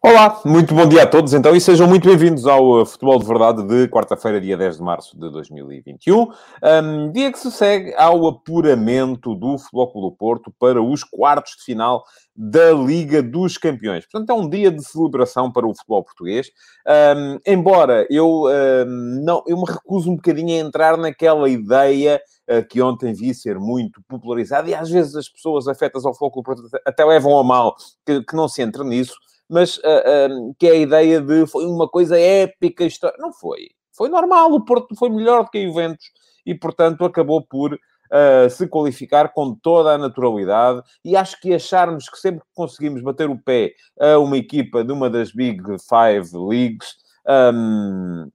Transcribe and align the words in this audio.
Olá, 0.00 0.40
muito 0.44 0.72
bom 0.76 0.86
dia 0.86 1.02
a 1.02 1.06
todos 1.08 1.34
então 1.34 1.56
e 1.56 1.60
sejam 1.60 1.88
muito 1.88 2.08
bem-vindos 2.08 2.46
ao 2.46 2.82
uh, 2.82 2.86
Futebol 2.86 3.18
de 3.18 3.26
Verdade 3.26 3.64
de 3.64 3.88
quarta-feira, 3.88 4.40
dia 4.40 4.56
10 4.56 4.76
de 4.76 4.82
março 4.82 5.18
de 5.18 5.28
2021. 5.28 6.20
Um, 6.22 7.10
dia 7.10 7.32
que 7.32 7.38
se 7.38 7.50
segue 7.50 7.92
ao 7.96 8.28
apuramento 8.28 9.34
do 9.34 9.58
Futebol 9.58 9.90
Clube 9.90 10.10
do 10.10 10.16
Porto 10.16 10.54
para 10.56 10.80
os 10.80 11.02
quartos 11.02 11.56
de 11.56 11.64
final 11.64 12.04
da 12.34 12.70
Liga 12.70 13.20
dos 13.20 13.58
Campeões. 13.58 14.06
Portanto, 14.06 14.30
é 14.30 14.34
um 14.40 14.48
dia 14.48 14.70
de 14.70 14.84
celebração 14.84 15.50
para 15.50 15.66
o 15.66 15.74
futebol 15.74 16.04
português. 16.04 16.48
Um, 16.86 17.38
embora 17.44 18.06
eu, 18.08 18.44
um, 18.44 19.22
não, 19.24 19.42
eu 19.48 19.56
me 19.56 19.64
recuso 19.66 20.12
um 20.12 20.14
bocadinho 20.14 20.62
a 20.62 20.64
entrar 20.64 20.96
naquela 20.96 21.48
ideia 21.48 22.20
uh, 22.48 22.64
que 22.68 22.80
ontem 22.80 23.12
vi 23.12 23.34
ser 23.34 23.58
muito 23.58 24.00
popularizada 24.08 24.70
e 24.70 24.74
às 24.76 24.88
vezes 24.88 25.16
as 25.16 25.28
pessoas 25.28 25.66
afetas 25.66 26.04
ao 26.04 26.12
futebol 26.12 26.30
Clube 26.30 26.46
Porto 26.46 26.80
até 26.86 27.04
levam 27.04 27.36
a 27.36 27.42
mal 27.42 27.74
que, 28.06 28.22
que 28.22 28.36
não 28.36 28.46
se 28.46 28.62
entre 28.62 28.84
nisso 28.84 29.14
mas 29.48 29.78
uh, 29.78 30.54
que 30.58 30.66
é 30.66 30.72
a 30.72 30.76
ideia 30.76 31.20
de 31.20 31.46
foi 31.46 31.66
uma 31.66 31.88
coisa 31.88 32.18
épica. 32.18 32.84
História. 32.84 33.16
Não 33.18 33.32
foi. 33.32 33.68
Foi 33.92 34.08
normal. 34.08 34.52
O 34.52 34.64
Porto 34.64 34.94
foi 34.94 35.08
melhor 35.10 35.44
do 35.44 35.50
que 35.50 35.58
a 35.58 35.66
Juventus 35.66 36.06
e, 36.44 36.54
portanto, 36.54 37.04
acabou 37.04 37.42
por 37.42 37.74
uh, 37.74 38.50
se 38.50 38.66
qualificar 38.66 39.32
com 39.32 39.54
toda 39.54 39.94
a 39.94 39.98
naturalidade. 39.98 40.82
E 41.04 41.16
acho 41.16 41.40
que 41.40 41.54
acharmos 41.54 42.08
que 42.08 42.18
sempre 42.18 42.40
que 42.40 42.54
conseguimos 42.54 43.02
bater 43.02 43.28
o 43.28 43.38
pé 43.38 43.72
a 43.98 44.18
uma 44.18 44.36
equipa 44.36 44.84
de 44.84 44.92
uma 44.92 45.08
das 45.08 45.32
Big 45.32 45.62
Five 45.88 46.30
Leagues. 46.34 46.96
Um, 47.26 48.30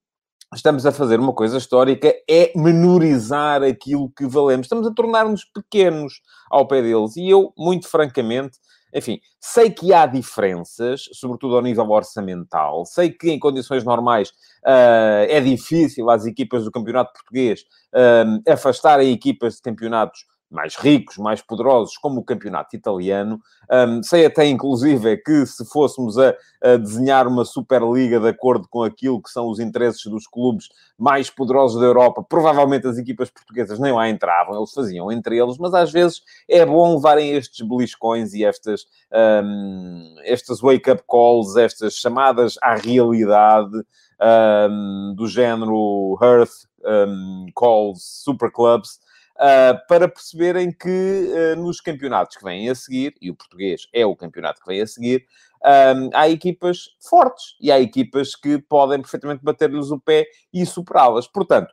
estamos 0.54 0.86
a 0.86 0.92
fazer 0.92 1.20
uma 1.20 1.34
coisa 1.34 1.58
histórica, 1.58 2.14
é 2.30 2.52
menorizar 2.56 3.64
aquilo 3.64 4.12
que 4.16 4.28
valemos. 4.28 4.66
Estamos 4.66 4.88
a 4.88 4.94
tornar-nos 4.94 5.46
pequenos 5.46 6.22
ao 6.50 6.68
pé 6.68 6.82
deles. 6.82 7.16
E 7.18 7.30
eu, 7.30 7.54
muito 7.58 7.88
francamente, 7.88 8.58
enfim, 8.94 9.20
sei 9.40 9.72
que 9.72 9.94
há 9.94 10.06
diferenças, 10.06 11.10
sobretudo 11.14 11.56
ao 11.56 11.62
nível 11.62 11.90
orçamental. 11.90 12.86
Sei 12.86 13.10
que 13.10 13.32
em 13.32 13.40
condições 13.40 13.84
normais 13.84 14.30
uh, 14.30 15.26
é 15.28 15.42
difícil 15.42 16.10
às 16.10 16.26
equipas 16.26 16.64
do 16.64 16.72
campeonato 16.72 17.14
português 17.14 17.62
uh, 17.94 18.52
afastarem 18.52 19.12
equipas 19.12 19.56
de 19.56 19.62
campeonatos 19.62 20.26
mais 20.54 20.76
ricos, 20.76 21.18
mais 21.18 21.42
poderosos, 21.42 21.98
como 21.98 22.22
o 22.22 22.24
campeonato 22.24 22.76
italiano. 22.76 23.42
Um, 23.70 24.04
sei 24.04 24.26
até, 24.26 24.46
inclusive, 24.46 25.18
que 25.18 25.46
se 25.46 25.66
fôssemos 25.66 26.18
a, 26.18 26.36
a, 26.64 26.78
desenhar 26.78 27.28
uma 27.28 27.44
Superliga 27.44 28.20
de 28.20 28.28
acordo 28.28 28.68
com 28.70 28.84
aquilo 28.84 29.22
que 29.22 29.32
são 29.32 29.50
os 29.50 29.60
interesses 29.60 30.04
dos 30.06 30.28
clubes 30.28 30.70
mais 30.98 31.30
poderosos 31.30 31.82
da 31.82 31.88
Europa, 31.88 32.24
provavelmente 32.24 32.88
as 32.88 32.98
equipas 32.98 33.30
portuguesas 33.30 33.80
nem 33.80 33.92
lá 33.92 34.08
entravam, 34.08 34.56
eles 34.56 34.72
faziam 34.72 35.12
entre 35.12 35.38
eles, 35.38 35.58
mas 35.58 35.74
às 35.74 35.92
vezes 35.92 36.22
é 36.48 36.66
bom 36.66 36.96
levarem 36.96 37.32
estes 37.32 37.68
beliscões 37.68 38.34
e 38.34 38.46
estas, 38.46 38.86
um, 39.44 40.16
estas 40.24 40.62
wake-up 40.62 41.04
calls, 41.10 41.58
estas 41.58 41.96
chamadas 41.96 42.56
à 42.62 42.76
realidade 42.76 43.84
um, 44.22 45.14
do 45.16 45.28
género 45.28 46.18
Earth 46.22 46.68
Calls 47.56 48.22
Super 48.24 48.52
Clubs, 48.52 49.00
Uh, 49.36 49.76
para 49.88 50.08
perceberem 50.08 50.72
que 50.72 50.88
uh, 50.88 51.60
nos 51.60 51.82
campeonatos 51.82 52.38
que 52.38 52.44
vêm 52.44 52.70
a 52.70 52.76
seguir, 52.76 53.16
e 53.20 53.32
o 53.32 53.36
português 53.36 53.88
é 53.92 54.06
o 54.06 54.16
campeonato 54.16 54.62
que 54.62 54.68
vem 54.68 54.80
a 54.80 54.86
seguir, 54.86 55.26
um, 55.64 56.10
há 56.14 56.30
equipas 56.30 56.90
fortes 57.00 57.56
e 57.60 57.72
há 57.72 57.80
equipas 57.80 58.36
que 58.36 58.60
podem 58.60 59.02
perfeitamente 59.02 59.44
bater-lhes 59.44 59.92
o 59.92 60.00
pé 60.00 60.28
e 60.54 60.66
superá-las. 60.66 61.26
Portanto, 61.26 61.72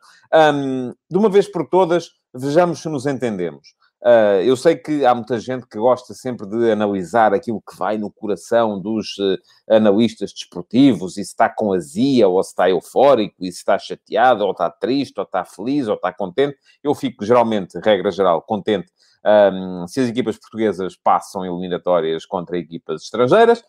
um, 0.55 0.95
de 1.11 1.19
uma 1.19 1.29
vez 1.29 1.49
por 1.49 1.69
todas, 1.69 2.13
vejamos 2.33 2.81
se 2.81 2.89
nos 2.89 3.05
entendemos. 3.05 3.75
Uh, 4.03 4.41
eu 4.43 4.57
sei 4.57 4.77
que 4.77 5.05
há 5.05 5.15
muita 5.15 5.39
gente 5.39 5.67
que 5.67 5.79
gosta 5.79 6.15
sempre 6.15 6.47
de 6.47 6.71
analisar 6.71 7.35
aquilo 7.35 7.61
que 7.61 7.77
vai 7.77 7.99
no 7.99 8.11
coração 8.11 8.81
dos 8.81 9.19
uh, 9.19 9.39
analistas 9.69 10.33
desportivos, 10.33 11.19
e 11.19 11.25
se 11.25 11.33
está 11.33 11.51
com 11.51 11.73
azia, 11.73 12.27
ou 12.27 12.43
se 12.43 12.51
está 12.51 12.71
eufórico, 12.71 13.37
e 13.41 13.53
se 13.53 13.59
está 13.59 13.79
chateado, 13.79 14.45
ou 14.45 14.53
está 14.53 14.71
triste, 14.71 15.19
ou 15.19 15.25
está 15.25 15.45
feliz, 15.45 15.87
ou 15.87 15.97
está 15.97 16.13
contente. 16.13 16.57
Eu 16.83 16.95
fico, 16.95 17.25
geralmente, 17.25 17.79
regra 17.85 18.11
geral, 18.11 18.41
contente 18.41 18.91
um, 19.25 19.87
se 19.87 20.01
as 20.01 20.09
equipas 20.09 20.39
portuguesas 20.39 20.97
passam 20.97 21.45
eliminatórias 21.45 22.25
contra 22.25 22.59
equipas 22.59 23.03
estrangeiras. 23.03 23.61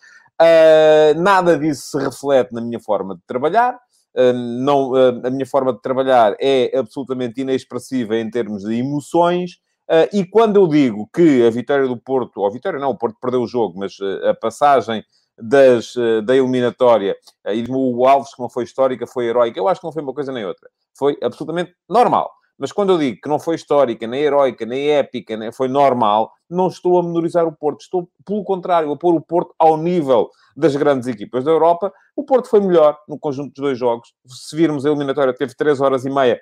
Uh, 0.41 1.19
nada 1.19 1.57
disso 1.57 1.91
se 1.91 2.03
reflete 2.03 2.53
na 2.53 2.61
minha 2.61 2.79
forma 2.79 3.15
de 3.15 3.21
trabalhar. 3.27 3.77
Uh, 4.15 4.33
não, 4.33 4.91
uh, 4.91 5.25
a 5.25 5.29
minha 5.29 5.45
forma 5.45 5.73
de 5.73 5.81
trabalhar 5.81 6.35
é 6.39 6.77
absolutamente 6.77 7.41
inexpressiva 7.41 8.17
em 8.17 8.29
termos 8.29 8.63
de 8.63 8.75
emoções. 8.75 9.59
Uh, 9.91 10.07
e 10.13 10.25
quando 10.25 10.55
eu 10.55 10.67
digo 10.67 11.09
que 11.13 11.45
a 11.45 11.49
vitória 11.49 11.85
do 11.85 11.97
Porto, 11.97 12.37
ou 12.37 12.47
a 12.47 12.49
vitória 12.49 12.79
não, 12.79 12.91
o 12.91 12.97
Porto 12.97 13.17
perdeu 13.21 13.41
o 13.41 13.47
jogo, 13.47 13.77
mas 13.77 13.99
uh, 13.99 14.29
a 14.29 14.33
passagem 14.33 15.03
das, 15.37 15.97
uh, 15.97 16.21
da 16.21 16.33
eliminatória, 16.33 17.13
e 17.47 17.65
o 17.69 18.05
Alves, 18.07 18.33
que 18.33 18.41
não 18.41 18.49
foi 18.49 18.63
histórica, 18.63 19.05
foi 19.05 19.25
heróica, 19.25 19.59
eu 19.59 19.67
acho 19.67 19.81
que 19.81 19.85
não 19.85 19.91
foi 19.91 20.01
uma 20.01 20.13
coisa 20.13 20.31
nem 20.31 20.45
outra. 20.45 20.69
Foi 20.97 21.17
absolutamente 21.21 21.73
normal. 21.89 22.31
Mas 22.57 22.71
quando 22.71 22.93
eu 22.93 22.97
digo 22.99 23.19
que 23.21 23.27
não 23.27 23.39
foi 23.39 23.55
histórica, 23.55 24.07
nem 24.07 24.21
heróica, 24.21 24.65
nem 24.65 24.91
épica, 24.91 25.35
nem 25.35 25.51
foi 25.51 25.67
normal, 25.67 26.31
não 26.49 26.67
estou 26.67 26.99
a 26.99 27.03
menorizar 27.03 27.45
o 27.45 27.51
Porto. 27.51 27.81
Estou, 27.81 28.07
pelo 28.23 28.43
contrário, 28.43 28.91
a 28.91 28.97
pôr 28.97 29.15
o 29.15 29.21
Porto 29.21 29.53
ao 29.57 29.75
nível 29.75 30.29
das 30.55 30.75
grandes 30.75 31.07
equipas 31.07 31.43
da 31.43 31.51
Europa. 31.51 31.91
O 32.15 32.23
Porto 32.23 32.47
foi 32.47 32.61
melhor 32.61 32.97
no 33.09 33.17
conjunto 33.17 33.51
dos 33.53 33.61
dois 33.61 33.79
jogos. 33.79 34.13
Se 34.27 34.55
virmos 34.55 34.85
a 34.85 34.89
eliminatória, 34.89 35.33
teve 35.33 35.55
3 35.55 35.81
horas 35.81 36.05
e 36.05 36.09
meia 36.09 36.39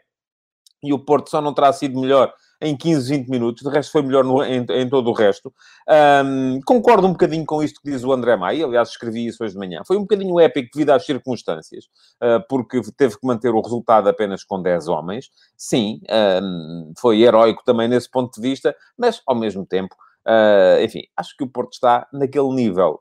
e 0.84 0.94
o 0.94 1.00
Porto 1.00 1.30
só 1.30 1.42
não 1.42 1.54
terá 1.54 1.72
sido 1.74 2.00
melhor 2.00 2.34
em 2.62 2.76
15, 2.76 3.18
20 3.18 3.30
minutos, 3.30 3.64
de 3.64 3.70
resto 3.70 3.92
foi 3.92 4.02
melhor 4.02 4.24
no, 4.24 4.44
em, 4.44 4.66
em, 4.70 4.90
todo 4.90 5.10
o 5.10 5.14
resto. 5.14 5.54
Um, 6.26 6.60
concordo 6.66 7.08
um 7.08 7.12
bocadinho 7.12 7.46
com 7.46 7.64
isto 7.64 7.80
que 7.82 7.90
diz 7.90 8.04
o 8.04 8.12
André 8.12 8.36
Maia, 8.36 8.66
aliás, 8.66 8.90
escrevi 8.90 9.28
isso 9.28 9.44
hoje 9.44 9.54
de 9.54 9.60
manhã. 9.60 9.82
Foi 9.88 9.96
um 9.98 10.02
bocadinho 10.02 10.40
épico 10.40 10.70
devido 10.74 10.90
às 10.90 11.06
circunstâncias, 11.06 11.86
uh, 12.22 12.46
porque 12.50 12.82
teve 12.98 13.18
que 13.18 13.26
manter 13.26 13.54
o 13.54 13.62
resultado 13.62 14.10
apenas 14.10 14.44
com 14.44 14.62
10 14.62 14.88
homens. 14.90 15.30
Sim, 15.56 16.02
um, 16.44 16.92
foi 17.00 17.22
heróico 17.22 17.64
também 17.64 17.88
nesse 17.88 18.10
ponto 18.10 18.34
de 18.34 18.42
vista, 18.42 18.76
mas 18.98 19.22
ao 19.26 19.36
mesmo 19.36 19.66
tempo, 19.66 19.96
uh, 20.28 20.84
enfim, 20.84 21.02
acho 21.16 21.35
que 21.38 21.44
o 21.44 21.50
Porto 21.50 21.74
está 21.74 22.07
naquele 22.13 22.50
nível. 22.50 23.00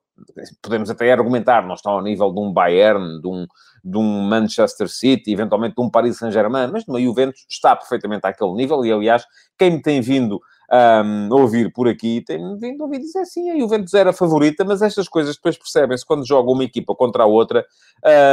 Podemos 0.63 0.91
até 0.91 1.13
argumentar, 1.13 1.67
não 1.67 1.75
está 1.75 1.91
ao 1.91 2.03
nível 2.03 2.33
de 2.33 2.41
um 2.41 2.53
Bayern, 2.53 3.21
de 3.21 3.29
um, 3.29 3.47
de 3.85 3.97
um 3.97 4.23
Manchester 4.23 4.89
City, 4.89 5.33
eventualmente 5.33 5.77
de 5.77 5.83
um 5.83 5.89
Paris 5.89 6.19
Saint-Germain, 6.19 6.69
mas 6.73 6.85
de 6.85 6.91
uma 6.91 7.01
Juventus 7.01 7.47
está 7.49 7.77
perfeitamente 7.77 8.27
àquele 8.27 8.53
nível, 8.55 8.85
e 8.85 8.93
aliás, 8.93 9.25
quem 9.57 9.73
me 9.73 9.83
tem 9.83 10.01
vindo 10.01 10.41
um, 10.71 11.29
ouvir 11.33 11.73
por 11.73 11.89
aqui, 11.89 12.21
tem 12.21 12.39
vindo 12.59 12.83
ouvir 12.83 12.99
dizer 12.99 13.25
sim, 13.25 13.51
a 13.51 13.59
Juventus 13.59 13.95
era 13.95 14.11
a 14.11 14.13
favorita, 14.13 14.65
mas 14.65 14.83
estas 14.83 15.09
coisas 15.09 15.37
depois 15.37 15.57
percebem-se 15.57 16.05
quando 16.05 16.27
joga 16.27 16.51
uma 16.51 16.65
equipa 16.65 16.95
contra 16.95 17.23
a 17.23 17.27
outra, 17.27 17.65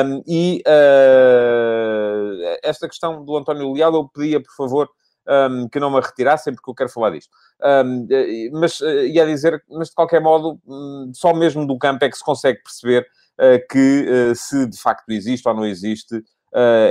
um, 0.06 0.24
e 0.28 0.64
uh, 0.68 2.58
esta 2.64 2.88
questão 2.88 3.24
do 3.24 3.38
António 3.38 3.72
Leal, 3.74 3.94
eu 3.94 4.10
pedia, 4.10 4.42
por 4.42 4.56
favor, 4.56 4.90
um, 5.28 5.68
que 5.68 5.80
não 5.80 5.92
me 5.92 6.00
retirassem, 6.00 6.54
porque 6.54 6.70
eu 6.70 6.76
quero 6.76 6.90
falar 6.90 7.12
disto. 7.12 7.32
Um, 7.62 8.08
mas 8.54 8.80
uh, 8.80 9.06
ia 9.06 9.26
dizer, 9.26 9.64
mas 9.70 9.90
de 9.90 9.96
qualquer 9.96 10.22
modo, 10.22 10.60
um, 10.66 11.12
só 11.14 11.34
mesmo 11.34 11.66
do 11.66 11.78
campo 11.78 12.04
é 12.06 12.10
que 12.10 12.18
se 12.18 12.24
consegue 12.24 12.62
perceber 12.62 13.08
uh, 13.40 13.68
que 13.70 14.06
uh, 14.10 14.36
se 14.36 14.68
de 14.68 14.80
facto 14.80 15.10
existe 15.10 15.48
ou 15.48 15.56
não 15.56 15.66
existe 15.66 16.24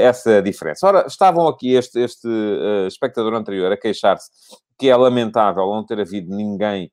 essa 0.02 0.42
diferença. 0.42 0.86
Ora, 0.86 1.06
estavam 1.06 1.48
aqui 1.48 1.72
este, 1.72 1.98
este 1.98 2.28
espectador 2.86 3.32
anterior 3.32 3.72
a 3.72 3.78
queixar-se 3.78 4.28
que 4.78 4.90
é 4.90 4.94
lamentável 4.94 5.64
não 5.70 5.86
ter 5.86 5.98
havido 5.98 6.36
ninguém 6.36 6.92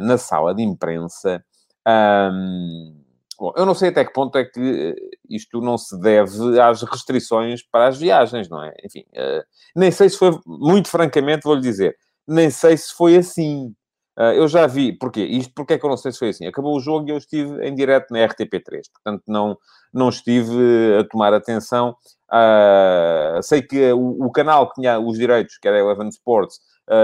na 0.00 0.16
sala 0.16 0.54
de 0.54 0.62
imprensa. 0.62 1.44
Um, 1.86 3.01
Bom, 3.42 3.52
eu 3.56 3.66
não 3.66 3.74
sei 3.74 3.88
até 3.88 4.04
que 4.04 4.12
ponto 4.12 4.38
é 4.38 4.44
que 4.44 4.60
eh, 4.60 5.16
isto 5.28 5.60
não 5.60 5.76
se 5.76 6.00
deve 6.00 6.60
às 6.60 6.80
restrições 6.84 7.60
para 7.60 7.88
as 7.88 7.98
viagens, 7.98 8.48
não 8.48 8.62
é? 8.62 8.72
Enfim, 8.84 9.00
uh, 9.14 9.42
nem 9.74 9.90
sei 9.90 10.08
se 10.08 10.16
foi, 10.16 10.38
muito 10.46 10.88
francamente, 10.88 11.42
vou-lhe 11.42 11.60
dizer, 11.60 11.96
nem 12.24 12.50
sei 12.50 12.76
se 12.76 12.94
foi 12.94 13.16
assim. 13.16 13.74
Uh, 14.16 14.32
eu 14.36 14.46
já 14.46 14.68
vi, 14.68 14.92
porquê? 14.96 15.24
Isto 15.24 15.52
porque 15.56 15.72
é 15.72 15.78
que 15.78 15.84
eu 15.84 15.90
não 15.90 15.96
sei 15.96 16.12
se 16.12 16.20
foi 16.20 16.28
assim? 16.28 16.46
Acabou 16.46 16.76
o 16.76 16.80
jogo 16.80 17.08
e 17.08 17.10
eu 17.10 17.16
estive 17.16 17.66
em 17.66 17.74
direto 17.74 18.12
na 18.12 18.20
RTP3, 18.20 18.82
portanto 18.92 19.24
não, 19.26 19.58
não 19.92 20.08
estive 20.08 20.54
a 21.00 21.04
tomar 21.08 21.34
atenção. 21.34 21.96
Uh, 22.32 23.42
sei 23.42 23.60
que 23.60 23.92
o, 23.92 24.24
o, 24.24 24.30
canal 24.30 24.68
que 24.68 24.74
tinha 24.76 25.00
os 25.00 25.18
direitos, 25.18 25.58
que 25.58 25.66
era 25.66 25.80
Eleven 25.80 26.10
Sports, 26.10 26.60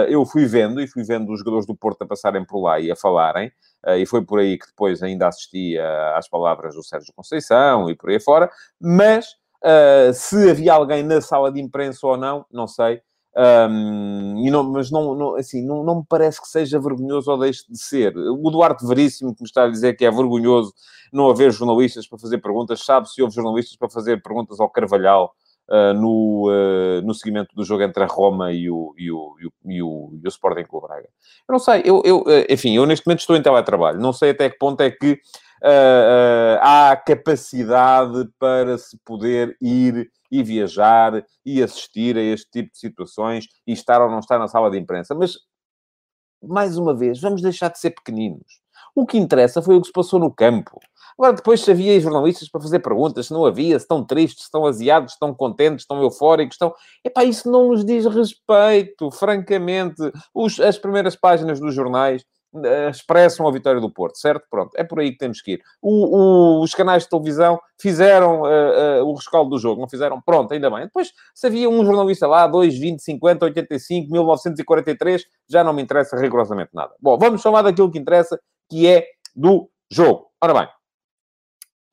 eu 0.09 0.27
fui 0.27 0.45
vendo 0.47 0.81
e 0.81 0.87
fui 0.87 1.05
vendo 1.05 1.33
os 1.33 1.39
jogadores 1.39 1.67
do 1.67 1.75
Porto 1.75 2.03
a 2.03 2.07
passarem 2.07 2.45
por 2.45 2.61
lá 2.61 2.81
e 2.81 2.91
a 2.91 2.97
falarem. 2.97 3.51
Eh, 3.87 4.01
e 4.01 4.07
foi 4.07 4.25
por 4.25 4.41
aí 4.41 4.59
que 4.59 4.67
depois 4.67 5.03
ainda 5.03 5.29
assisti 5.29 5.79
às 6.15 6.29
palavras 6.29 6.75
do 6.75 6.83
Sérgio 6.83 7.13
Conceição 7.15 7.89
e 7.91 7.97
por 7.97 8.11
aí 8.11 8.21
fora, 8.21 8.51
mas 8.81 9.27
uh, 9.65 10.13
se 10.13 10.51
havia 10.51 10.75
alguém 10.75 11.03
na 11.03 11.21
sala 11.21 11.53
de 11.53 11.61
imprensa 11.61 12.07
ou 12.07 12.17
não, 12.17 12.45
não 12.51 12.67
sei. 12.67 13.01
Um, 13.37 14.45
e 14.45 14.51
não, 14.51 14.65
mas 14.65 14.91
não, 14.91 15.15
não, 15.15 15.37
assim, 15.37 15.65
não, 15.65 15.85
não 15.85 15.99
me 15.99 16.05
parece 16.09 16.41
que 16.41 16.49
seja 16.49 16.81
vergonhoso 16.81 17.31
ou 17.31 17.39
deixe 17.39 17.65
de 17.71 17.79
ser. 17.79 18.17
O 18.17 18.51
Duarte 18.51 18.85
Veríssimo, 18.85 19.33
que 19.33 19.43
me 19.43 19.47
está 19.47 19.65
a 19.65 19.69
dizer 19.69 19.97
que 19.97 20.05
é 20.05 20.11
vergonhoso 20.11 20.75
não 21.13 21.31
haver 21.31 21.53
jornalistas 21.53 22.07
para 22.07 22.19
fazer 22.19 22.39
perguntas, 22.39 22.85
sabe 22.85 23.09
se 23.09 23.23
houve 23.23 23.35
jornalistas 23.35 23.77
para 23.77 23.89
fazer 23.89 24.21
perguntas 24.23 24.59
ao 24.59 24.69
Carvalhal 24.69 25.33
uh, 25.69 25.95
no, 25.95 26.49
uh, 26.49 27.03
no 27.03 27.15
seguimento 27.15 27.55
do 27.55 27.65
jogo 27.65 27.83
entre 27.83 28.03
a 28.03 28.07
Roma 28.07 28.53
e 28.53 28.71
o, 28.71 28.95
e 28.97 29.11
o, 29.11 29.35
e 29.39 29.47
o, 29.47 29.53
e 29.65 29.83
o, 29.83 30.11
e 30.23 30.27
o 30.27 30.29
Sporting 30.29 30.65
Clube 30.65 30.87
Braga. 30.87 31.09
Eu 31.49 31.53
não 31.53 31.59
sei, 31.59 31.83
eu, 31.85 32.03
eu, 32.05 32.25
enfim, 32.49 32.75
eu 32.75 32.87
neste 32.87 33.07
momento 33.07 33.21
estou 33.21 33.37
em 33.37 33.43
teletrabalho, 33.43 34.01
não 34.01 34.13
sei 34.13 34.31
até 34.31 34.49
que 34.51 34.59
ponto 34.59 34.81
é 34.81 34.91
que 34.91 35.21
há 36.61 36.97
capacidade 37.05 38.29
para 38.39 38.79
se 38.79 38.97
poder 39.05 39.57
ir 39.61 40.09
e 40.31 40.43
viajar 40.43 41.25
e 41.45 41.63
assistir 41.63 42.17
a 42.17 42.23
este 42.23 42.49
tipo 42.51 42.73
de 42.73 42.79
situações 42.79 43.47
e 43.67 43.73
estar 43.73 44.01
ou 44.01 44.11
não 44.11 44.21
estar 44.21 44.39
na 44.39 44.47
sala 44.47 44.71
de 44.71 44.79
imprensa, 44.79 45.15
mas 45.15 45.37
mais 46.43 46.79
uma 46.79 46.95
vez, 46.95 47.21
vamos 47.21 47.43
deixar 47.43 47.69
de 47.69 47.79
ser 47.79 47.91
pequeninos. 47.91 48.61
O 48.95 49.07
que 49.07 49.19
interessa 49.19 49.63
foi 49.63 49.77
o 49.77 49.81
que 49.81 49.89
se 49.89 49.93
passou 49.93 50.21
no 50.21 50.33
campo. 50.33 50.79
Agora, 51.19 51.33
depois, 51.33 51.61
se 51.61 51.71
havia 51.71 51.99
jornalistas 51.99 52.49
para 52.49 52.61
fazer 52.61 52.79
perguntas, 52.79 53.27
se 53.27 53.33
não 53.33 53.45
havia, 53.45 53.77
se 53.77 53.85
estão 53.85 54.05
tristes, 54.05 54.43
se 54.43 54.45
estão 54.45 54.65
aziados, 54.65 55.13
se 55.13 55.17
estão 55.17 55.35
contentes, 55.35 55.83
se 55.83 55.85
estão 55.85 56.01
eufóricos, 56.01 56.55
estão... 56.55 56.73
Epá, 57.05 57.25
isso 57.25 57.51
não 57.51 57.69
nos 57.69 57.85
diz 57.85 58.07
respeito, 58.07 59.11
francamente. 59.11 60.01
Os, 60.33 60.61
as 60.61 60.79
primeiras 60.79 61.17
páginas 61.17 61.59
dos 61.59 61.75
jornais 61.75 62.25
uh, 62.55 62.89
expressam 62.89 63.49
a 63.49 63.51
vitória 63.51 63.81
do 63.81 63.93
Porto, 63.93 64.17
certo? 64.17 64.47
Pronto, 64.49 64.71
é 64.77 64.85
por 64.85 65.01
aí 65.01 65.11
que 65.11 65.19
temos 65.19 65.43
que 65.43 65.55
ir. 65.55 65.61
O, 65.83 66.17
o, 66.17 66.63
os 66.63 66.73
canais 66.73 67.03
de 67.03 67.09
televisão 67.09 67.59
fizeram 67.81 68.43
uh, 68.43 69.03
uh, 69.03 69.05
o 69.05 69.15
rescaldo 69.15 69.51
do 69.51 69.59
jogo, 69.59 69.81
não 69.81 69.89
fizeram? 69.89 70.21
Pronto, 70.21 70.53
ainda 70.55 70.71
bem. 70.71 70.85
Depois, 70.85 71.13
se 71.35 71.49
havia 71.49 71.69
um 71.69 71.85
jornalista 71.85 72.29
lá, 72.29 72.47
2, 72.47 72.79
20, 72.79 73.03
50, 73.03 73.45
85, 73.45 74.13
1943, 74.13 75.25
já 75.49 75.65
não 75.65 75.73
me 75.73 75.83
interessa 75.83 76.17
rigorosamente 76.17 76.71
nada. 76.73 76.95
Bom, 77.01 77.19
vamos 77.19 77.43
falar 77.43 77.63
daquilo 77.63 77.91
que 77.91 77.99
interessa, 77.99 78.39
que 78.71 78.87
é 78.87 79.05
do 79.35 79.69
jogo. 79.91 80.29
Ora 80.41 80.55
bem, 80.55 80.69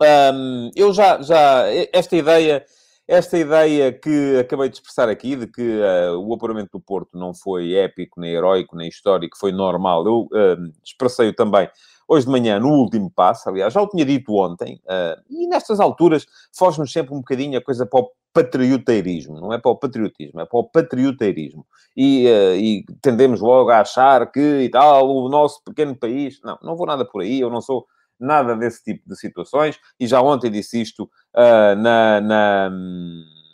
um, 0.02 0.72
eu 0.76 0.94
já, 0.94 1.22
já, 1.22 1.66
esta 1.94 2.16
ideia, 2.16 2.66
esta 3.08 3.38
ideia 3.38 3.94
que 3.94 4.38
acabei 4.40 4.70
de 4.70 4.76
expressar 4.76 5.10
aqui, 5.10 5.36
de 5.36 5.48
que 5.48 5.62
uh, 5.62 6.20
o 6.20 6.34
apuramento 6.34 6.72
do 6.74 6.80
Porto 6.80 7.18
não 7.18 7.34
foi 7.34 7.74
épico, 7.74 8.20
nem 8.20 8.34
heróico, 8.34 8.76
nem 8.76 8.90
histórico, 8.90 9.38
foi 9.38 9.52
normal, 9.52 10.06
eu 10.06 10.22
uh, 10.24 10.72
expressei-o 10.84 11.34
também 11.34 11.70
hoje 12.08 12.26
de 12.26 12.32
manhã, 12.32 12.60
no 12.60 12.70
último 12.70 13.10
passo, 13.10 13.50
aliás, 13.50 13.74
já 13.74 13.82
o 13.82 13.88
tinha 13.88 14.06
dito 14.06 14.34
ontem, 14.34 14.80
uh, 14.86 15.22
e 15.30 15.48
nestas 15.48 15.80
alturas 15.80 16.26
foge-nos 16.56 16.92
sempre 16.92 17.14
um 17.14 17.20
bocadinho 17.20 17.58
a 17.58 17.62
coisa 17.62 17.86
para 17.86 18.02
o 18.02 18.12
patrioteirismo, 18.36 19.40
não 19.40 19.54
é 19.54 19.58
para 19.58 19.72
o 19.72 19.78
patriotismo, 19.78 20.42
é 20.42 20.46
para 20.46 20.60
o 20.60 20.64
patrioteirismo. 20.66 21.66
E, 21.96 22.28
uh, 22.28 22.56
e, 22.56 22.86
tendemos 23.02 23.40
logo 23.40 23.70
a 23.70 23.80
achar 23.80 24.30
que 24.30 24.64
e 24.64 24.70
tal, 24.70 25.10
o 25.10 25.30
nosso 25.30 25.64
pequeno 25.64 25.96
país. 25.96 26.42
Não, 26.44 26.60
não 26.62 26.76
vou 26.76 26.86
nada 26.86 27.06
por 27.06 27.22
aí, 27.22 27.40
eu 27.40 27.50
não 27.50 27.62
sou 27.62 27.88
nada 28.20 28.56
desse 28.56 28.84
tipo 28.84 29.08
de 29.08 29.16
situações, 29.16 29.80
e 30.00 30.08
já 30.08 30.22
ontem 30.22 30.52
disse 30.52 30.82
isto 30.82 31.04
uh, 31.04 31.76
na, 31.78 32.22
na, 32.22 32.70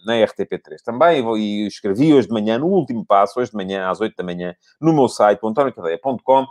na 0.05 0.13
RTP3 0.13 0.77
também, 0.83 1.23
e 1.37 1.67
escrevi 1.67 2.13
hoje 2.13 2.27
de 2.27 2.33
manhã, 2.33 2.57
no 2.57 2.67
último 2.67 3.05
passo, 3.05 3.39
hoje 3.39 3.51
de 3.51 3.57
manhã, 3.57 3.89
às 3.89 4.01
8 4.01 4.15
da 4.15 4.23
manhã, 4.23 4.55
no 4.79 4.93
meu 4.93 5.07
site, 5.07 5.39
antoniocadeia.com, 5.43 6.43
uh, 6.43 6.47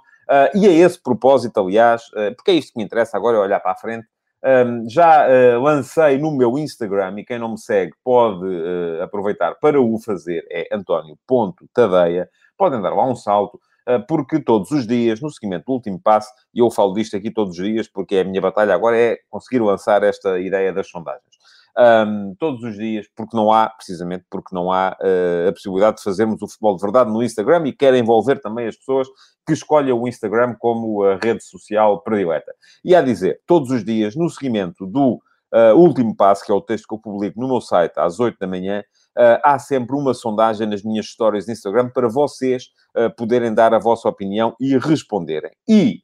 e 0.54 0.66
a 0.66 0.72
esse 0.72 1.00
propósito, 1.02 1.60
aliás, 1.60 2.02
uh, 2.08 2.34
porque 2.36 2.50
é 2.50 2.54
isto 2.54 2.72
que 2.72 2.78
me 2.78 2.84
interessa 2.84 3.16
agora, 3.16 3.36
é 3.36 3.40
olhar 3.40 3.60
para 3.60 3.72
a 3.72 3.76
frente, 3.76 4.06
um, 4.42 4.88
já 4.88 5.26
uh, 5.28 5.60
lancei 5.60 6.16
no 6.16 6.30
meu 6.32 6.58
Instagram 6.58 7.20
e 7.20 7.24
quem 7.24 7.38
não 7.38 7.50
me 7.50 7.58
segue 7.58 7.92
pode 8.02 8.46
uh, 8.46 9.02
aproveitar 9.02 9.54
para 9.56 9.80
o 9.80 10.00
fazer, 10.00 10.46
é 10.50 10.66
António.tadeia. 10.72 12.28
Podem 12.56 12.80
dar 12.80 12.94
lá 12.94 13.06
um 13.06 13.14
salto. 13.14 13.60
Eh, 13.86 13.98
porque 14.00 14.40
todos 14.40 14.70
os 14.70 14.86
dias, 14.86 15.20
no 15.20 15.30
seguimento 15.30 15.64
do 15.66 15.72
último 15.72 16.00
passo, 16.00 16.30
e 16.54 16.60
eu 16.60 16.70
falo 16.70 16.92
disto 16.94 17.16
aqui 17.16 17.30
todos 17.30 17.58
os 17.58 17.64
dias, 17.64 17.88
porque 17.88 18.16
é 18.16 18.20
a 18.20 18.24
minha 18.24 18.40
batalha 18.40 18.74
agora 18.74 18.98
é 18.98 19.18
conseguir 19.28 19.60
lançar 19.60 20.02
esta 20.02 20.38
ideia 20.38 20.72
das 20.72 20.88
sondagens. 20.88 21.40
Um, 21.78 22.34
todos 22.38 22.62
os 22.64 22.76
dias, 22.76 23.06
porque 23.16 23.36
não 23.36 23.52
há, 23.52 23.68
precisamente 23.70 24.24
porque 24.28 24.54
não 24.54 24.72
há 24.72 24.96
uh, 25.00 25.48
a 25.48 25.52
possibilidade 25.52 25.98
de 25.98 26.02
fazermos 26.02 26.42
o 26.42 26.48
futebol 26.48 26.76
de 26.76 26.82
verdade 26.82 27.10
no 27.10 27.22
Instagram 27.22 27.66
e 27.66 27.72
quer 27.72 27.94
envolver 27.94 28.40
também 28.40 28.66
as 28.66 28.76
pessoas 28.76 29.06
que 29.46 29.52
escolhem 29.52 29.92
o 29.92 30.06
Instagram 30.06 30.56
como 30.58 31.04
a 31.04 31.16
rede 31.16 31.44
social 31.44 32.02
predileta. 32.02 32.52
E 32.84 32.94
a 32.94 33.00
dizer, 33.00 33.40
todos 33.46 33.70
os 33.70 33.84
dias, 33.84 34.16
no 34.16 34.28
seguimento 34.28 34.84
do 34.84 35.22
uh, 35.52 35.76
último 35.76 36.14
passo, 36.14 36.44
que 36.44 36.52
é 36.52 36.54
o 36.54 36.60
texto 36.60 36.86
que 36.86 36.94
eu 36.94 36.98
publico 36.98 37.40
no 37.40 37.48
meu 37.48 37.60
site 37.60 37.94
às 37.96 38.20
8 38.20 38.38
da 38.38 38.46
manhã, 38.46 38.80
uh, 39.18 39.40
há 39.42 39.58
sempre 39.58 39.96
uma 39.96 40.14
sondagem 40.14 40.66
nas 40.66 40.82
minhas 40.82 41.06
histórias 41.06 41.46
de 41.46 41.52
Instagram 41.52 41.90
para 41.90 42.08
vocês 42.08 42.64
uh, 42.96 43.14
poderem 43.16 43.52
dar 43.52 43.74
a 43.74 43.78
vossa 43.78 44.08
opinião 44.08 44.54
e 44.60 44.76
responderem. 44.78 45.50
E 45.68 46.00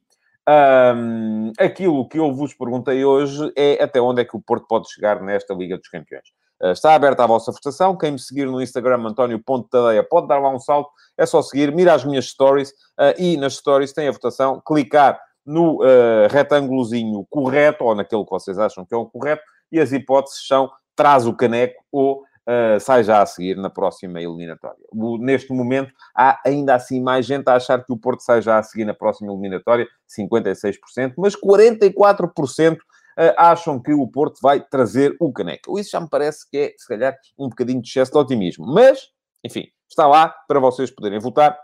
um, 0.95 1.51
aquilo 1.59 2.07
que 2.07 2.17
eu 2.17 2.33
vos 2.33 2.53
perguntei 2.53 3.03
hoje 3.03 3.51
é 3.55 3.83
até 3.83 3.99
onde 3.99 4.21
é 4.21 4.25
que 4.25 4.37
o 4.37 4.41
Porto 4.41 4.65
pode 4.67 4.89
chegar 4.89 5.21
nesta 5.21 5.53
Liga 5.53 5.77
dos 5.77 5.89
Campeões. 5.89 6.23
Está 6.71 6.95
aberta 6.95 7.23
a 7.23 7.27
vossa 7.27 7.51
votação. 7.51 7.95
Quem 7.95 8.13
me 8.13 8.19
seguir 8.19 8.47
no 8.47 8.59
Instagram, 8.59 9.05
António.tadeia, 9.05 10.03
pode 10.03 10.27
dar 10.27 10.39
lá 10.39 10.49
um 10.49 10.57
salto. 10.57 10.89
É 11.15 11.23
só 11.25 11.41
seguir, 11.41 11.71
mira 11.71 11.93
as 11.93 12.03
minhas 12.03 12.25
stories 12.29 12.69
uh, 12.69 13.13
e 13.19 13.37
nas 13.37 13.55
stories 13.55 13.93
tem 13.93 14.07
a 14.07 14.11
votação. 14.11 14.59
Clicar 14.65 15.19
no 15.47 15.81
uh, 15.81 16.27
retângulozinho 16.29 17.25
correto 17.29 17.85
ou 17.85 17.95
naquele 17.95 18.23
que 18.25 18.29
vocês 18.29 18.59
acham 18.59 18.85
que 18.85 18.93
é 18.93 18.97
o 18.97 19.05
correto 19.05 19.41
e 19.71 19.79
as 19.79 19.93
hipóteses 19.93 20.45
são 20.45 20.69
traz 20.95 21.25
o 21.25 21.33
caneco 21.33 21.81
ou 21.91 22.21
uh, 22.21 22.79
sai 22.79 23.03
já 23.03 23.21
a 23.21 23.25
seguir 23.25 23.55
na 23.55 23.69
próxima 23.69 24.21
eliminatória. 24.21 24.83
O, 24.91 25.17
neste 25.17 25.53
momento, 25.53 25.93
há 26.15 26.41
ainda 26.45 26.75
assim 26.75 27.01
mais 27.01 27.25
gente 27.25 27.47
a 27.47 27.55
achar 27.55 27.83
que 27.83 27.93
o 27.93 27.97
Porto 27.97 28.21
sai 28.21 28.41
já 28.41 28.57
a 28.57 28.63
seguir 28.63 28.83
na 28.83 28.93
próxima 28.93 29.31
eliminatória, 29.31 29.87
56%, 30.07 31.13
mas 31.17 31.35
44% 31.35 32.77
Uh, 33.19 33.33
acham 33.35 33.81
que 33.81 33.91
o 33.91 34.07
Porto 34.07 34.37
vai 34.39 34.61
trazer 34.61 35.17
o 35.19 35.33
caneco. 35.33 35.79
Isso 35.79 35.89
já 35.89 35.99
me 35.99 36.07
parece 36.07 36.47
que 36.47 36.55
é, 36.55 36.73
se 36.77 36.87
calhar, 36.87 37.17
um 37.35 37.49
bocadinho 37.49 37.81
de 37.81 37.89
excesso 37.89 38.11
de 38.11 38.17
otimismo. 38.19 38.67
Mas, 38.67 39.07
enfim, 39.43 39.63
está 39.89 40.05
lá 40.05 40.29
para 40.47 40.59
vocês 40.59 40.91
poderem 40.91 41.17
votar. 41.17 41.57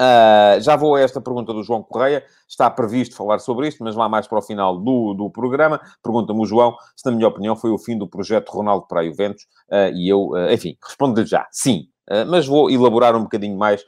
Uh, 0.00 0.60
já 0.60 0.76
vou 0.76 0.94
a 0.94 1.00
esta 1.00 1.20
pergunta 1.20 1.52
do 1.52 1.62
João 1.62 1.82
Correia. 1.82 2.24
Está 2.48 2.70
previsto 2.70 3.16
falar 3.16 3.38
sobre 3.40 3.68
isto, 3.68 3.82
mas 3.82 3.96
lá 3.96 4.08
mais 4.08 4.26
para 4.26 4.38
o 4.38 4.42
final 4.42 4.78
do, 4.78 5.14
do 5.14 5.30
programa. 5.30 5.80
Pergunta-me 6.02 6.40
o 6.40 6.46
João 6.46 6.76
se, 6.96 7.04
na 7.04 7.16
minha 7.16 7.28
opinião, 7.28 7.56
foi 7.56 7.70
o 7.70 7.78
fim 7.78 7.98
do 7.98 8.08
projeto 8.08 8.50
Ronaldo 8.50 8.86
para 8.86 9.00
a 9.00 9.04
Juventus. 9.04 9.44
Uh, 9.70 9.92
e 9.94 10.08
eu, 10.08 10.28
uh, 10.28 10.50
enfim, 10.52 10.76
respondo-lhe 10.82 11.26
já, 11.26 11.46
sim. 11.50 11.88
mas 12.28 12.46
vou 12.46 12.70
elaborar 12.70 13.16
um 13.16 13.22
bocadinho 13.22 13.58
mais 13.58 13.84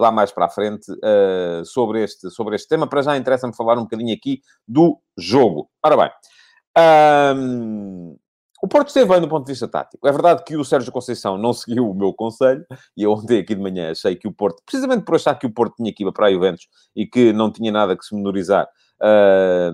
lá 0.00 0.12
mais 0.12 0.30
para 0.30 0.46
a 0.46 0.48
frente 0.48 0.86
sobre, 1.64 2.04
este, 2.04 2.30
sobre 2.30 2.54
este 2.54 2.68
tema. 2.68 2.86
Para 2.86 3.02
já 3.02 3.16
interessa-me 3.16 3.52
falar 3.52 3.76
um 3.76 3.82
bocadinho 3.82 4.14
aqui 4.14 4.40
do 4.68 5.00
jogo. 5.18 5.68
Ora 5.82 5.96
bem. 5.96 6.10
Um, 7.36 8.16
o 8.62 8.68
Porto 8.68 8.88
esteve 8.88 9.10
bem 9.10 9.20
do 9.20 9.28
ponto 9.28 9.44
de 9.44 9.52
vista 9.52 9.68
tático. 9.68 10.06
É 10.06 10.12
verdade 10.12 10.42
que 10.44 10.56
o 10.56 10.64
Sérgio 10.64 10.92
Conceição 10.92 11.36
não 11.36 11.52
seguiu 11.52 11.90
o 11.90 11.94
meu 11.94 12.12
conselho, 12.12 12.64
e 12.96 13.02
eu 13.02 13.12
ontem 13.12 13.38
aqui 13.38 13.54
de 13.54 13.60
manhã 13.60 13.90
achei 13.90 14.16
que 14.16 14.26
o 14.26 14.32
Porto, 14.32 14.62
precisamente 14.64 15.04
por 15.04 15.14
achar 15.14 15.34
que 15.34 15.46
o 15.46 15.52
Porto 15.52 15.76
tinha 15.76 15.92
ir 15.96 16.12
para 16.12 16.26
a 16.26 16.32
Juventus 16.32 16.66
e 16.94 17.06
que 17.06 17.32
não 17.32 17.50
tinha 17.50 17.70
nada 17.70 17.96
que 17.96 18.04
se 18.04 18.14
menorizar, 18.14 18.66
uh, 19.00 19.72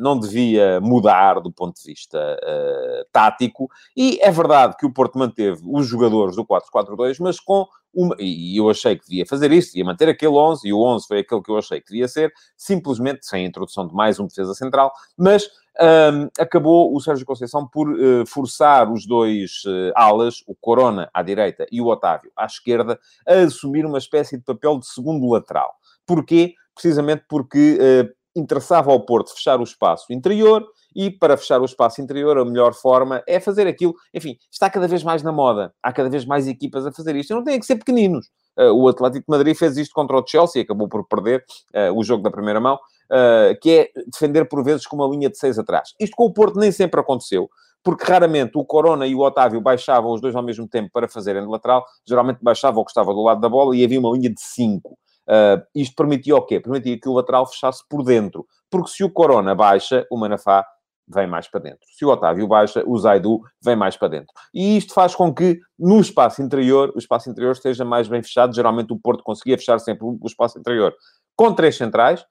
não 0.00 0.18
devia 0.18 0.80
mudar 0.80 1.40
do 1.40 1.52
ponto 1.52 1.76
de 1.76 1.90
vista 1.90 2.18
uh, 2.18 3.04
tático. 3.12 3.68
E 3.96 4.18
é 4.20 4.30
verdade 4.30 4.76
que 4.78 4.86
o 4.86 4.92
Porto 4.92 5.18
manteve 5.18 5.60
os 5.64 5.86
jogadores 5.86 6.36
do 6.36 6.44
4-4-2, 6.44 7.16
mas 7.20 7.38
com 7.38 7.66
uma, 7.94 8.16
e 8.18 8.58
eu 8.58 8.70
achei 8.70 8.96
que 8.96 9.04
devia 9.04 9.26
fazer 9.26 9.52
isso, 9.52 9.68
devia 9.68 9.84
manter 9.84 10.08
aquele 10.08 10.32
11, 10.32 10.66
e 10.66 10.72
o 10.72 10.80
11 10.80 11.06
foi 11.06 11.18
aquele 11.18 11.42
que 11.42 11.50
eu 11.50 11.58
achei 11.58 11.78
que 11.80 11.88
devia 11.88 12.08
ser, 12.08 12.32
simplesmente 12.56 13.26
sem 13.26 13.44
a 13.44 13.48
introdução 13.48 13.86
de 13.86 13.94
mais 13.94 14.18
um 14.18 14.26
defesa 14.26 14.54
central, 14.54 14.90
mas 15.16 15.46
um, 15.80 16.28
acabou 16.38 16.94
o 16.94 17.00
Sérgio 17.00 17.24
Conceição 17.24 17.66
por 17.66 17.88
uh, 17.88 18.26
forçar 18.26 18.92
os 18.92 19.06
dois 19.06 19.62
uh, 19.64 19.92
alas, 19.94 20.42
o 20.46 20.54
Corona 20.54 21.08
à 21.14 21.22
direita 21.22 21.66
e 21.72 21.80
o 21.80 21.86
Otávio 21.86 22.30
à 22.36 22.44
esquerda, 22.44 22.98
a 23.26 23.34
assumir 23.34 23.86
uma 23.86 23.98
espécie 23.98 24.36
de 24.36 24.44
papel 24.44 24.78
de 24.78 24.86
segundo 24.86 25.30
lateral. 25.30 25.74
Porquê? 26.06 26.54
Precisamente 26.74 27.24
porque 27.28 27.78
uh, 27.80 28.12
interessava 28.34 28.90
ao 28.90 29.00
Porto 29.04 29.34
fechar 29.34 29.60
o 29.60 29.64
espaço 29.64 30.12
interior 30.12 30.66
e 30.94 31.10
para 31.10 31.36
fechar 31.36 31.60
o 31.60 31.64
espaço 31.64 32.00
interior, 32.02 32.36
a 32.38 32.44
melhor 32.44 32.74
forma 32.74 33.22
é 33.26 33.40
fazer 33.40 33.66
aquilo. 33.66 33.94
Enfim, 34.12 34.36
está 34.50 34.68
cada 34.68 34.86
vez 34.86 35.02
mais 35.02 35.22
na 35.22 35.32
moda. 35.32 35.72
Há 35.82 35.92
cada 35.92 36.10
vez 36.10 36.24
mais 36.24 36.46
equipas 36.46 36.86
a 36.86 36.92
fazer 36.92 37.16
isto. 37.16 37.34
Não 37.34 37.44
tem 37.44 37.58
que 37.58 37.66
ser 37.66 37.76
pequeninos. 37.76 38.26
Uh, 38.58 38.72
o 38.72 38.88
Atlético 38.88 39.24
de 39.26 39.30
Madrid 39.36 39.56
fez 39.56 39.76
isto 39.78 39.94
contra 39.94 40.16
o 40.16 40.26
Chelsea, 40.26 40.62
acabou 40.62 40.88
por 40.88 41.06
perder 41.06 41.44
uh, 41.74 41.98
o 41.98 42.04
jogo 42.04 42.22
da 42.22 42.30
primeira 42.30 42.60
mão, 42.60 42.78
uh, 43.12 43.58
que 43.60 43.70
é 43.70 43.90
defender 44.10 44.46
por 44.46 44.64
vezes 44.64 44.86
com 44.86 44.96
uma 44.96 45.06
linha 45.06 45.28
de 45.28 45.38
seis 45.38 45.58
atrás. 45.58 45.92
Isto 46.00 46.16
com 46.16 46.24
o 46.24 46.32
Porto 46.32 46.58
nem 46.58 46.72
sempre 46.72 47.00
aconteceu, 47.00 47.50
porque 47.82 48.04
raramente 48.04 48.52
o 48.54 48.64
Corona 48.64 49.06
e 49.06 49.14
o 49.14 49.20
Otávio 49.20 49.60
baixavam 49.60 50.12
os 50.12 50.20
dois 50.20 50.34
ao 50.34 50.42
mesmo 50.42 50.66
tempo 50.66 50.90
para 50.92 51.08
fazerem 51.08 51.42
de 51.42 51.48
lateral, 51.48 51.84
geralmente 52.06 52.38
baixava 52.42 52.80
o 52.80 52.84
que 52.84 52.90
estava 52.90 53.12
do 53.12 53.22
lado 53.22 53.40
da 53.40 53.48
bola 53.48 53.76
e 53.76 53.84
havia 53.84 54.00
uma 54.00 54.10
linha 54.12 54.30
de 54.30 54.40
cinco. 54.40 54.98
Uh, 55.28 55.62
isto 55.74 55.94
permitia 55.94 56.34
o 56.34 56.42
quê? 56.42 56.58
Permitia 56.58 56.98
que 56.98 57.08
o 57.08 57.12
lateral 57.12 57.46
fechasse 57.46 57.82
por 57.88 58.02
dentro. 58.02 58.46
Porque 58.70 58.90
se 58.90 59.04
o 59.04 59.10
Corona 59.10 59.54
baixa, 59.54 60.06
o 60.10 60.16
Manafá 60.16 60.64
vem 61.06 61.26
mais 61.26 61.48
para 61.48 61.60
dentro. 61.60 61.80
Se 61.96 62.04
o 62.04 62.08
Otávio 62.08 62.46
baixa, 62.46 62.82
o 62.86 62.98
Zaidu 62.98 63.40
vem 63.62 63.76
mais 63.76 63.96
para 63.96 64.08
dentro. 64.08 64.32
E 64.54 64.76
isto 64.76 64.94
faz 64.94 65.14
com 65.14 65.32
que, 65.32 65.60
no 65.78 66.00
espaço 66.00 66.42
interior, 66.42 66.92
o 66.94 66.98
espaço 66.98 67.30
interior 67.30 67.52
esteja 67.52 67.84
mais 67.84 68.08
bem 68.08 68.22
fechado. 68.22 68.54
Geralmente 68.54 68.92
o 68.92 68.98
Porto 68.98 69.22
conseguia 69.22 69.58
fechar 69.58 69.78
sempre 69.78 70.04
o 70.04 70.26
espaço 70.26 70.58
interior 70.58 70.94
com 71.36 71.54
três 71.54 71.76
centrais, 71.76 72.24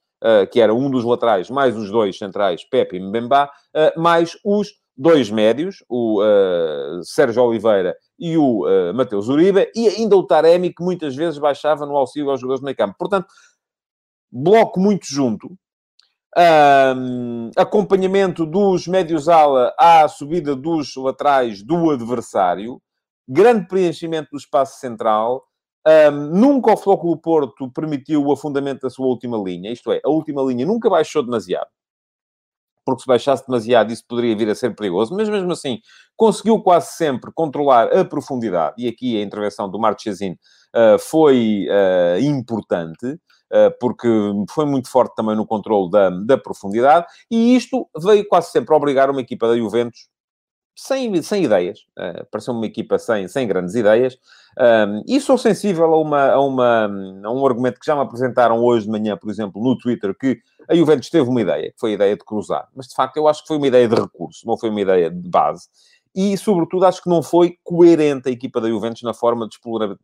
que 0.52 0.62
era 0.62 0.74
um 0.74 0.90
dos 0.90 1.04
laterais, 1.04 1.50
mais 1.50 1.76
os 1.76 1.90
dois 1.90 2.18
centrais, 2.18 2.64
Pepe 2.64 2.98
e 2.98 3.00
Mbemba, 3.00 3.46
uh, 3.46 4.00
mais 4.00 4.38
os 4.46 4.70
dois 4.96 5.32
médios, 5.32 5.84
o 5.90 6.22
uh, 6.22 7.04
Sérgio 7.04 7.44
Oliveira 7.44 7.96
e 8.20 8.38
o 8.38 8.64
Mateus 8.94 9.30
Uribe, 9.30 9.72
e 9.76 9.88
ainda 9.88 10.16
o 10.16 10.26
Taremi, 10.26 10.72
que 10.72 10.84
muitas 10.84 11.16
vezes 11.16 11.40
baixava 11.40 11.88
no 11.88 11.98
auxílio 11.98 12.30
aos 12.30 12.40
jogadores 12.40 12.62
do 12.62 12.66
meio 12.66 12.78
campo. 12.78 12.96
Portanto, 13.00 13.26
bloco 14.32 14.80
muito 14.80 15.08
junto, 15.08 15.58
um, 16.38 17.50
acompanhamento 17.58 18.46
dos 18.46 18.88
médios-ala 18.88 19.74
à 19.78 20.08
subida 20.08 20.56
dos 20.56 20.96
laterais 20.96 21.62
do 21.62 21.92
adversário, 21.92 22.82
grande 23.28 23.68
preenchimento 23.68 24.30
do 24.32 24.38
espaço 24.38 24.80
central. 24.80 25.44
Um, 25.88 26.12
nunca 26.40 26.74
o 26.74 26.78
Flóculo 26.78 27.18
Porto 27.18 27.72
permitiu 27.72 28.24
o 28.24 28.32
afundamento 28.32 28.82
da 28.82 28.90
sua 28.90 29.08
última 29.08 29.38
linha, 29.38 29.72
isto 29.72 29.92
é, 29.92 30.00
a 30.06 30.10
última 30.10 30.42
linha 30.44 30.66
nunca 30.66 30.88
baixou 30.90 31.24
demasiado, 31.24 31.70
porque 32.86 33.02
se 33.02 33.08
baixasse 33.08 33.48
demasiado 33.48 33.92
isso 33.92 34.04
poderia 34.08 34.36
vir 34.36 34.50
a 34.50 34.56
ser 34.56 34.76
perigoso, 34.76 35.16
mas 35.16 35.28
mesmo 35.28 35.52
assim 35.52 35.80
conseguiu 36.16 36.62
quase 36.62 36.96
sempre 36.96 37.32
controlar 37.34 37.92
a 37.92 38.06
profundidade, 38.06 38.76
e 38.78 38.88
aqui 38.88 39.18
a 39.18 39.24
intervenção 39.24 39.70
do 39.70 39.80
Marchesin 39.80 40.34
uh, 40.76 41.00
foi 41.00 41.66
uh, 41.68 42.20
importante. 42.20 43.20
Eh, 43.54 43.70
porque 43.82 44.08
foi 44.50 44.66
muito 44.66 44.90
forte 44.90 45.14
também 45.14 45.36
no 45.36 45.46
controle 45.46 45.92
da, 45.92 46.10
da 46.10 46.38
profundidade, 46.38 47.06
e 47.30 47.54
isto 47.54 47.86
veio 48.02 48.26
quase 48.26 48.50
sempre 48.50 48.74
obrigar 48.74 49.10
uma 49.10 49.20
equipa 49.20 49.46
da 49.46 49.58
Juventus 49.58 50.08
sem, 50.82 51.22
sem 51.22 51.44
ideias, 51.44 51.82
uh, 51.98 52.26
pareceu 52.32 52.56
uma 52.56 52.66
equipa 52.66 52.98
sem, 52.98 53.28
sem 53.28 53.48
grandes 53.48 53.76
ideias, 53.76 54.18
um, 54.60 55.04
e 55.08 55.22
sou 55.22 55.38
sensível 55.38 55.86
a, 55.94 56.02
uma, 56.02 56.32
a, 56.32 56.42
uma, 56.42 56.86
a 57.24 57.32
um 57.32 57.46
argumento 57.46 57.80
que 57.80 57.86
já 57.86 57.96
me 57.96 58.02
apresentaram 58.02 58.60
hoje 58.64 58.86
de 58.86 58.92
manhã, 58.92 59.16
por 59.16 59.30
exemplo, 59.30 59.64
no 59.64 59.78
Twitter, 59.78 60.18
que 60.18 60.40
a 60.68 60.76
Juventus 60.76 61.10
teve 61.10 61.30
uma 61.30 61.40
ideia, 61.40 61.72
que 61.72 61.80
foi 61.80 61.92
a 61.92 61.94
ideia 61.94 62.18
de 62.18 62.26
cruzar, 62.26 62.68
mas 62.76 62.88
de 62.88 62.96
facto 62.96 63.18
eu 63.18 63.28
acho 63.28 63.44
que 63.44 63.48
foi 63.48 63.58
uma 63.58 63.68
ideia 63.68 63.88
de 63.88 63.96
recurso, 63.96 64.46
não 64.48 64.58
foi 64.58 64.70
uma 64.72 64.82
ideia 64.82 65.12
de 65.12 65.30
base, 65.30 65.68
e, 66.16 66.38
sobretudo, 66.38 66.86
acho 66.86 67.02
que 67.02 67.10
não 67.10 67.24
foi 67.24 67.58
coerente 67.64 68.28
a 68.30 68.32
equipa 68.32 68.60
da 68.60 68.70
Juventus 68.70 69.02
na 69.04 69.14
forma 69.14 69.48
de 69.48 69.58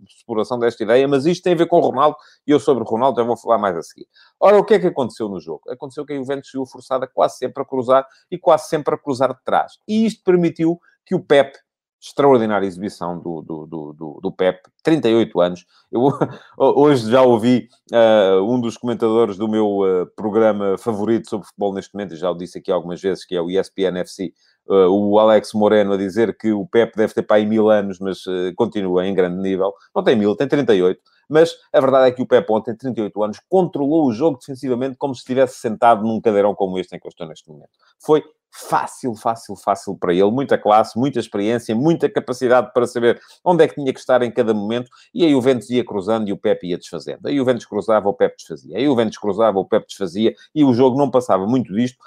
exploração 0.07 0.57
desta 0.57 0.83
ideia, 0.83 1.07
mas 1.07 1.25
isto 1.25 1.43
tem 1.43 1.53
a 1.53 1.57
ver 1.57 1.67
com 1.67 1.77
o 1.77 1.81
Ronaldo, 1.81 2.15
e 2.45 2.51
eu 2.51 2.59
sobre 2.59 2.83
o 2.83 2.87
Ronaldo 2.87 3.19
já 3.19 3.25
vou 3.25 3.37
falar 3.37 3.57
mais 3.57 3.75
a 3.75 3.81
seguir. 3.81 4.07
Ora, 4.39 4.57
o 4.57 4.63
que 4.63 4.75
é 4.75 4.79
que 4.79 4.87
aconteceu 4.87 5.27
no 5.27 5.39
jogo? 5.39 5.61
Aconteceu 5.69 6.05
que 6.05 6.13
a 6.13 6.15
Juventus 6.15 6.49
se 6.49 6.57
forçada 6.71 7.07
quase 7.07 7.37
sempre 7.37 7.61
a 7.61 7.65
cruzar, 7.65 8.05
e 8.31 8.37
quase 8.37 8.69
sempre 8.69 8.95
a 8.95 8.97
cruzar 8.97 9.33
de 9.33 9.43
trás. 9.43 9.73
E 9.87 10.05
isto 10.05 10.23
permitiu 10.23 10.79
que 11.05 11.15
o 11.15 11.19
Pep, 11.19 11.57
extraordinária 11.99 12.65
exibição 12.65 13.19
do, 13.19 13.41
do, 13.41 13.65
do, 13.65 14.19
do, 14.21 14.31
Pep, 14.31 14.61
38 14.83 15.41
anos. 15.41 15.65
Eu 15.91 16.01
hoje 16.57 17.09
já 17.09 17.21
ouvi 17.21 17.67
uh, 17.91 18.41
um 18.43 18.59
dos 18.61 18.77
comentadores 18.77 19.37
do 19.37 19.47
meu 19.47 19.79
uh, 19.79 20.07
programa 20.15 20.77
favorito 20.77 21.29
sobre 21.29 21.47
futebol 21.47 21.73
neste 21.73 21.93
momento, 21.93 22.15
já 22.15 22.29
o 22.29 22.35
disse 22.35 22.59
aqui 22.59 22.71
algumas 22.71 23.01
vezes, 23.01 23.25
que 23.25 23.35
é 23.35 23.41
o 23.41 23.49
ESPN 23.49 23.97
FC, 23.99 24.33
uh, 24.69 24.89
o 24.89 25.19
Alex 25.19 25.53
Moreno 25.53 25.93
a 25.93 25.97
dizer 25.97 26.37
que 26.37 26.51
o 26.51 26.65
Pep 26.65 26.95
deve 26.95 27.13
ter 27.13 27.23
para 27.23 27.37
aí 27.37 27.45
mil 27.45 27.69
anos, 27.69 27.99
mas 27.99 28.25
uh, 28.25 28.53
continua 28.55 29.05
em 29.05 29.13
grande 29.13 29.41
nível. 29.41 29.73
Não 29.95 30.03
tem 30.03 30.15
mil, 30.15 30.35
tem 30.35 30.47
38. 30.47 30.99
Mas 31.29 31.57
a 31.73 31.79
verdade 31.81 32.07
é 32.07 32.11
que 32.11 32.21
o 32.21 32.25
Pep 32.25 32.49
ontem, 32.49 32.75
38 32.75 33.23
anos, 33.23 33.39
controlou 33.49 34.05
o 34.05 34.13
jogo 34.13 34.39
defensivamente 34.39 34.95
como 34.97 35.13
se 35.13 35.19
estivesse 35.19 35.59
sentado 35.59 36.03
num 36.03 36.21
cadeirão 36.21 36.55
como 36.55 36.79
este 36.79 36.95
em 36.95 36.99
que 36.99 37.05
eu 37.05 37.09
estou 37.09 37.27
neste 37.27 37.49
momento. 37.49 37.71
Foi 37.99 38.23
fácil, 38.51 39.15
fácil, 39.15 39.55
fácil 39.55 39.97
para 39.97 40.13
ele. 40.13 40.29
Muita 40.31 40.57
classe, 40.57 40.97
muita 40.97 41.19
experiência, 41.19 41.75
muita 41.75 42.09
capacidade 42.09 42.71
para 42.73 42.87
saber 42.87 43.19
onde 43.43 43.63
é 43.63 43.67
que 43.67 43.75
tinha 43.75 43.93
que 43.93 43.99
estar 43.99 44.21
em 44.23 44.31
cada 44.31 44.53
momento. 44.53 44.89
E 45.13 45.25
aí 45.25 45.35
o 45.35 45.41
Ventos 45.41 45.69
ia 45.69 45.85
cruzando 45.85 46.27
e 46.27 46.33
o 46.33 46.37
Pepe 46.37 46.67
ia 46.67 46.77
desfazendo. 46.77 47.27
Aí 47.27 47.39
o 47.39 47.45
Ventos 47.45 47.65
cruzava, 47.65 48.09
o 48.09 48.13
Pepe 48.13 48.37
desfazia. 48.37 48.77
Aí 48.77 48.87
o 48.87 48.95
Ventos 48.95 49.17
cruzava, 49.17 49.59
o 49.59 49.65
Pepe 49.65 49.87
desfazia. 49.87 50.33
E 50.53 50.63
o 50.63 50.73
jogo 50.73 50.97
não 50.97 51.09
passava 51.09 51.45
muito 51.45 51.73
disto. 51.73 51.97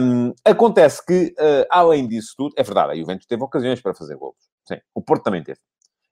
Um, 0.00 0.32
acontece 0.44 1.04
que, 1.04 1.34
uh, 1.38 1.66
além 1.70 2.06
disso 2.06 2.34
tudo, 2.36 2.54
é 2.56 2.62
verdade, 2.62 2.92
aí 2.92 3.02
o 3.02 3.06
Ventos 3.06 3.26
teve 3.26 3.42
ocasiões 3.42 3.80
para 3.80 3.94
fazer 3.94 4.16
gols. 4.16 4.36
Sim, 4.64 4.78
o 4.94 5.02
Porto 5.02 5.24
também 5.24 5.42
teve. 5.42 5.58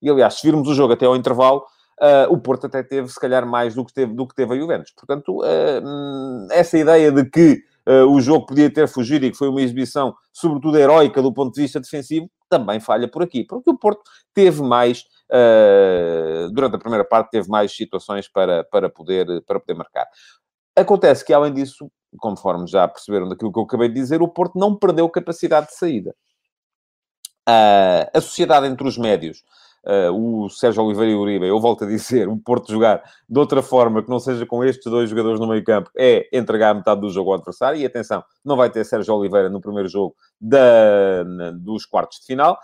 E, 0.02 0.10
aliás, 0.10 0.34
se 0.34 0.46
virmos 0.46 0.68
o 0.68 0.74
jogo 0.74 0.92
até 0.92 1.06
ao 1.06 1.16
intervalo, 1.16 1.64
Uh, 1.98 2.30
o 2.30 2.38
Porto 2.38 2.66
até 2.66 2.82
teve, 2.82 3.08
se 3.08 3.18
calhar, 3.18 3.46
mais 3.46 3.74
do 3.74 3.82
que 3.82 3.90
teve, 3.90 4.12
do 4.12 4.28
que 4.28 4.34
teve 4.34 4.52
a 4.52 4.58
Juventus. 4.58 4.92
Portanto, 4.94 5.40
uh, 5.40 6.46
essa 6.50 6.76
ideia 6.76 7.10
de 7.10 7.24
que 7.24 7.62
uh, 7.88 8.06
o 8.10 8.20
jogo 8.20 8.46
podia 8.46 8.72
ter 8.72 8.88
fugido 8.88 9.26
e 9.26 9.30
que 9.30 9.36
foi 9.36 9.48
uma 9.48 9.60
exibição, 9.60 10.14
sobretudo 10.32 10.78
heroica 10.78 11.22
do 11.22 11.32
ponto 11.32 11.54
de 11.54 11.62
vista 11.62 11.80
defensivo, 11.80 12.30
também 12.48 12.80
falha 12.80 13.08
por 13.08 13.22
aqui. 13.22 13.44
Porque 13.44 13.70
o 13.70 13.78
Porto 13.78 14.02
teve 14.34 14.62
mais, 14.62 15.04
uh, 15.32 16.50
durante 16.52 16.76
a 16.76 16.78
primeira 16.78 17.04
parte, 17.04 17.30
teve 17.30 17.48
mais 17.48 17.74
situações 17.74 18.28
para, 18.28 18.64
para, 18.64 18.88
poder, 18.88 19.26
para 19.46 19.60
poder 19.60 19.74
marcar. 19.74 20.06
Acontece 20.76 21.24
que, 21.24 21.32
além 21.32 21.52
disso, 21.54 21.90
conforme 22.18 22.66
já 22.66 22.86
perceberam 22.86 23.28
daquilo 23.28 23.52
que 23.52 23.58
eu 23.58 23.64
acabei 23.64 23.88
de 23.88 23.94
dizer, 23.94 24.22
o 24.22 24.28
Porto 24.28 24.58
não 24.58 24.76
perdeu 24.76 25.08
capacidade 25.08 25.68
de 25.68 25.74
saída. 25.74 26.14
Uh, 27.48 28.10
a 28.12 28.20
sociedade 28.20 28.66
entre 28.66 28.86
os 28.86 28.98
médios 28.98 29.42
uh, 29.86 30.12
o 30.12 30.48
Sérgio 30.50 30.82
Oliveira 30.82 31.12
e 31.12 31.14
o 31.14 31.20
Uribe, 31.20 31.46
eu 31.46 31.60
volto 31.60 31.84
a 31.84 31.86
dizer, 31.86 32.28
o 32.28 32.36
Porto 32.36 32.70
jogar 32.70 33.02
de 33.28 33.38
outra 33.38 33.62
forma 33.62 34.02
que 34.02 34.10
não 34.10 34.18
seja 34.18 34.44
com 34.44 34.64
estes 34.64 34.90
dois 34.90 35.08
jogadores 35.08 35.40
no 35.40 35.46
meio 35.46 35.64
campo 35.64 35.90
é 35.96 36.28
entregar 36.32 36.74
metade 36.74 37.00
do 37.00 37.10
jogo 37.10 37.30
ao 37.30 37.36
adversário. 37.36 37.80
E 37.80 37.86
atenção, 37.86 38.22
não 38.44 38.56
vai 38.56 38.68
ter 38.70 38.84
Sérgio 38.84 39.14
Oliveira 39.14 39.48
no 39.48 39.60
primeiro 39.60 39.88
jogo 39.88 40.14
da, 40.40 41.22
dos 41.54 41.86
quartos 41.86 42.20
de 42.20 42.26
final, 42.26 42.58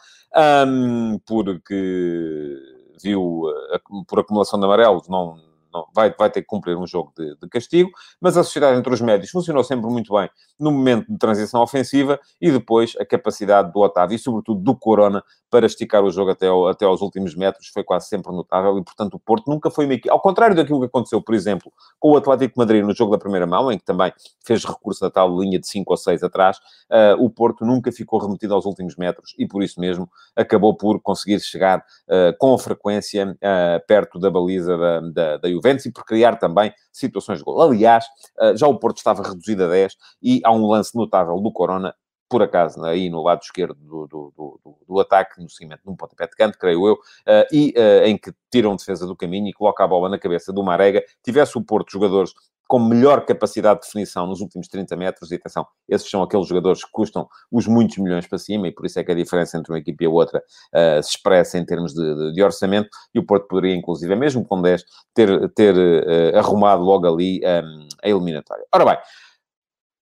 um, 0.67 1.19
porque 1.25 2.59
viu, 3.03 3.43
eh, 3.73 3.81
por 4.07 4.21
acumulação 4.21 4.59
de 4.59 4.65
amarelos, 4.65 5.09
não 5.09 5.37
não, 5.73 5.87
vai, 5.95 6.15
vai 6.17 6.31
ter 6.31 6.43
que 6.43 6.47
cumprir 6.47 6.77
um 6.77 6.87
jogo 6.87 7.13
de, 7.17 7.37
de, 7.37 7.49
castigo, 7.49 7.91
mas 8.21 8.37
a 8.37 8.45
sociedade 8.45 8.79
entre 8.79 8.93
os 8.93 9.01
médios 9.01 9.31
funcionou 9.31 9.65
sempre 9.65 9.89
muito 9.91 10.15
bem 10.15 10.29
no 10.59 10.71
momento 10.71 11.11
de 11.11 11.19
transição 11.19 11.63
ofensiva 11.63 12.21
e 12.41 12.51
depois 12.51 12.95
a 13.01 13.05
capacidade 13.05 13.73
do 13.73 13.81
Otávio 13.81 14.15
e, 14.15 14.19
sobretudo, 14.19 14.61
do 14.61 14.77
Corona 14.77 15.23
para 15.51 15.67
esticar 15.67 16.03
o 16.03 16.11
jogo 16.11 16.31
até, 16.31 16.47
ao, 16.47 16.69
até 16.69 16.85
aos 16.85 17.01
últimos 17.01 17.35
metros 17.35 17.69
foi 17.69 17.83
quase 17.83 18.09
sempre 18.09 18.33
notável 18.33 18.79
e, 18.79 18.85
portanto, 18.85 19.15
o 19.15 19.19
Porto 19.19 19.51
nunca 19.51 19.71
foi 19.71 19.85
uma 19.85 19.95
equipe... 19.95 20.11
Ao 20.11 20.21
contrário 20.21 20.57
daquilo 20.57 20.81
que 20.81 20.87
aconteceu, 20.87 21.21
por 21.21 21.35
exemplo, 21.35 21.73
com 21.99 22.13
o 22.13 22.17
Atlético 22.17 22.55
de 22.55 22.59
Madrid 22.59 22.85
no 22.85 22.95
jogo 22.95 23.13
da 23.13 23.19
primeira 23.19 23.47
mão, 23.47 23.71
em 23.71 23.79
que 23.79 23.85
também 23.85 24.13
fez 24.45 24.65
recurso 24.65 25.01
da 25.01 25.11
tal 25.11 25.39
linha 25.39 25.59
de 25.59 25.67
5 25.67 25.93
ou 25.93 25.97
6 25.97 26.23
atrás, 26.23 26.59
uh, 26.91 27.23
o 27.23 27.31
Porto 27.31 27.65
nunca 27.65 27.93
ficou 27.93 28.19
remetido 28.19 28.55
aos 28.55 28.65
últimos 28.65 28.97
metros 28.97 29.35
e, 29.39 29.47
por 29.47 29.63
isso 29.63 29.81
mesmo, 29.81 30.09
acabou 30.37 30.77
por 30.77 31.01
conseguir 31.01 31.41
chegar 31.41 31.79
uh, 31.79 32.37
com 32.39 32.57
frequência 32.57 33.31
uh, 33.31 33.87
perto 33.87 34.19
da 34.19 34.31
baliza 34.31 34.77
da, 34.77 35.01
da, 35.01 35.37
da 35.37 35.51
Juventus 35.51 35.62
e 35.87 35.93
por 35.93 36.05
criar 36.05 36.37
também 36.37 36.73
situações 36.93 37.39
de 37.39 37.45
gol. 37.45 37.61
Aliás, 37.61 38.05
já 38.57 38.67
o 38.67 38.79
Porto 38.79 38.99
estava 38.99 39.23
reduzido 39.23 39.65
a 39.65 39.69
10 39.69 39.97
e 40.23 40.41
há 40.45 40.53
um 40.53 40.67
lance 40.67 40.95
notável 40.97 41.39
do 41.41 41.53
Corona 41.53 41.95
por 42.33 42.43
acaso, 42.43 42.83
aí 42.83 43.11
no 43.11 43.23
lado 43.23 43.43
esquerdo 43.43 43.75
do, 43.75 44.07
do, 44.07 44.33
do, 44.35 44.79
do 44.89 45.01
ataque, 45.01 45.39
no 45.39 45.51
seguimento 45.51 45.83
de 45.85 45.91
um 45.91 45.95
pontapé 45.95 46.27
de 46.27 46.35
canto, 46.35 46.57
creio 46.59 46.87
eu, 46.87 46.95
uh, 46.95 47.47
e 47.53 47.75
uh, 47.77 48.07
em 48.07 48.17
que 48.17 48.33
tiram 48.51 48.75
defesa 48.75 49.07
do 49.07 49.15
caminho 49.15 49.49
e 49.49 49.53
coloca 49.53 49.85
a 49.85 49.87
bola 49.87 50.09
na 50.09 50.19
cabeça 50.19 50.51
do 50.51 50.63
Marega, 50.63 51.05
tivesse 51.23 51.59
o 51.59 51.63
Porto 51.63 51.93
jogadores 51.93 52.33
com 52.73 52.79
melhor 52.79 53.27
capacidade 53.27 53.81
de 53.81 53.87
definição 53.87 54.27
nos 54.27 54.41
últimos 54.41 54.67
30 54.67 54.97
metros, 54.97 55.31
e 55.31 55.35
atenção, 55.35 55.67
esses 55.87 56.09
são 56.09 56.23
aqueles 56.23 56.47
jogadores 56.47 56.83
que 56.83 56.91
custam 56.91 57.29
os 57.51 57.67
muitos 57.67 57.99
milhões 57.99 58.27
para 58.27 58.39
cima, 58.39 58.67
e 58.67 58.73
por 58.73 58.87
isso 58.87 58.99
é 58.99 59.05
que 59.05 59.13
a 59.13 59.15
diferença 59.15 59.59
entre 59.59 59.71
uma 59.71 59.79
equipe 59.79 60.03
e 60.03 60.07
a 60.07 60.11
outra 60.11 60.39
uh, 60.39 61.03
se 61.03 61.11
expressa 61.11 61.59
em 61.59 61.67
termos 61.67 61.93
de, 61.93 62.03
de, 62.03 62.33
de, 62.33 62.43
orçamento, 62.43 62.89
e 63.15 63.19
o 63.19 63.27
Porto 63.27 63.47
poderia, 63.47 63.77
inclusive, 63.77 64.17
mesmo 64.17 64.43
com 64.43 64.63
10, 64.63 64.85
ter, 65.13 65.51
ter 65.51 65.75
uh, 65.77 66.39
arrumado 66.39 66.83
logo 66.83 67.07
ali 67.07 67.43
um, 67.45 67.89
a 68.03 68.09
eliminatória. 68.09 68.65
Ora 68.75 68.87
bem, 68.87 68.97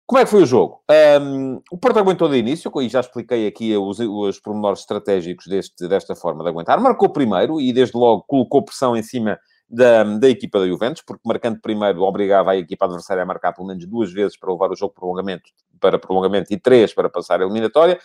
como 0.07 0.21
é 0.21 0.25
que 0.25 0.31
foi 0.31 0.45
o 0.45 0.47
jogo? 0.47 0.81
Um, 1.21 1.61
o 1.73 1.77
Porto 1.77 1.99
aguentou 1.99 2.29
de 2.29 2.37
início, 2.37 2.71
e 2.83 2.89
já 2.89 3.01
expliquei 3.01 3.49
aqui 3.49 3.77
os, 3.77 3.99
os 3.99 4.39
pormenores 4.39 4.79
estratégicos 4.79 5.49
deste, 5.49 5.89
desta 5.89 6.15
forma 6.15 6.45
de 6.45 6.51
aguentar. 6.51 6.81
Marcou 6.81 7.09
primeiro 7.09 7.61
e, 7.61 7.73
desde 7.73 7.97
logo, 7.97 8.23
colocou 8.29 8.65
pressão 8.65 8.97
em 8.97 9.03
cima 9.03 9.41
da, 9.71 10.03
da 10.03 10.29
equipa 10.29 10.59
da 10.59 10.67
Juventus, 10.67 11.03
porque 11.03 11.23
marcando 11.25 11.61
primeiro 11.61 12.03
obrigava 12.03 12.51
a 12.51 12.57
equipa 12.57 12.87
adversária 12.87 13.23
a 13.23 13.27
marcar 13.27 13.53
pelo 13.53 13.69
menos 13.69 13.87
duas 13.87 14.13
vezes 14.13 14.37
para 14.37 14.53
levar 14.53 14.71
o 14.71 14.77
jogo 14.77 14.93
prolongamento, 14.93 15.51
para 15.79 15.99
prolongamento 15.99 16.53
e 16.53 16.59
três 16.59 16.93
para 16.93 17.09
passar 17.09 17.41
a 17.41 17.45
eliminatória. 17.45 17.99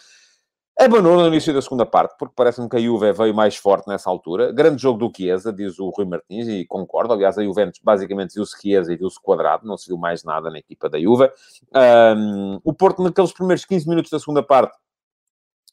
Abandonou 0.77 1.21
no 1.21 1.27
início 1.27 1.53
da 1.53 1.61
segunda 1.61 1.85
parte, 1.85 2.15
porque 2.19 2.33
parece-me 2.35 2.67
que 2.67 2.75
a 2.75 2.79
Juve 2.79 3.13
veio 3.13 3.33
mais 3.33 3.55
forte 3.55 3.87
nessa 3.87 4.09
altura. 4.09 4.51
Grande 4.51 4.81
jogo 4.81 4.99
do 4.99 5.11
Chiesa, 5.15 5.51
diz 5.51 5.79
o 5.79 5.89
Rui 5.89 6.05
Martins, 6.05 6.49
e 6.49 6.65
concordo. 6.65 7.13
Aliás, 7.13 7.37
a 7.37 7.43
Juventus 7.43 7.79
basicamente 7.81 8.35
viu-se 8.35 8.59
Chiesa 8.59 8.91
e 8.91 8.97
viu-se 8.97 9.17
quadrado, 9.21 9.65
não 9.65 9.77
se 9.77 9.87
viu 9.87 9.97
mais 9.97 10.25
nada 10.25 10.49
na 10.49 10.59
equipa 10.59 10.89
da 10.89 10.99
Juve. 10.99 11.31
Um, 11.73 12.59
o 12.61 12.73
Porto, 12.73 13.01
naqueles 13.01 13.31
primeiros 13.31 13.63
15 13.63 13.87
minutos 13.87 14.11
da 14.11 14.19
segunda 14.19 14.43
parte, 14.43 14.77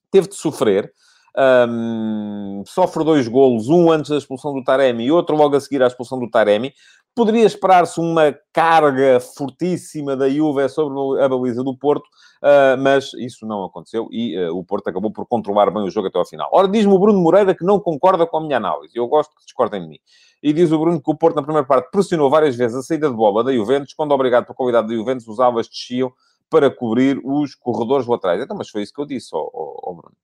teve 0.08 0.28
de 0.28 0.36
sofrer. 0.36 0.92
Um, 1.36 2.62
sofre 2.66 3.04
dois 3.04 3.26
golos, 3.26 3.68
um 3.68 3.90
antes 3.90 4.10
da 4.10 4.18
expulsão 4.18 4.52
do 4.52 4.62
Taremi 4.62 5.04
e 5.04 5.12
outro 5.12 5.34
logo 5.34 5.56
a 5.56 5.60
seguir 5.60 5.82
à 5.82 5.86
expulsão 5.86 6.18
do 6.18 6.30
Taremi. 6.30 6.72
Poderia 7.14 7.44
esperar-se 7.44 8.00
uma 8.00 8.34
carga 8.52 9.20
fortíssima 9.20 10.16
da 10.16 10.30
Juve 10.30 10.66
sobre 10.70 11.22
a 11.22 11.28
baliza 11.28 11.62
do 11.62 11.76
Porto, 11.76 12.06
uh, 12.42 12.80
mas 12.80 13.12
isso 13.14 13.46
não 13.46 13.64
aconteceu 13.64 14.08
e 14.10 14.38
uh, 14.38 14.56
o 14.56 14.64
Porto 14.64 14.88
acabou 14.88 15.10
por 15.10 15.26
controlar 15.26 15.70
bem 15.70 15.82
o 15.82 15.90
jogo 15.90 16.08
até 16.08 16.18
ao 16.18 16.24
final. 16.24 16.48
Ora, 16.52 16.66
diz-me 16.68 16.92
o 16.92 16.98
Bruno 16.98 17.20
Moreira 17.20 17.54
que 17.54 17.64
não 17.64 17.78
concorda 17.78 18.26
com 18.26 18.38
a 18.38 18.40
minha 18.40 18.56
análise. 18.56 18.96
Eu 18.96 19.06
gosto 19.08 19.36
que 19.36 19.44
discordem 19.44 19.82
de 19.82 19.88
mim. 19.88 19.98
E 20.42 20.52
diz 20.52 20.72
o 20.72 20.78
Bruno 20.78 21.02
que 21.02 21.10
o 21.10 21.14
Porto, 21.14 21.36
na 21.36 21.42
primeira 21.42 21.66
parte, 21.66 21.90
pressionou 21.90 22.30
várias 22.30 22.56
vezes 22.56 22.76
a 22.76 22.82
saída 22.82 23.10
de 23.10 23.14
bola 23.14 23.44
da 23.44 23.52
Juventus, 23.52 23.94
quando, 23.94 24.12
obrigado 24.12 24.44
pela 24.44 24.56
qualidade 24.56 24.88
da 24.88 24.94
Juventus, 24.94 25.28
os 25.28 25.38
alvas 25.38 25.68
desciam 25.68 26.12
para 26.50 26.70
cobrir 26.70 27.20
os 27.24 27.54
corredores 27.54 28.06
laterais. 28.06 28.42
Então, 28.42 28.56
mas 28.56 28.68
foi 28.68 28.82
isso 28.82 28.92
que 28.92 29.00
eu 29.00 29.06
disse 29.06 29.28
ao, 29.34 29.94
Bruno. 29.94 30.16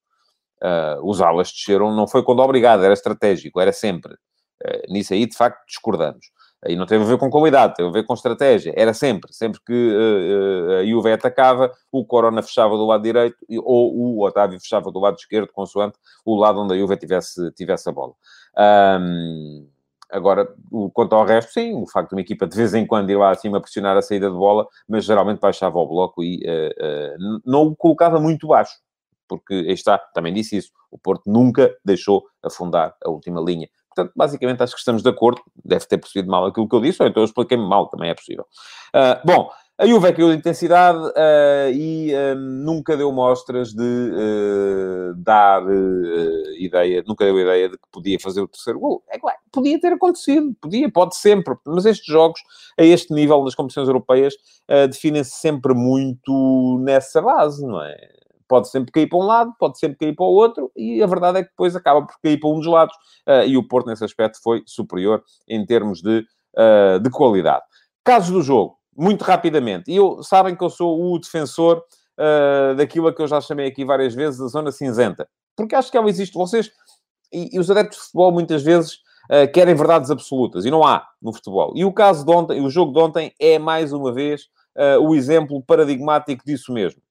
Uh, 0.62 1.08
os 1.08 1.20
alas 1.20 1.52
desceram, 1.52 1.94
não 1.94 2.08
foi 2.08 2.22
quando 2.22 2.40
obrigado, 2.40 2.84
era 2.84 2.92
estratégico, 2.92 3.60
era 3.60 3.72
sempre. 3.72 4.14
Uh, 4.14 4.92
nisso 4.92 5.14
aí, 5.14 5.26
de 5.26 5.36
facto, 5.36 5.64
discordamos. 5.66 6.26
Aí 6.64 6.74
não 6.74 6.86
teve 6.86 7.04
a 7.04 7.06
ver 7.06 7.18
com 7.18 7.30
qualidade, 7.30 7.74
teve 7.74 7.88
a 7.88 7.92
ver 7.92 8.04
com 8.04 8.14
estratégia. 8.14 8.72
Era 8.76 8.92
sempre. 8.92 9.32
Sempre 9.32 9.60
que 9.64 9.72
uh, 9.72 10.80
a 10.80 10.84
Juve 10.84 11.12
atacava, 11.12 11.72
o 11.92 12.04
Corona 12.04 12.42
fechava 12.42 12.76
do 12.76 12.84
lado 12.84 13.02
direito 13.02 13.36
ou 13.62 13.94
o 13.94 14.26
Otávio 14.26 14.60
fechava 14.60 14.90
do 14.90 14.98
lado 14.98 15.16
esquerdo, 15.16 15.52
consoante 15.52 15.96
o 16.24 16.34
lado 16.36 16.60
onde 16.60 16.74
a 16.74 16.76
Juve 16.76 16.96
tivesse, 16.96 17.52
tivesse 17.52 17.88
a 17.88 17.92
bola. 17.92 18.12
Um, 19.00 19.68
agora, 20.10 20.52
quanto 20.92 21.14
ao 21.14 21.24
resto, 21.24 21.52
sim, 21.52 21.80
o 21.80 21.86
facto 21.86 22.10
de 22.10 22.16
uma 22.16 22.22
equipa 22.22 22.44
de 22.44 22.56
vez 22.56 22.74
em 22.74 22.84
quando 22.84 23.10
ir 23.10 23.16
lá 23.16 23.30
acima 23.30 23.60
pressionar 23.60 23.96
a 23.96 24.02
saída 24.02 24.28
de 24.28 24.36
bola, 24.36 24.66
mas 24.88 25.04
geralmente 25.04 25.38
baixava 25.38 25.78
o 25.78 25.86
bloco 25.86 26.24
e 26.24 26.42
uh, 26.44 27.36
uh, 27.36 27.40
não 27.46 27.68
o 27.68 27.76
colocava 27.76 28.18
muito 28.18 28.48
baixo. 28.48 28.74
Porque, 29.28 29.54
aí 29.54 29.72
está, 29.72 29.98
também 29.98 30.32
disse 30.32 30.56
isso, 30.56 30.70
o 30.90 30.98
Porto 30.98 31.24
nunca 31.26 31.76
deixou 31.84 32.24
afundar 32.42 32.94
a 33.04 33.10
última 33.10 33.40
linha. 33.40 33.68
Portanto, 33.98 34.12
basicamente, 34.16 34.62
acho 34.62 34.74
que 34.74 34.78
estamos 34.78 35.02
de 35.02 35.08
acordo. 35.08 35.42
Deve 35.64 35.84
ter 35.86 35.98
percebido 35.98 36.30
mal 36.30 36.46
aquilo 36.46 36.68
que 36.68 36.74
eu 36.74 36.80
disse, 36.80 37.02
ou 37.02 37.08
então 37.08 37.20
eu 37.20 37.26
expliquei-me 37.26 37.68
mal, 37.68 37.88
também 37.88 38.10
é 38.10 38.14
possível. 38.14 38.46
Uh, 38.94 39.26
bom, 39.26 39.50
a 39.76 39.86
Juve 39.86 40.12
caiu 40.12 40.30
de 40.30 40.36
intensidade 40.36 40.98
uh, 40.98 41.70
e 41.72 42.12
uh, 42.12 42.36
nunca 42.36 42.96
deu 42.96 43.12
mostras 43.12 43.72
de 43.72 44.12
dar 45.16 45.62
ideia, 46.58 47.02
nunca 47.06 47.24
deu 47.24 47.38
ideia 47.40 47.68
de 47.68 47.76
que 47.76 47.88
podia 47.90 48.18
fazer 48.20 48.40
o 48.40 48.48
terceiro 48.48 48.78
gol. 48.78 49.02
É 49.08 49.18
claro, 49.18 49.38
podia 49.52 49.80
ter 49.80 49.92
acontecido, 49.92 50.54
podia, 50.60 50.90
pode 50.90 51.16
sempre, 51.16 51.54
mas 51.66 51.84
estes 51.84 52.06
jogos, 52.06 52.40
a 52.78 52.84
este 52.84 53.12
nível 53.12 53.42
nas 53.42 53.54
competições 53.54 53.88
europeias, 53.88 54.34
definem-se 54.90 55.36
sempre 55.40 55.74
muito 55.74 56.78
nessa 56.82 57.20
base, 57.20 57.64
não 57.66 57.82
é? 57.82 57.96
Pode 58.48 58.70
sempre 58.70 58.90
cair 58.90 59.06
para 59.06 59.18
um 59.18 59.22
lado, 59.22 59.52
pode 59.58 59.78
sempre 59.78 59.98
cair 59.98 60.16
para 60.16 60.24
o 60.24 60.30
outro, 60.30 60.72
e 60.74 61.02
a 61.02 61.06
verdade 61.06 61.38
é 61.38 61.42
que 61.42 61.50
depois 61.50 61.76
acaba 61.76 62.04
por 62.04 62.16
cair 62.22 62.40
para 62.40 62.48
um 62.48 62.54
dos 62.54 62.66
lados, 62.66 62.94
uh, 63.28 63.46
e 63.46 63.56
o 63.56 63.68
Porto, 63.68 63.86
nesse 63.86 64.04
aspecto, 64.04 64.40
foi 64.42 64.62
superior 64.66 65.22
em 65.46 65.64
termos 65.66 66.00
de, 66.00 66.24
uh, 66.56 66.98
de 66.98 67.10
qualidade. 67.10 67.62
Casos 68.02 68.30
do 68.30 68.42
jogo, 68.42 68.78
muito 68.96 69.22
rapidamente, 69.22 69.92
e 69.92 69.96
eu, 69.96 70.22
sabem 70.22 70.56
que 70.56 70.64
eu 70.64 70.70
sou 70.70 71.12
o 71.12 71.18
defensor 71.18 71.82
uh, 72.18 72.74
daquilo 72.74 73.12
que 73.12 73.22
eu 73.22 73.28
já 73.28 73.40
chamei 73.40 73.66
aqui 73.68 73.84
várias 73.84 74.14
vezes, 74.14 74.40
a 74.40 74.48
zona 74.48 74.72
cinzenta, 74.72 75.28
porque 75.54 75.74
acho 75.74 75.90
que 75.90 75.98
ela 75.98 76.08
existe, 76.08 76.34
vocês, 76.34 76.70
e, 77.32 77.54
e 77.54 77.58
os 77.60 77.70
adeptos 77.70 77.98
de 77.98 78.04
futebol 78.04 78.32
muitas 78.32 78.62
vezes 78.62 79.06
querem 79.52 79.74
verdades 79.74 80.10
absolutas, 80.10 80.64
e 80.64 80.70
não 80.70 80.82
há 80.82 81.06
no 81.20 81.34
futebol. 81.34 81.74
E 81.76 81.84
o 81.84 81.92
caso 81.92 82.24
de 82.24 82.32
ontem, 82.32 82.62
o 82.62 82.70
jogo 82.70 82.94
de 82.94 82.98
ontem 82.98 83.34
é, 83.38 83.58
mais 83.58 83.92
uma 83.92 84.10
vez, 84.10 84.48
o 85.02 85.14
exemplo 85.14 85.62
paradigmático 85.62 86.42
disso 86.46 86.72
mesmo. 86.72 87.02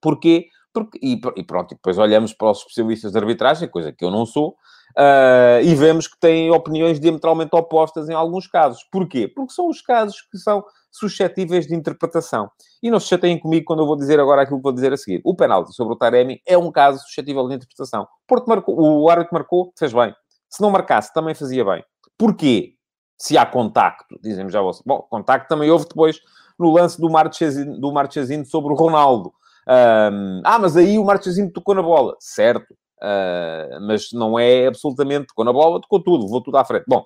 Porquê? 0.00 0.46
Porque, 0.72 0.98
e, 1.02 1.20
e 1.36 1.42
pronto, 1.42 1.70
depois 1.70 1.98
olhamos 1.98 2.32
para 2.32 2.50
os 2.50 2.58
especialistas 2.58 3.12
de 3.12 3.18
arbitragem, 3.18 3.68
coisa 3.68 3.92
que 3.92 4.04
eu 4.04 4.10
não 4.10 4.24
sou, 4.26 4.50
uh, 4.96 5.62
e 5.62 5.74
vemos 5.74 6.06
que 6.06 6.18
têm 6.20 6.50
opiniões 6.50 7.00
diametralmente 7.00 7.50
opostas 7.54 8.08
em 8.08 8.14
alguns 8.14 8.46
casos. 8.46 8.84
Porquê? 8.92 9.26
Porque 9.28 9.52
são 9.52 9.68
os 9.68 9.80
casos 9.80 10.20
que 10.30 10.38
são 10.38 10.64
suscetíveis 10.90 11.66
de 11.66 11.74
interpretação. 11.74 12.50
E 12.82 12.90
não 12.90 13.00
se 13.00 13.08
chateiem 13.08 13.38
comigo 13.38 13.66
quando 13.66 13.80
eu 13.80 13.86
vou 13.86 13.96
dizer 13.96 14.18
agora 14.20 14.42
aquilo 14.42 14.58
que 14.58 14.62
vou 14.62 14.72
dizer 14.72 14.92
a 14.92 14.96
seguir. 14.96 15.20
O 15.24 15.34
penalti 15.34 15.74
sobre 15.74 15.94
o 15.94 15.96
Taremi 15.96 16.40
é 16.46 16.56
um 16.56 16.70
caso 16.70 17.00
suscetível 17.00 17.46
de 17.48 17.54
interpretação. 17.54 18.06
Porto 18.26 18.46
marcou, 18.46 18.78
o 18.78 19.08
árbitro 19.08 19.34
marcou, 19.34 19.72
fez 19.78 19.92
bem. 19.92 20.14
Se 20.48 20.62
não 20.62 20.70
marcasse, 20.70 21.12
também 21.12 21.34
fazia 21.34 21.64
bem. 21.64 21.84
Porquê? 22.16 22.74
Se 23.16 23.36
há 23.36 23.44
contacto, 23.44 24.18
dizem-me 24.22 24.50
já 24.50 24.60
vocês. 24.62 24.82
Bom, 24.86 25.00
contacto 25.10 25.48
também 25.48 25.70
houve 25.70 25.86
depois 25.88 26.20
no 26.58 26.70
lance 26.70 27.00
do 27.00 27.10
Marchesino, 27.10 27.78
do 27.78 27.92
Marchesino 27.92 28.44
sobre 28.44 28.72
o 28.72 28.76
Ronaldo. 28.76 29.32
Um, 29.68 30.40
ah, 30.44 30.58
mas 30.58 30.76
aí 30.76 30.98
o 30.98 31.04
Marchezinho 31.04 31.52
tocou 31.52 31.74
na 31.74 31.82
bola. 31.82 32.16
Certo. 32.18 32.74
Uh, 33.00 33.80
mas 33.82 34.10
não 34.12 34.38
é 34.38 34.66
absolutamente 34.66 35.28
tocou 35.28 35.44
na 35.44 35.52
bola, 35.52 35.80
tocou 35.80 36.02
tudo, 36.02 36.24
levou 36.24 36.42
tudo 36.42 36.56
à 36.56 36.64
frente. 36.64 36.84
Bom, 36.88 37.04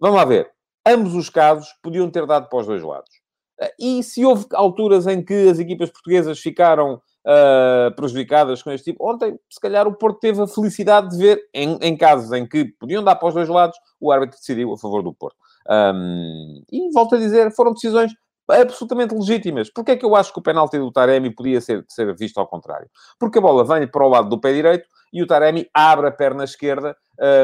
vamos 0.00 0.16
lá 0.16 0.24
ver. 0.24 0.50
Ambos 0.84 1.14
os 1.14 1.30
casos 1.30 1.68
podiam 1.80 2.10
ter 2.10 2.26
dado 2.26 2.48
para 2.48 2.58
os 2.58 2.66
dois 2.66 2.82
lados. 2.82 3.10
Uh, 3.60 3.68
e 3.78 4.02
se 4.02 4.24
houve 4.24 4.46
alturas 4.52 5.06
em 5.06 5.22
que 5.24 5.48
as 5.48 5.58
equipas 5.58 5.90
portuguesas 5.90 6.40
ficaram 6.40 6.94
uh, 6.94 7.94
prejudicadas 7.94 8.62
com 8.62 8.70
este 8.70 8.90
tipo, 8.90 9.08
ontem, 9.08 9.38
se 9.48 9.60
calhar, 9.60 9.86
o 9.86 9.94
Porto 9.94 10.18
teve 10.18 10.40
a 10.42 10.46
felicidade 10.46 11.10
de 11.10 11.16
ver, 11.16 11.40
em, 11.54 11.78
em 11.80 11.96
casos 11.96 12.32
em 12.32 12.46
que 12.46 12.64
podiam 12.80 13.04
dar 13.04 13.16
para 13.16 13.28
os 13.28 13.34
dois 13.34 13.48
lados, 13.48 13.76
o 14.00 14.10
árbitro 14.10 14.38
decidiu 14.38 14.72
a 14.72 14.78
favor 14.78 15.02
do 15.02 15.14
Porto. 15.14 15.36
Um, 15.68 16.64
e 16.72 16.90
volto 16.92 17.14
a 17.14 17.18
dizer, 17.18 17.52
foram 17.52 17.72
decisões 17.72 18.12
absolutamente 18.60 19.14
legítimas. 19.14 19.70
Porquê 19.70 19.92
é 19.92 19.96
que 19.96 20.04
eu 20.04 20.14
acho 20.14 20.32
que 20.32 20.38
o 20.38 20.42
penalti 20.42 20.78
do 20.78 20.92
Taremi 20.92 21.34
podia 21.34 21.60
ser, 21.60 21.84
ser 21.88 22.14
visto 22.16 22.38
ao 22.38 22.46
contrário? 22.46 22.88
Porque 23.18 23.38
a 23.38 23.40
bola 23.40 23.64
vem 23.64 23.86
para 23.86 24.06
o 24.06 24.08
lado 24.08 24.28
do 24.28 24.40
pé 24.40 24.52
direito 24.52 24.86
e 25.12 25.22
o 25.22 25.26
Taremi 25.26 25.68
abre 25.74 26.08
a 26.08 26.10
perna 26.10 26.44
esquerda 26.44 26.96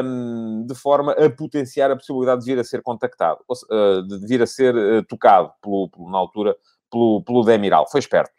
um, 0.03 0.65
de 0.65 0.75
forma 0.75 1.13
a 1.13 1.29
potenciar 1.29 1.91
a 1.91 1.95
possibilidade 1.95 2.41
de 2.41 2.45
vir 2.45 2.59
a 2.59 2.63
ser 2.63 2.81
contactado, 2.81 3.39
uh, 3.49 4.01
de 4.07 4.27
vir 4.27 4.41
a 4.41 4.47
ser 4.47 4.75
uh, 4.75 5.03
tocado, 5.05 5.51
pelo, 5.61 5.89
pelo, 5.89 6.09
na 6.09 6.17
altura, 6.17 6.55
pelo, 6.91 7.23
pelo 7.23 7.43
Demiral. 7.43 7.87
Foi 7.89 7.99
esperto. 7.99 8.31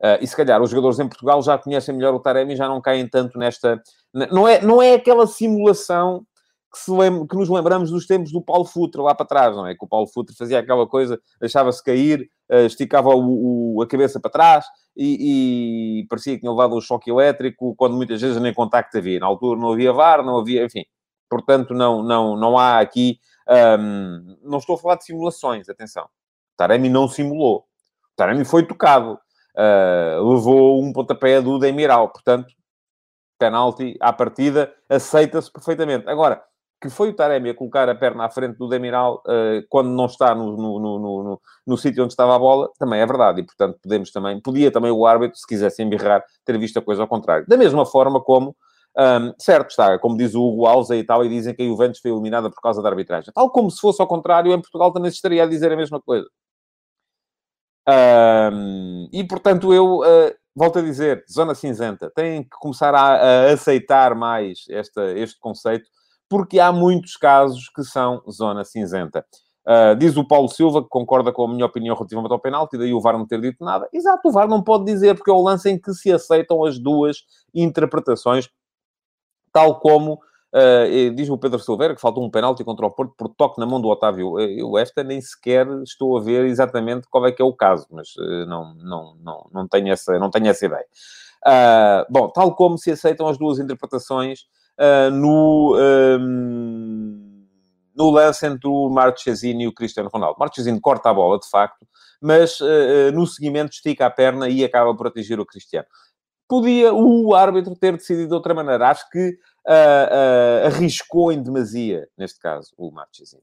Uh, 0.00 0.18
e 0.20 0.26
se 0.26 0.36
calhar 0.36 0.62
os 0.62 0.70
jogadores 0.70 0.98
em 0.98 1.08
Portugal 1.08 1.42
já 1.42 1.58
conhecem 1.58 1.94
melhor 1.94 2.14
o 2.14 2.20
Taremi 2.20 2.54
e 2.54 2.56
já 2.56 2.68
não 2.68 2.80
caem 2.80 3.08
tanto 3.08 3.38
nesta... 3.38 3.80
Não 4.12 4.46
é, 4.46 4.60
não 4.60 4.80
é 4.80 4.94
aquela 4.94 5.26
simulação 5.26 6.24
que, 6.72 6.78
se 6.78 6.90
que 7.28 7.36
nos 7.36 7.48
lembramos 7.48 7.90
dos 7.90 8.06
tempos 8.06 8.30
do 8.30 8.42
Paulo 8.42 8.64
Futre 8.64 9.00
lá 9.00 9.14
para 9.14 9.26
trás, 9.26 9.56
não 9.56 9.66
é? 9.66 9.74
Que 9.74 9.84
o 9.84 9.88
Paulo 9.88 10.06
Futre 10.06 10.36
fazia 10.36 10.58
aquela 10.58 10.86
coisa, 10.86 11.20
deixava-se 11.40 11.82
cair, 11.82 12.28
uh, 12.50 12.66
esticava 12.66 13.10
o, 13.10 13.76
o, 13.76 13.82
a 13.82 13.86
cabeça 13.86 14.20
para 14.20 14.30
trás 14.30 14.66
e, 14.96 16.00
e, 16.00 16.06
parecia 16.08 16.34
que 16.34 16.40
tinha 16.40 16.50
levado 16.50 16.76
um 16.76 16.80
choque 16.80 17.10
elétrico, 17.10 17.74
quando 17.76 17.96
muitas 17.96 18.20
vezes 18.20 18.40
nem 18.40 18.52
contacto 18.52 18.98
havia. 18.98 19.20
Na 19.20 19.26
altura 19.26 19.60
não 19.60 19.72
havia 19.72 19.92
VAR, 19.92 20.24
não 20.24 20.38
havia, 20.38 20.64
enfim. 20.64 20.84
Portanto, 21.28 21.74
não, 21.74 22.02
não, 22.02 22.36
não 22.36 22.58
há 22.58 22.80
aqui... 22.80 23.18
Um, 23.48 24.36
não 24.42 24.58
estou 24.58 24.76
a 24.76 24.78
falar 24.78 24.96
de 24.96 25.04
simulações, 25.04 25.68
atenção. 25.68 26.06
Taremi 26.56 26.90
não 26.90 27.08
simulou. 27.08 27.64
Taremi 28.16 28.44
foi 28.44 28.66
tocado. 28.66 29.18
Uh, 29.56 30.34
levou 30.34 30.82
um 30.82 30.92
pontapé 30.92 31.40
do 31.40 31.58
Demiral. 31.58 32.10
Portanto, 32.10 32.52
penalti 33.38 33.96
à 34.00 34.12
partida, 34.12 34.74
aceita-se 34.88 35.50
perfeitamente. 35.50 36.08
Agora, 36.08 36.42
que 36.80 36.88
foi 36.88 37.08
o 37.10 37.12
Taremi 37.12 37.50
a 37.50 37.54
colocar 37.54 37.88
a 37.88 37.94
perna 37.94 38.24
à 38.24 38.30
frente 38.30 38.56
do 38.56 38.68
Demiral 38.68 39.22
uh, 39.26 39.66
quando 39.68 39.88
não 39.90 40.06
está 40.06 40.34
no, 40.34 40.56
no, 40.56 40.78
no, 40.78 40.98
no, 40.98 41.40
no 41.66 41.76
sítio 41.76 42.04
onde 42.04 42.12
estava 42.12 42.36
a 42.36 42.38
bola, 42.38 42.70
também 42.78 43.00
é 43.00 43.06
verdade. 43.06 43.40
E, 43.40 43.44
portanto, 43.44 43.78
podemos 43.82 44.10
também, 44.12 44.40
podia 44.40 44.70
também 44.70 44.90
o 44.90 45.06
árbitro, 45.06 45.38
se 45.38 45.46
quisesse 45.46 45.82
embirrar, 45.82 46.24
ter 46.44 46.58
visto 46.58 46.78
a 46.78 46.82
coisa 46.82 47.02
ao 47.02 47.08
contrário. 47.08 47.46
Da 47.48 47.56
mesma 47.56 47.84
forma 47.84 48.20
como, 48.20 48.56
um, 48.96 49.32
certo 49.38 49.70
está, 49.70 49.98
como 49.98 50.16
diz 50.16 50.34
o 50.34 50.42
Hugo 50.42 50.66
Alves 50.66 50.90
e 50.90 51.02
tal, 51.02 51.24
e 51.24 51.28
dizem 51.28 51.54
que 51.54 51.62
a 51.62 51.66
Juventus 51.66 52.00
foi 52.00 52.10
eliminada 52.10 52.48
por 52.48 52.60
causa 52.60 52.80
da 52.80 52.88
arbitragem. 52.88 53.32
Tal 53.34 53.50
como 53.50 53.70
se 53.70 53.80
fosse 53.80 54.00
ao 54.00 54.06
contrário, 54.06 54.52
em 54.52 54.60
Portugal 54.60 54.92
também 54.92 55.10
se 55.10 55.16
estaria 55.16 55.42
a 55.42 55.46
dizer 55.46 55.72
a 55.72 55.76
mesma 55.76 56.00
coisa. 56.00 56.28
Um, 57.88 59.08
e, 59.12 59.24
portanto, 59.24 59.72
eu... 59.72 59.98
Uh, 60.00 60.34
volto 60.54 60.80
a 60.80 60.82
dizer, 60.82 61.24
zona 61.30 61.54
cinzenta, 61.54 62.10
têm 62.10 62.42
que 62.42 62.50
começar 62.58 62.92
a, 62.92 62.98
a 62.98 63.52
aceitar 63.52 64.16
mais 64.16 64.64
esta, 64.68 65.12
este 65.16 65.38
conceito 65.38 65.88
porque 66.28 66.60
há 66.60 66.70
muitos 66.70 67.16
casos 67.16 67.68
que 67.68 67.82
são 67.82 68.22
zona 68.30 68.64
cinzenta. 68.64 69.24
Uh, 69.66 69.94
diz 69.96 70.16
o 70.16 70.26
Paulo 70.26 70.48
Silva 70.48 70.82
que 70.82 70.88
concorda 70.88 71.30
com 71.30 71.44
a 71.44 71.48
minha 71.48 71.66
opinião 71.66 71.94
relativamente 71.94 72.32
ao 72.32 72.40
penalti, 72.40 72.78
daí 72.78 72.94
o 72.94 73.00
VAR 73.00 73.18
não 73.18 73.26
ter 73.26 73.38
dito 73.40 73.62
nada. 73.62 73.86
Exato, 73.92 74.26
o 74.26 74.32
VAR 74.32 74.48
não 74.48 74.62
pode 74.62 74.86
dizer, 74.86 75.14
porque 75.14 75.30
é 75.30 75.34
o 75.34 75.42
lance 75.42 75.68
em 75.68 75.78
que 75.78 75.92
se 75.92 76.10
aceitam 76.10 76.64
as 76.64 76.78
duas 76.78 77.18
interpretações, 77.54 78.48
tal 79.52 79.78
como 79.78 80.14
uh, 80.14 81.14
diz 81.14 81.28
o 81.28 81.36
Pedro 81.36 81.58
Silveira 81.58 81.94
que 81.94 82.00
faltou 82.00 82.24
um 82.24 82.30
penalti 82.30 82.64
contra 82.64 82.86
o 82.86 82.90
Porto 82.90 83.14
por 83.14 83.28
toque 83.28 83.60
na 83.60 83.66
mão 83.66 83.78
do 83.78 83.88
Otávio. 83.88 84.40
Eu 84.40 84.78
esta 84.78 85.04
nem 85.04 85.20
sequer 85.20 85.66
estou 85.82 86.16
a 86.16 86.20
ver 86.22 86.46
exatamente 86.46 87.06
qual 87.10 87.26
é 87.26 87.32
que 87.32 87.42
é 87.42 87.44
o 87.44 87.52
caso, 87.52 87.86
mas 87.90 88.16
uh, 88.16 88.46
não, 88.46 88.74
não, 88.74 89.16
não, 89.22 89.50
não, 89.52 89.68
tenho 89.68 89.92
essa, 89.92 90.18
não 90.18 90.30
tenho 90.30 90.46
essa 90.46 90.64
ideia. 90.64 90.86
Uh, 91.46 92.10
bom, 92.10 92.30
tal 92.30 92.54
como 92.54 92.78
se 92.78 92.90
aceitam 92.90 93.28
as 93.28 93.36
duas 93.36 93.58
interpretações 93.58 94.46
uh, 94.78 95.10
no, 95.10 95.76
um, 95.76 97.46
no 97.94 98.10
lance 98.10 98.46
entre 98.46 98.68
o 98.68 98.88
Marchesini 98.88 99.64
e 99.64 99.68
o 99.68 99.74
Cristiano 99.74 100.08
Ronaldo. 100.12 100.38
Marchesini 100.38 100.80
corta 100.80 101.10
a 101.10 101.14
bola, 101.14 101.38
de 101.38 101.48
facto, 101.48 101.86
mas 102.20 102.60
uh, 102.60 103.12
no 103.12 103.26
seguimento 103.26 103.72
estica 103.72 104.06
a 104.06 104.10
perna 104.10 104.48
e 104.48 104.64
acaba 104.64 104.94
por 104.96 105.08
atingir 105.08 105.38
o 105.38 105.46
Cristiano. 105.46 105.86
Podia 106.48 106.94
o 106.94 107.34
árbitro 107.34 107.76
ter 107.76 107.96
decidido 107.96 108.28
de 108.28 108.34
outra 108.34 108.54
maneira. 108.54 108.88
Acho 108.88 109.08
que 109.10 109.30
uh, 109.66 110.66
arriscou 110.66 111.30
em 111.30 111.42
demasia, 111.42 112.08
neste 112.16 112.38
caso, 112.40 112.72
o 112.78 112.90
Marchesini. 112.90 113.42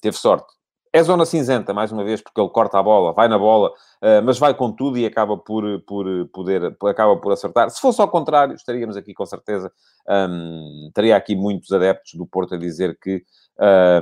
teve 0.00 0.16
sorte 0.16 0.58
é 0.92 1.02
zona 1.02 1.26
cinzenta, 1.26 1.74
mais 1.74 1.92
uma 1.92 2.04
vez, 2.04 2.20
porque 2.20 2.40
ele 2.40 2.48
corta 2.50 2.78
a 2.78 2.82
bola, 2.82 3.12
vai 3.12 3.28
na 3.28 3.38
bola, 3.38 3.70
uh, 3.70 4.22
mas 4.24 4.38
vai 4.38 4.54
com 4.54 4.72
tudo 4.72 4.98
e 4.98 5.06
acaba 5.06 5.36
por, 5.36 5.64
por 5.82 6.06
poder, 6.32 6.76
acaba 6.84 7.16
por 7.16 7.32
acertar. 7.32 7.70
Se 7.70 7.80
fosse 7.80 8.00
ao 8.00 8.08
contrário, 8.08 8.54
estaríamos 8.54 8.96
aqui 8.96 9.12
com 9.14 9.26
certeza, 9.26 9.70
um, 10.08 10.90
teria 10.94 11.16
aqui 11.16 11.36
muitos 11.36 11.70
adeptos 11.72 12.14
do 12.14 12.26
Porto 12.26 12.54
a 12.54 12.58
dizer 12.58 12.98
que, 13.00 13.22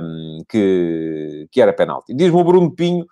um, 0.01 0.43
que, 0.49 1.47
que 1.51 1.61
era 1.61 1.73
penalti. 1.73 2.13
Diz-me 2.13 2.39
o 2.39 2.43
Bruno 2.43 2.73
Pinho 2.73 3.05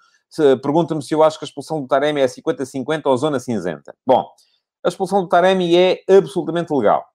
Pergunta-me 0.61 1.01
se 1.01 1.13
eu 1.13 1.23
acho 1.23 1.39
que 1.39 1.45
a 1.45 1.47
expulsão 1.47 1.81
do 1.81 1.87
Taremi 1.87 2.19
é 2.19 2.25
50-50 2.25 3.01
ou 3.05 3.17
zona 3.17 3.39
cinzenta. 3.39 3.95
Bom, 4.05 4.27
a 4.83 4.89
expulsão 4.89 5.21
do 5.21 5.29
Taremi 5.29 5.75
é 5.75 6.01
absolutamente 6.09 6.73
legal. 6.73 7.05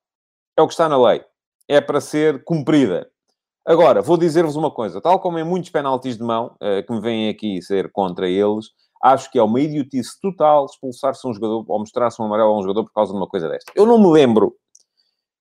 É 0.57 0.63
o 0.63 0.67
que 0.67 0.73
está 0.73 0.89
na 0.89 1.01
lei. 1.01 1.23
É 1.69 1.81
para 1.81 2.01
ser 2.01 2.43
cumprida. 2.45 3.09
Agora, 3.67 4.01
vou 4.01 4.17
dizer-vos 4.17 4.57
uma 4.57 4.71
coisa. 4.71 5.01
Tal 5.01 5.21
como 5.21 5.39
em 5.39 5.45
muitos 5.45 5.71
penaltis 5.71 6.17
de 6.17 6.23
mão, 6.23 6.57
uh, 6.57 6.85
que 6.85 6.93
me 6.93 7.01
vêm 7.01 7.29
aqui 7.29 7.61
ser 7.63 7.91
contra 7.93 8.29
eles, 8.29 8.67
acho 9.03 9.31
que 9.31 9.39
é 9.39 9.43
uma 9.43 9.61
idiotice 9.61 10.19
total 10.21 10.67
expulsar-se 10.67 11.27
um 11.27 11.33
jogador 11.33 11.65
ou 11.69 11.79
mostrar-se 11.79 12.21
um 12.21 12.25
amarelo 12.25 12.51
a 12.51 12.59
um 12.59 12.63
jogador 12.63 12.85
por 12.85 12.93
causa 12.93 13.13
de 13.13 13.19
uma 13.19 13.27
coisa 13.27 13.49
desta. 13.49 13.71
Eu 13.75 13.87
não 13.87 13.99
me 13.99 14.11
lembro. 14.11 14.55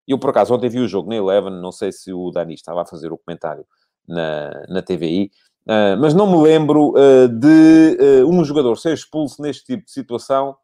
Eu, 0.08 0.18
por 0.18 0.32
acaso, 0.32 0.54
ontem 0.54 0.70
vi 0.70 0.80
o 0.80 0.88
jogo 0.88 1.10
na 1.10 1.16
Eleven, 1.16 1.62
não 1.62 1.72
sei 1.72 1.92
se 1.92 2.12
o 2.12 2.32
Dani 2.32 2.56
estava 2.56 2.82
a 2.82 2.86
fazer 2.86 3.12
o 3.12 3.18
comentário 3.18 3.66
na, 4.08 4.66
na 4.68 4.82
TVI, 4.82 5.30
uh, 5.68 5.72
eh, 5.72 5.96
mas 5.98 6.16
não 6.16 6.26
me 6.26 6.42
lembro 6.42 6.94
uh, 6.96 7.28
de 7.28 8.24
um 8.26 8.44
jogador 8.44 8.76
ser 8.76 8.94
expulso 8.94 9.42
neste 9.42 9.66
tipo 9.66 9.86
de 9.86 9.92
situação 9.92 10.56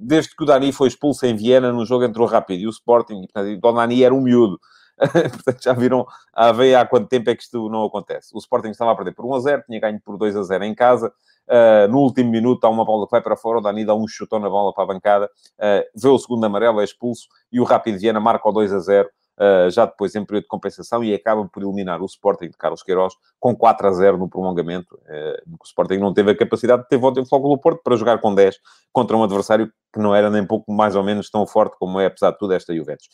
desde 0.00 0.34
que 0.34 0.42
o 0.42 0.46
Dani 0.46 0.72
foi 0.72 0.88
expulso 0.88 1.26
em 1.26 1.36
Viena 1.36 1.70
no 1.70 1.84
jogo 1.84 2.04
entre 2.04 2.22
o 2.22 2.28
e 2.48 2.66
o 2.66 2.70
Sporting, 2.70 3.26
portanto, 3.26 3.58
o 3.62 3.72
Dani 3.72 4.02
era 4.02 4.14
um 4.14 4.22
miúdo. 4.22 4.58
Portanto, 4.96 5.62
já 5.62 5.72
viram 5.72 6.06
a 6.32 6.52
ver 6.52 6.74
há 6.74 6.86
quanto 6.86 7.08
tempo 7.08 7.30
é 7.30 7.34
que 7.34 7.42
isto 7.42 7.68
não 7.68 7.84
acontece. 7.84 8.34
O 8.34 8.38
Sporting 8.38 8.70
estava 8.70 8.92
a 8.92 8.96
perder 8.96 9.12
por 9.12 9.24
1 9.26 9.34
a 9.34 9.40
0, 9.40 9.62
tinha 9.66 9.80
ganho 9.80 10.00
por 10.04 10.16
2 10.16 10.36
a 10.36 10.42
0 10.42 10.64
em 10.64 10.74
casa. 10.74 11.12
Uh, 11.46 11.86
no 11.90 11.98
último 11.98 12.30
minuto 12.30 12.64
há 12.64 12.70
uma 12.70 12.84
bola 12.84 13.06
que 13.06 13.10
vai 13.10 13.20
para 13.20 13.36
fora, 13.36 13.58
o 13.58 13.60
Dani 13.60 13.84
dá 13.84 13.94
um 13.94 14.08
chutão 14.08 14.38
na 14.38 14.48
bola 14.48 14.72
para 14.72 14.84
a 14.84 14.86
bancada, 14.86 15.26
uh, 15.26 15.84
vê 15.94 16.08
o 16.08 16.18
segundo 16.18 16.44
amarelo, 16.44 16.80
é 16.80 16.84
expulso, 16.84 17.28
e 17.52 17.60
o 17.60 17.64
Rapid 17.64 17.98
Viena 17.98 18.18
marca 18.18 18.48
o 18.48 18.52
2 18.52 18.72
a 18.72 18.78
0 18.78 19.10
uh, 19.38 19.70
já 19.70 19.86
depois 19.86 20.14
em 20.14 20.24
período 20.24 20.44
de 20.44 20.48
compensação 20.48 21.02
e 21.02 21.14
acaba 21.14 21.46
por 21.46 21.62
eliminar 21.62 22.00
o 22.02 22.06
Sporting 22.06 22.48
de 22.48 22.56
Carlos 22.56 22.82
Queiroz 22.82 23.14
com 23.38 23.54
4 23.54 23.86
a 23.86 23.92
0 23.92 24.18
no 24.18 24.28
prolongamento. 24.28 24.94
Uh, 24.94 25.56
o 25.60 25.64
Sporting 25.64 25.98
não 25.98 26.12
teve 26.12 26.30
a 26.30 26.36
capacidade 26.36 26.82
de 26.82 26.88
ter 26.88 26.96
volta 26.96 27.20
em 27.20 27.24
do 27.24 27.58
Porto 27.58 27.82
para 27.82 27.96
jogar 27.96 28.18
com 28.18 28.34
10 28.34 28.58
contra 28.92 29.16
um 29.16 29.22
adversário 29.22 29.72
que 29.92 30.00
não 30.00 30.14
era 30.14 30.30
nem 30.30 30.46
pouco 30.46 30.72
mais 30.72 30.96
ou 30.96 31.02
menos 31.02 31.30
tão 31.30 31.46
forte 31.46 31.76
como 31.78 32.00
é, 32.00 32.06
apesar 32.06 32.30
de 32.30 32.38
tudo, 32.38 32.52
esta 32.52 32.74
Juventus. 32.74 33.08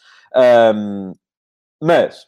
Um, 0.75 1.13
mas, 1.81 2.27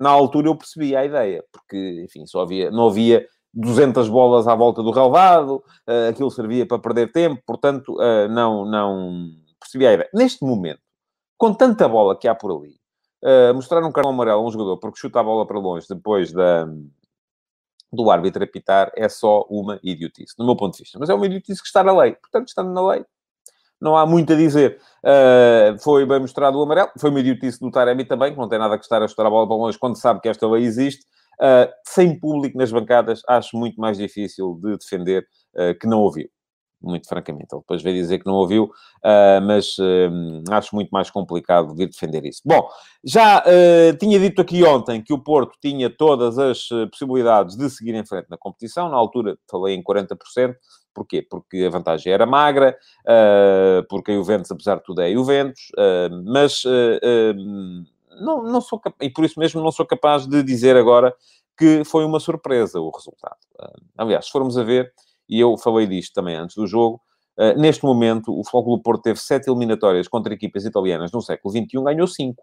na 0.00 0.10
altura 0.10 0.48
eu 0.48 0.56
percebi 0.56 0.96
a 0.96 1.04
ideia, 1.04 1.44
porque, 1.52 2.02
enfim, 2.04 2.26
só 2.26 2.42
havia, 2.42 2.70
não 2.70 2.88
havia 2.88 3.26
200 3.54 4.08
bolas 4.08 4.48
à 4.48 4.54
volta 4.54 4.82
do 4.82 4.90
relvado, 4.90 5.56
uh, 5.88 6.10
aquilo 6.10 6.30
servia 6.30 6.66
para 6.66 6.78
perder 6.78 7.12
tempo, 7.12 7.42
portanto, 7.46 7.94
uh, 7.94 8.28
não, 8.28 8.64
não 8.64 9.30
percebi 9.60 9.86
a 9.86 9.92
ideia. 9.92 10.10
Neste 10.14 10.44
momento, 10.44 10.80
com 11.36 11.52
tanta 11.52 11.88
bola 11.88 12.16
que 12.16 12.26
há 12.26 12.34
por 12.34 12.50
ali, 12.50 12.76
uh, 13.24 13.54
mostrar 13.54 13.84
um 13.84 13.92
cartão 13.92 14.12
amarelo 14.12 14.40
a 14.40 14.46
um 14.46 14.50
jogador 14.50 14.78
porque 14.78 15.00
chuta 15.00 15.20
a 15.20 15.24
bola 15.24 15.46
para 15.46 15.58
longe 15.58 15.86
depois 15.88 16.32
da, 16.32 16.66
do 17.92 18.10
árbitro 18.10 18.42
apitar 18.42 18.90
é 18.96 19.08
só 19.08 19.44
uma 19.50 19.78
idiotice, 19.82 20.34
no 20.38 20.46
meu 20.46 20.56
ponto 20.56 20.72
de 20.74 20.82
vista. 20.82 20.98
Mas 20.98 21.10
é 21.10 21.14
uma 21.14 21.26
idiotice 21.26 21.60
que 21.60 21.66
está 21.66 21.84
na 21.84 21.96
lei. 21.96 22.12
Portanto, 22.12 22.48
estando 22.48 22.72
na 22.72 22.88
lei, 22.88 23.04
não 23.82 23.96
há 23.96 24.06
muito 24.06 24.32
a 24.32 24.36
dizer. 24.36 24.78
Uh, 25.02 25.76
foi 25.82 26.06
bem 26.06 26.20
mostrado 26.20 26.56
o 26.56 26.62
amarelo. 26.62 26.90
Foi 26.96 27.10
uma 27.10 27.18
idiotice 27.18 27.58
do 27.58 27.68
Taremi 27.68 28.04
também, 28.04 28.32
que 28.32 28.38
não 28.38 28.48
tem 28.48 28.58
nada 28.58 28.78
que 28.78 28.84
estar 28.84 29.02
a 29.02 29.08
chutar 29.08 29.26
a 29.26 29.30
bola 29.30 29.46
para 29.46 29.56
longe 29.56 29.76
quando 29.76 29.96
sabe 29.96 30.20
que 30.20 30.28
esta 30.28 30.46
lei 30.48 30.62
existe. 30.62 31.04
Uh, 31.34 31.68
sem 31.84 32.18
público 32.18 32.56
nas 32.56 32.70
bancadas, 32.70 33.22
acho 33.28 33.56
muito 33.56 33.80
mais 33.80 33.98
difícil 33.98 34.56
de 34.62 34.78
defender 34.78 35.26
uh, 35.56 35.76
que 35.78 35.88
não 35.88 36.00
ouviu 36.00 36.28
muito 36.80 37.08
francamente. 37.08 37.46
Ele 37.52 37.60
depois 37.60 37.82
veio 37.82 37.96
dizer 37.96 38.18
que 38.18 38.26
não 38.26 38.34
ouviu, 38.34 38.68
mas 39.46 39.76
acho 40.50 40.74
muito 40.74 40.88
mais 40.90 41.08
complicado 41.08 41.76
vir 41.76 41.88
defender 41.88 42.24
isso. 42.24 42.42
Bom, 42.44 42.68
já 43.04 43.40
tinha 44.00 44.18
dito 44.18 44.42
aqui 44.42 44.64
ontem 44.64 45.00
que 45.00 45.14
o 45.14 45.22
Porto 45.22 45.56
tinha 45.62 45.88
todas 45.88 46.40
as 46.40 46.66
possibilidades 46.90 47.56
de 47.56 47.70
seguir 47.70 47.94
em 47.94 48.04
frente 48.04 48.26
na 48.28 48.36
competição. 48.36 48.88
Na 48.88 48.96
altura 48.96 49.38
falei 49.48 49.76
em 49.76 49.80
40%. 49.80 50.56
Porquê? 50.94 51.22
Porque 51.22 51.64
a 51.64 51.70
vantagem 51.70 52.12
era 52.12 52.26
magra, 52.26 52.76
porque 53.88 54.12
a 54.12 54.14
Juventus, 54.14 54.50
apesar 54.50 54.76
de 54.76 54.84
tudo, 54.84 55.00
é 55.00 55.06
a 55.06 55.12
Juventus, 55.12 55.68
mas 56.24 56.62
não, 58.20 58.42
não 58.42 58.60
sou 58.60 58.80
e 59.00 59.10
por 59.10 59.24
isso 59.24 59.40
mesmo 59.40 59.62
não 59.62 59.72
sou 59.72 59.86
capaz 59.86 60.26
de 60.26 60.42
dizer 60.42 60.76
agora 60.76 61.14
que 61.56 61.84
foi 61.84 62.04
uma 62.04 62.20
surpresa 62.20 62.80
o 62.80 62.90
resultado. 62.90 63.36
aliás, 63.96 64.26
se 64.26 64.32
formos 64.32 64.56
a 64.58 64.62
ver, 64.62 64.92
e 65.28 65.40
eu 65.40 65.56
falei 65.56 65.86
disto 65.86 66.12
também 66.12 66.36
antes 66.36 66.56
do 66.56 66.66
jogo, 66.66 67.00
uh, 67.38 67.58
neste 67.58 67.84
momento 67.84 68.32
o 68.32 68.44
Futebol 68.44 68.64
Clube 68.64 68.82
Porto 68.82 69.02
teve 69.02 69.20
sete 69.20 69.48
eliminatórias 69.48 70.08
contra 70.08 70.34
equipas 70.34 70.64
italianas 70.64 71.12
no 71.12 71.22
século 71.22 71.52
XXI, 71.52 71.82
ganhou 71.84 72.06
cinco. 72.06 72.42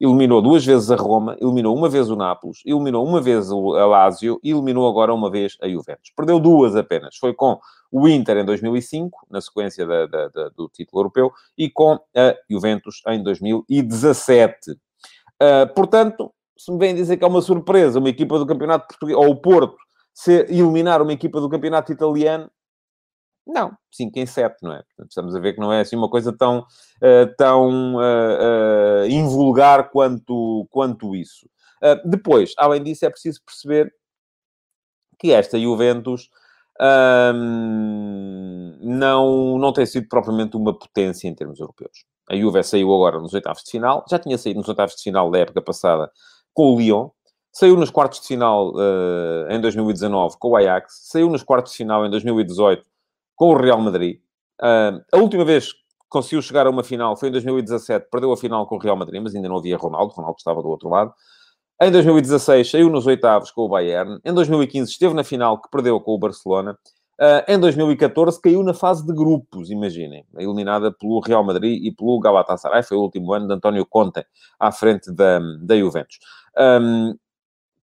Eliminou 0.00 0.42
duas 0.42 0.64
vezes 0.64 0.90
a 0.90 0.96
Roma, 0.96 1.36
eliminou 1.40 1.76
uma 1.76 1.88
vez 1.88 2.10
o 2.10 2.16
Nápoles, 2.16 2.58
eliminou 2.66 3.06
uma 3.06 3.20
vez 3.20 3.50
o 3.50 3.70
Lazio 3.70 4.40
e 4.42 4.50
eliminou 4.50 4.88
agora 4.88 5.14
uma 5.14 5.30
vez 5.30 5.56
a 5.62 5.68
Juventus. 5.68 6.12
Perdeu 6.16 6.40
duas 6.40 6.74
apenas. 6.74 7.16
Foi 7.16 7.32
com 7.32 7.58
o 7.90 8.08
Inter 8.08 8.38
em 8.38 8.44
2005, 8.44 9.26
na 9.30 9.40
sequência 9.40 9.86
da, 9.86 10.06
da, 10.06 10.28
da, 10.28 10.48
do 10.48 10.68
título 10.68 11.00
europeu, 11.00 11.30
e 11.56 11.70
com 11.70 12.00
a 12.16 12.34
Juventus 12.50 13.02
em 13.08 13.22
2017. 13.22 14.72
Uh, 14.72 14.76
eh, 15.38 15.66
portanto, 15.66 16.32
se 16.56 16.72
me 16.72 16.78
vem 16.78 16.94
dizer 16.94 17.16
que 17.16 17.24
é 17.24 17.26
uma 17.26 17.42
surpresa 17.42 17.98
uma 17.98 18.08
equipa 18.08 18.38
do 18.38 18.46
Campeonato 18.46 18.88
Português, 18.88 19.18
ou 19.18 19.28
o 19.28 19.36
Porto, 19.36 19.76
se 20.14 20.46
eliminar 20.48 21.02
uma 21.02 21.12
equipa 21.12 21.40
do 21.40 21.48
campeonato 21.48 21.92
italiano, 21.92 22.50
não, 23.46 23.76
5 23.90 24.18
em 24.18 24.26
7, 24.26 24.56
não 24.62 24.72
é? 24.72 24.82
Portanto, 24.82 25.08
estamos 25.08 25.34
a 25.34 25.40
ver 25.40 25.54
que 25.54 25.60
não 25.60 25.72
é 25.72 25.80
assim 25.80 25.96
uma 25.96 26.08
coisa 26.08 26.32
tão, 26.32 26.60
uh, 26.60 27.36
tão 27.36 27.96
uh, 27.96 27.98
uh, 27.98 29.06
invulgar 29.08 29.90
quanto, 29.90 30.66
quanto 30.70 31.14
isso. 31.14 31.48
depois, 32.04 32.54
além 32.56 32.82
disso, 32.82 33.04
é 33.04 33.10
preciso 33.10 33.40
perceber 33.44 33.92
que 35.18 35.32
esta 35.32 35.58
Juventus 35.58 36.28
um, 37.34 38.78
não, 38.80 39.58
não 39.58 39.72
tem 39.72 39.86
sido 39.86 40.08
propriamente 40.08 40.56
uma 40.56 40.76
potência 40.76 41.28
em 41.28 41.34
termos 41.34 41.58
europeus. 41.60 42.04
A 42.30 42.36
Juve 42.36 42.62
saiu 42.62 42.94
agora 42.94 43.18
nos 43.20 43.34
oitavos 43.34 43.62
de 43.64 43.70
final, 43.70 44.04
já 44.08 44.18
tinha 44.18 44.38
saído 44.38 44.60
nos 44.60 44.68
oitavos 44.68 44.94
de 44.94 45.02
final 45.02 45.30
da 45.30 45.40
época 45.40 45.60
passada 45.60 46.10
com 46.54 46.74
o 46.74 46.78
Lyon, 46.78 47.10
Saiu 47.54 47.76
nos 47.76 47.90
quartos 47.90 48.20
de 48.20 48.28
final 48.28 48.72
em 49.50 49.60
2019 49.60 50.36
com 50.38 50.52
o 50.52 50.56
Ajax, 50.56 51.00
saiu 51.02 51.28
nos 51.28 51.42
quartos 51.42 51.72
de 51.72 51.76
final 51.76 52.06
em 52.06 52.10
2018 52.10 52.82
com 53.42 53.48
o 53.48 53.56
Real 53.56 53.80
Madrid. 53.80 54.20
Uh, 54.60 55.02
a 55.12 55.18
última 55.18 55.44
vez 55.44 55.72
que 55.72 55.80
conseguiu 56.08 56.40
chegar 56.40 56.64
a 56.64 56.70
uma 56.70 56.84
final 56.84 57.16
foi 57.16 57.28
em 57.28 57.32
2017, 57.32 58.06
perdeu 58.08 58.30
a 58.30 58.36
final 58.36 58.64
com 58.68 58.76
o 58.76 58.78
Real 58.78 58.94
Madrid, 58.94 59.20
mas 59.20 59.34
ainda 59.34 59.48
não 59.48 59.56
havia 59.56 59.76
Ronaldo, 59.76 60.14
Ronaldo 60.14 60.36
estava 60.38 60.62
do 60.62 60.68
outro 60.68 60.88
lado. 60.88 61.12
Em 61.80 61.90
2016 61.90 62.70
saiu 62.70 62.88
nos 62.88 63.04
oitavos 63.04 63.50
com 63.50 63.62
o 63.62 63.68
Bayern. 63.68 64.20
Em 64.24 64.32
2015 64.32 64.92
esteve 64.92 65.12
na 65.12 65.24
final 65.24 65.60
que 65.60 65.68
perdeu 65.72 66.00
com 66.00 66.12
o 66.12 66.18
Barcelona. 66.18 66.78
Uh, 67.20 67.42
em 67.48 67.58
2014 67.58 68.40
caiu 68.40 68.62
na 68.62 68.74
fase 68.74 69.04
de 69.04 69.12
grupos, 69.12 69.68
imaginem, 69.68 70.24
eliminada 70.38 70.92
pelo 70.92 71.18
Real 71.18 71.42
Madrid 71.42 71.84
e 71.84 71.90
pelo 71.90 72.20
Galatasaray. 72.20 72.84
Foi 72.84 72.96
o 72.96 73.00
último 73.00 73.32
ano 73.32 73.48
de 73.48 73.54
António 73.54 73.84
Conte 73.84 74.24
à 74.60 74.70
frente 74.70 75.10
da, 75.10 75.40
da 75.60 75.76
Juventus. 75.76 76.20
Um, 76.56 77.16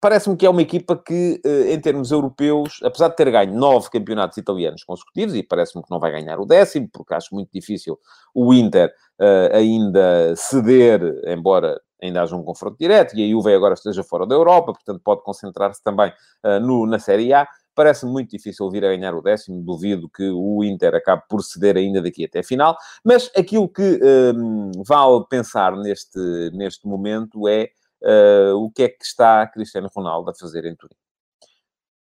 parece-me 0.01 0.37
que 0.37 0.45
é 0.45 0.49
uma 0.49 0.61
equipa 0.61 0.95
que, 0.95 1.41
eh, 1.43 1.73
em 1.73 1.79
termos 1.79 2.11
europeus, 2.11 2.79
apesar 2.83 3.09
de 3.09 3.15
ter 3.15 3.29
ganho 3.31 3.53
nove 3.53 3.89
campeonatos 3.89 4.37
italianos 4.37 4.83
consecutivos, 4.83 5.35
e 5.35 5.43
parece-me 5.43 5.83
que 5.83 5.91
não 5.91 5.99
vai 5.99 6.11
ganhar 6.11 6.39
o 6.39 6.45
décimo, 6.45 6.89
porque 6.91 7.13
acho 7.13 7.33
muito 7.33 7.49
difícil 7.53 7.99
o 8.33 8.53
Inter 8.53 8.93
uh, 9.19 9.55
ainda 9.55 10.35
ceder, 10.35 11.01
embora 11.27 11.79
ainda 12.01 12.21
haja 12.21 12.35
um 12.35 12.43
confronto 12.43 12.77
direto, 12.79 13.15
e 13.15 13.25
a 13.25 13.29
Juve 13.29 13.53
agora 13.53 13.73
esteja 13.73 14.03
fora 14.03 14.25
da 14.25 14.35
Europa, 14.35 14.73
portanto 14.73 15.01
pode 15.03 15.21
concentrar-se 15.23 15.83
também 15.83 16.11
uh, 16.45 16.59
no, 16.59 16.85
na 16.85 16.99
Série 16.99 17.33
A. 17.33 17.47
Parece-me 17.75 18.11
muito 18.11 18.31
difícil 18.31 18.69
vir 18.69 18.83
a 18.83 18.89
ganhar 18.89 19.13
o 19.15 19.21
décimo, 19.21 19.61
duvido 19.61 20.09
que 20.09 20.29
o 20.29 20.63
Inter 20.63 20.95
acabe 20.95 21.23
por 21.29 21.41
ceder 21.43 21.77
ainda 21.77 22.01
daqui 22.01 22.25
até 22.25 22.39
a 22.39 22.43
final, 22.43 22.77
mas 23.03 23.31
aquilo 23.37 23.69
que 23.69 23.99
um, 24.35 24.71
vale 24.85 25.25
pensar 25.29 25.75
neste, 25.77 26.19
neste 26.53 26.87
momento 26.87 27.47
é 27.47 27.69
uh, 28.03 28.55
o 28.55 28.71
que 28.71 28.83
é 28.83 28.89
que 28.89 29.03
está 29.03 29.45
Cristiano 29.47 29.89
Ronaldo 29.93 30.29
a 30.29 30.33
fazer 30.33 30.65
em 30.65 30.75
Turim. 30.75 30.95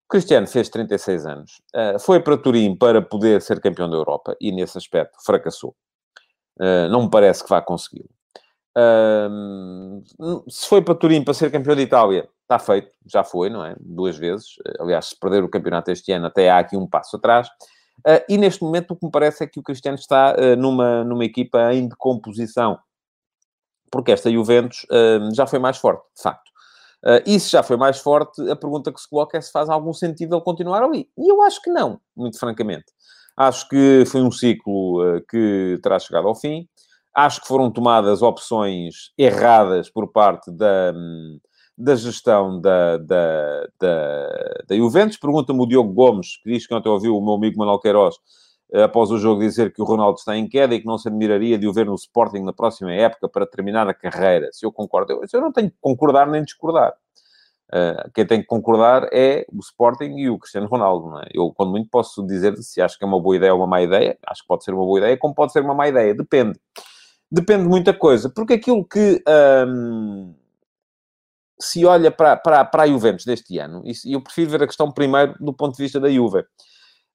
Cristiano 0.09 0.47
fez 0.47 0.69
36 0.69 1.27
anos, 1.27 1.63
uh, 1.75 1.99
foi 1.99 2.21
para 2.21 2.37
Turim 2.37 2.77
para 2.77 3.01
poder 3.01 3.41
ser 3.41 3.61
campeão 3.61 3.89
da 3.89 3.97
Europa 3.97 4.37
e, 4.41 4.53
nesse 4.53 4.77
aspecto, 4.77 5.19
fracassou. 5.25 5.75
Uh, 6.59 6.89
não 6.91 7.05
me 7.05 7.11
parece 7.11 7.43
que 7.43 7.49
vá 7.49 7.63
consegui-lo. 7.63 8.11
se 10.49 10.69
foi 10.69 10.83
para 10.83 10.95
Turim 10.95 11.25
para 11.25 11.35
ser 11.35 11.51
campeão 11.51 11.75
de 11.75 11.83
Itália, 11.83 12.29
está 12.43 12.59
feito, 12.59 12.93
já 13.07 13.25
foi, 13.25 13.49
não 13.49 13.65
é? 13.65 13.75
Duas 13.81 14.19
vezes. 14.19 14.57
aliás, 14.79 15.07
se 15.07 15.19
perder 15.19 15.43
o 15.43 15.49
campeonato 15.49 15.91
este 15.91 16.13
ano, 16.13 16.27
até 16.27 16.51
há 16.51 16.59
aqui 16.59 16.77
um 16.77 16.87
passo 16.87 17.17
atrás. 17.17 17.49
E 18.29 18.37
neste 18.37 18.63
momento 18.63 18.91
o 18.91 18.97
que 18.97 19.07
me 19.07 19.13
parece 19.13 19.45
é 19.45 19.47
que 19.47 19.61
o 19.61 19.63
Cristiano 19.63 19.97
está 19.97 20.37
numa, 20.59 21.05
numa 21.05 21.25
equipa 21.25 21.73
em 21.73 21.89
decomposição 21.89 22.79
porque 23.93 24.11
esta 24.11 24.33
Juventus 24.33 24.85
uh, 24.85 25.33
já 25.35 25.47
foi 25.47 25.59
mais 25.59 25.77
forte, 25.77 26.03
de 26.17 26.23
facto. 26.23 26.51
Uh, 27.05 27.23
e 27.27 27.39
se 27.39 27.51
já 27.51 27.63
foi 27.63 27.77
mais 27.77 27.99
forte, 27.99 28.41
a 28.51 28.57
pergunta 28.57 28.91
que 28.91 29.01
se 29.01 29.09
coloca 29.09 29.37
é 29.37 29.41
se 29.41 29.53
faz 29.53 29.69
algum 29.69 29.93
sentido 29.93 30.35
ele 30.35 30.43
continuar 30.43 30.83
ali. 30.83 31.09
E 31.19 31.31
eu 31.31 31.43
acho 31.43 31.61
que 31.61 31.71
não, 31.71 32.01
muito 32.17 32.39
francamente. 32.39 32.87
Acho 33.37 33.69
que 33.69 34.05
foi 34.07 34.23
um 34.23 34.33
ciclo 34.33 35.03
uh, 35.03 35.21
que 35.29 35.79
terá 35.83 35.99
chegado 35.99 36.27
ao 36.27 36.35
fim. 36.35 36.67
Acho 37.15 37.43
que 37.43 37.49
foram 37.49 37.71
tomadas 37.71 38.23
opções 38.23 39.13
erradas 39.19 39.91
por 39.91 40.11
parte 40.11 40.51
da, 40.51 40.95
da 41.77 41.95
gestão 41.95 42.59
da, 42.59 42.97
da, 42.97 43.67
da, 43.79 44.29
da 44.69 44.77
Juventus. 44.77 45.19
Pergunta-me 45.19 45.61
o 45.61 45.67
Diogo 45.67 45.93
Gomes, 45.93 46.39
que 46.43 46.51
diz 46.51 46.67
que 46.67 46.75
ontem 46.75 46.89
ouviu 46.89 47.15
o 47.15 47.23
meu 47.23 47.35
amigo 47.35 47.59
Manuel 47.59 47.81
Queiroz, 47.81 48.15
após 48.73 49.11
o 49.11 49.19
jogo, 49.19 49.41
dizer 49.41 49.73
que 49.73 49.83
o 49.83 49.85
Ronaldo 49.85 50.19
está 50.19 50.37
em 50.37 50.49
queda 50.49 50.75
e 50.75 50.81
que 50.81 50.87
não 50.87 50.99
se 50.99 51.09
admiraria 51.09 51.59
de 51.59 51.67
o 51.67 51.73
ver 51.73 51.87
no 51.87 51.95
Sporting 51.95 52.41
na 52.41 52.53
próxima 52.53 52.93
época 52.93 53.29
para 53.29 53.47
terminar 53.47 53.89
a 53.89 53.95
carreira. 53.95 54.49
Se 54.53 54.65
eu 54.65 54.73
concordo, 54.73 55.13
eu, 55.13 55.23
eu 55.33 55.41
não 55.41 55.53
tenho 55.53 55.71
que 55.71 55.77
concordar 55.81 56.27
nem 56.27 56.43
discordar. 56.43 56.95
Uh, 57.69 58.11
quem 58.15 58.27
tem 58.27 58.41
que 58.41 58.47
concordar 58.47 59.09
é 59.13 59.47
o 59.51 59.59
Sporting 59.61 60.17
e 60.17 60.29
o 60.29 60.39
Cristiano 60.39 60.67
Ronaldo, 60.67 61.19
é? 61.21 61.29
Eu, 61.33 61.51
quando 61.57 61.71
muito, 61.71 61.89
posso 61.89 62.27
dizer 62.27 62.57
se 62.59 62.83
acho 62.83 62.99
que 62.99 63.05
é 63.05 63.07
uma 63.07 63.21
boa 63.21 63.37
ideia 63.37 63.53
ou 63.53 63.61
uma 63.61 63.67
má 63.67 63.83
ideia. 63.83 64.19
Acho 64.27 64.43
que 64.43 64.49
pode 64.49 64.65
ser 64.65 64.75
uma 64.75 64.85
boa 64.85 64.99
ideia, 64.99 65.17
como 65.17 65.35
pode 65.35 65.53
ser 65.53 65.63
uma 65.63 65.75
má 65.75 65.89
ideia. 65.89 66.15
Depende. 66.15 66.59
Depende 67.31 67.63
de 67.63 67.69
muita 67.69 67.95
coisa. 67.95 68.31
Porque 68.31 68.55
aquilo 68.55 68.85
que... 68.85 69.23
Um 69.67 70.35
se 71.63 71.85
olha 71.87 72.11
para, 72.11 72.37
para, 72.37 72.65
para 72.65 72.83
a 72.83 72.87
Juventus 72.87 73.25
deste 73.25 73.59
ano, 73.59 73.83
e 73.85 74.13
eu 74.13 74.21
prefiro 74.21 74.51
ver 74.51 74.63
a 74.65 74.67
questão 74.67 74.91
primeiro 74.91 75.35
do 75.39 75.53
ponto 75.53 75.77
de 75.77 75.83
vista 75.83 76.01
da 76.01 76.11
Juve. 76.11 76.45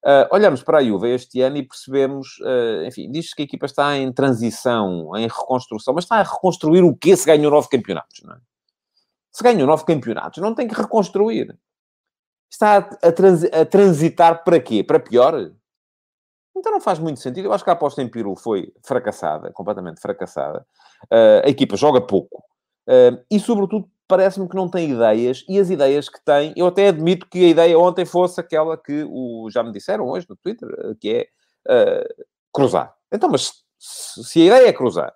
Uh, 0.04 0.30
olhamos 0.30 0.62
para 0.62 0.78
a 0.78 0.84
Juve 0.84 1.12
este 1.12 1.40
ano 1.40 1.56
e 1.56 1.62
percebemos, 1.62 2.38
uh, 2.38 2.86
enfim, 2.86 3.10
diz-se 3.10 3.34
que 3.34 3.42
a 3.42 3.44
equipa 3.44 3.66
está 3.66 3.96
em 3.96 4.12
transição, 4.12 5.10
em 5.16 5.26
reconstrução, 5.26 5.92
mas 5.92 6.04
está 6.04 6.16
a 6.16 6.22
reconstruir 6.22 6.82
o 6.82 6.96
quê 6.96 7.16
se 7.16 7.26
ganhou 7.26 7.50
nove 7.50 7.68
campeonatos, 7.68 8.22
não 8.22 8.34
é? 8.34 8.38
Se 9.32 9.42
ganhou 9.42 9.66
nove 9.66 9.84
campeonatos, 9.84 10.40
não 10.40 10.54
tem 10.54 10.68
que 10.68 10.74
reconstruir. 10.74 11.56
Está 12.50 12.78
a, 12.78 13.08
a, 13.08 13.12
trans, 13.12 13.44
a 13.44 13.64
transitar 13.64 14.44
para 14.44 14.60
quê? 14.60 14.82
Para 14.84 15.00
pior? 15.00 15.52
Então 16.56 16.72
não 16.72 16.80
faz 16.80 16.98
muito 16.98 17.20
sentido. 17.20 17.46
Eu 17.46 17.52
acho 17.52 17.62
que 17.62 17.70
a 17.70 17.72
aposta 17.72 18.00
em 18.00 18.08
Peru 18.08 18.34
foi 18.36 18.72
fracassada, 18.84 19.52
completamente 19.52 20.00
fracassada. 20.00 20.64
Uh, 21.04 21.44
a 21.44 21.48
equipa 21.48 21.76
joga 21.76 22.00
pouco. 22.00 22.42
e, 23.30 23.38
sobretudo, 23.38 23.88
parece-me 24.08 24.48
que 24.48 24.56
não 24.56 24.68
tem 24.68 24.90
ideias, 24.90 25.44
e 25.48 25.60
as 25.60 25.70
ideias 25.70 26.08
que 26.08 26.18
tem, 26.24 26.52
eu 26.56 26.66
até 26.66 26.88
admito 26.88 27.28
que 27.28 27.44
a 27.44 27.48
ideia 27.48 27.78
ontem 27.78 28.06
fosse 28.06 28.40
aquela 28.40 28.76
que 28.76 29.04
o, 29.08 29.48
já 29.50 29.62
me 29.62 29.70
disseram 29.70 30.08
hoje 30.08 30.26
no 30.28 30.36
Twitter, 30.36 30.68
eh, 30.78 30.94
que 30.98 31.10
é 31.10 31.28
uh, 31.70 32.24
cruzar. 32.52 32.94
Então, 33.12 33.28
mas 33.28 33.52
se 33.78 34.42
a 34.42 34.44
ideia 34.46 34.68
é 34.68 34.72
cruzar, 34.72 35.12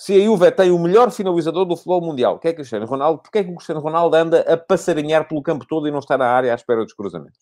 se 0.00 0.14
a 0.14 0.24
Juve 0.24 0.52
tem 0.52 0.70
o 0.70 0.78
melhor 0.78 1.10
finalizador 1.10 1.64
do 1.64 1.76
futebol 1.76 2.00
mundial, 2.00 2.38
que 2.38 2.46
é 2.46 2.52
Cristiano 2.52 2.86
Ronaldo, 2.86 3.20
porquê 3.20 3.38
é 3.40 3.44
que 3.44 3.50
o 3.50 3.56
Cristiano 3.56 3.80
Ronaldo 3.80 4.16
anda 4.16 4.40
a 4.42 4.56
passarinhar 4.56 5.26
pelo 5.26 5.42
campo 5.42 5.66
todo 5.66 5.88
e 5.88 5.90
não 5.90 5.98
está 5.98 6.16
na 6.16 6.26
área 6.26 6.52
à 6.52 6.54
espera 6.54 6.84
dos 6.84 6.92
cruzamentos? 6.92 7.40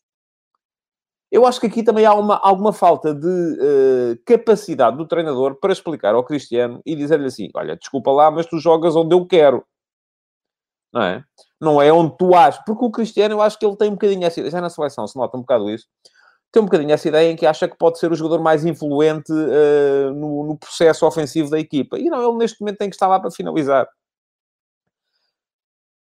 Eu 1.30 1.44
acho 1.44 1.60
que 1.60 1.66
aqui 1.66 1.82
também 1.82 2.06
há 2.06 2.14
uma, 2.14 2.36
alguma 2.38 2.72
falta 2.72 3.14
de 3.14 3.26
uh, 3.26 4.18
capacidade 4.24 4.96
do 4.96 5.06
treinador 5.06 5.56
para 5.60 5.72
explicar 5.72 6.14
ao 6.14 6.24
Cristiano 6.24 6.80
e 6.86 6.96
dizer-lhe 6.96 7.26
assim: 7.26 7.50
olha, 7.54 7.76
desculpa 7.76 8.10
lá, 8.10 8.30
mas 8.30 8.46
tu 8.46 8.58
jogas 8.58 8.96
onde 8.96 9.14
eu 9.14 9.26
quero 9.26 9.62
não 10.96 11.02
é? 11.02 11.24
Não 11.60 11.82
é 11.82 11.92
onde 11.92 12.16
tu 12.16 12.34
achas. 12.34 12.62
Porque 12.64 12.84
o 12.84 12.90
Cristiano, 12.90 13.34
eu 13.34 13.42
acho 13.42 13.58
que 13.58 13.66
ele 13.66 13.76
tem 13.76 13.88
um 13.88 13.92
bocadinho 13.92 14.24
essa 14.24 14.40
ideia. 14.40 14.50
Já 14.50 14.60
na 14.60 14.70
seleção 14.70 15.06
se 15.06 15.16
nota 15.16 15.36
um 15.36 15.40
bocado 15.40 15.70
isso. 15.70 15.86
Tem 16.50 16.62
um 16.62 16.66
bocadinho 16.66 16.92
essa 16.92 17.06
ideia 17.06 17.30
em 17.30 17.36
que 17.36 17.44
acha 17.44 17.68
que 17.68 17.76
pode 17.76 17.98
ser 17.98 18.10
o 18.10 18.14
jogador 18.14 18.42
mais 18.42 18.64
influente 18.64 19.30
uh, 19.30 20.10
no, 20.14 20.46
no, 20.46 20.58
processo 20.58 21.06
ofensivo 21.06 21.50
da 21.50 21.60
equipa. 21.60 21.98
E 21.98 22.04
não, 22.04 22.26
ele 22.26 22.38
neste 22.38 22.60
momento 22.60 22.78
tem 22.78 22.88
que 22.88 22.96
estar 22.96 23.08
lá 23.08 23.20
para 23.20 23.30
finalizar 23.30 23.86